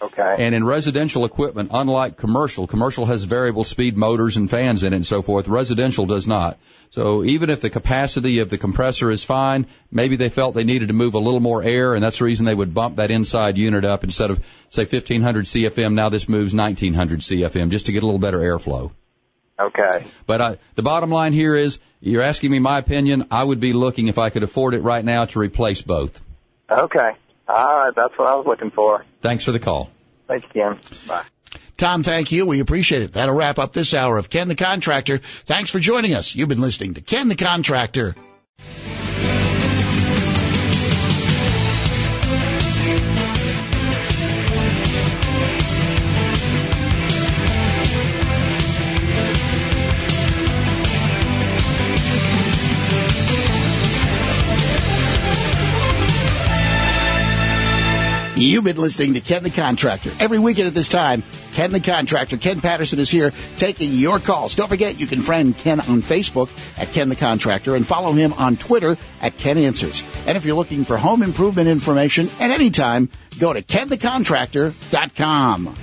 Okay. 0.00 0.36
And 0.38 0.54
in 0.54 0.64
residential 0.64 1.24
equipment, 1.24 1.70
unlike 1.72 2.18
commercial, 2.18 2.66
commercial 2.66 3.06
has 3.06 3.24
variable 3.24 3.64
speed 3.64 3.96
motors 3.96 4.36
and 4.36 4.50
fans 4.50 4.84
in 4.84 4.92
it 4.92 4.96
and 4.96 5.06
so 5.06 5.22
forth. 5.22 5.48
Residential 5.48 6.04
does 6.04 6.28
not. 6.28 6.58
So 6.90 7.24
even 7.24 7.48
if 7.48 7.62
the 7.62 7.70
capacity 7.70 8.40
of 8.40 8.50
the 8.50 8.58
compressor 8.58 9.10
is 9.10 9.24
fine, 9.24 9.66
maybe 9.90 10.16
they 10.16 10.28
felt 10.28 10.54
they 10.54 10.64
needed 10.64 10.88
to 10.88 10.94
move 10.94 11.14
a 11.14 11.18
little 11.18 11.40
more 11.40 11.62
air, 11.62 11.94
and 11.94 12.02
that's 12.02 12.18
the 12.18 12.24
reason 12.24 12.44
they 12.44 12.54
would 12.54 12.74
bump 12.74 12.96
that 12.96 13.10
inside 13.10 13.56
unit 13.56 13.84
up 13.84 14.04
instead 14.04 14.30
of 14.30 14.44
say 14.68 14.82
1500 14.82 15.46
CFM. 15.46 15.94
Now 15.94 16.10
this 16.10 16.28
moves 16.28 16.54
1900 16.54 17.20
CFM 17.20 17.70
just 17.70 17.86
to 17.86 17.92
get 17.92 18.02
a 18.02 18.06
little 18.06 18.20
better 18.20 18.38
airflow. 18.38 18.92
Okay. 19.58 20.06
But 20.26 20.40
uh, 20.40 20.56
the 20.74 20.82
bottom 20.82 21.10
line 21.10 21.32
here 21.32 21.54
is, 21.54 21.78
you're 22.00 22.22
asking 22.22 22.50
me 22.50 22.58
my 22.58 22.78
opinion. 22.78 23.28
I 23.30 23.42
would 23.42 23.60
be 23.60 23.72
looking 23.72 24.08
if 24.08 24.18
I 24.18 24.28
could 24.28 24.42
afford 24.42 24.74
it 24.74 24.82
right 24.82 25.04
now 25.04 25.24
to 25.24 25.38
replace 25.38 25.80
both. 25.80 26.20
Okay. 26.70 27.12
All 27.48 27.78
right. 27.78 27.94
That's 27.94 28.16
what 28.18 28.28
I 28.28 28.34
was 28.34 28.46
looking 28.46 28.70
for. 28.70 29.04
Thanks 29.22 29.44
for 29.44 29.52
the 29.52 29.58
call. 29.58 29.90
Thanks, 30.26 30.46
Ken. 30.52 30.78
Bye. 31.06 31.22
Tom, 31.76 32.02
thank 32.02 32.32
you. 32.32 32.46
We 32.46 32.60
appreciate 32.60 33.02
it. 33.02 33.12
That'll 33.12 33.34
wrap 33.34 33.58
up 33.58 33.72
this 33.72 33.92
hour 33.94 34.16
of 34.16 34.30
Ken 34.30 34.48
the 34.48 34.54
Contractor. 34.54 35.18
Thanks 35.18 35.70
for 35.70 35.78
joining 35.78 36.14
us. 36.14 36.34
You've 36.34 36.48
been 36.48 36.60
listening 36.60 36.94
to 36.94 37.00
Ken 37.02 37.28
the 37.28 37.36
Contractor. 37.36 38.14
You've 58.38 58.64
been 58.64 58.76
listening 58.76 59.14
to 59.14 59.20
Ken 59.20 59.42
the 59.42 59.50
Contractor. 59.50 60.10
Every 60.20 60.38
weekend 60.38 60.68
at 60.68 60.74
this 60.74 60.90
time, 60.90 61.22
Ken 61.54 61.72
the 61.72 61.80
Contractor, 61.80 62.36
Ken 62.36 62.60
Patterson 62.60 62.98
is 62.98 63.08
here 63.08 63.32
taking 63.56 63.92
your 63.92 64.18
calls. 64.18 64.54
Don't 64.54 64.68
forget 64.68 65.00
you 65.00 65.06
can 65.06 65.22
friend 65.22 65.56
Ken 65.56 65.80
on 65.80 66.02
Facebook 66.02 66.50
at 66.78 66.92
Ken 66.92 67.08
the 67.08 67.16
Contractor 67.16 67.74
and 67.74 67.86
follow 67.86 68.12
him 68.12 68.34
on 68.34 68.58
Twitter 68.58 68.98
at 69.22 69.38
Ken 69.38 69.56
Answers. 69.56 70.04
And 70.26 70.36
if 70.36 70.44
you're 70.44 70.54
looking 70.54 70.84
for 70.84 70.98
home 70.98 71.22
improvement 71.22 71.68
information 71.68 72.28
at 72.38 72.50
any 72.50 72.68
time, 72.68 73.08
go 73.38 73.54
to 73.54 73.62
KenTheContractor.com. 73.62 75.74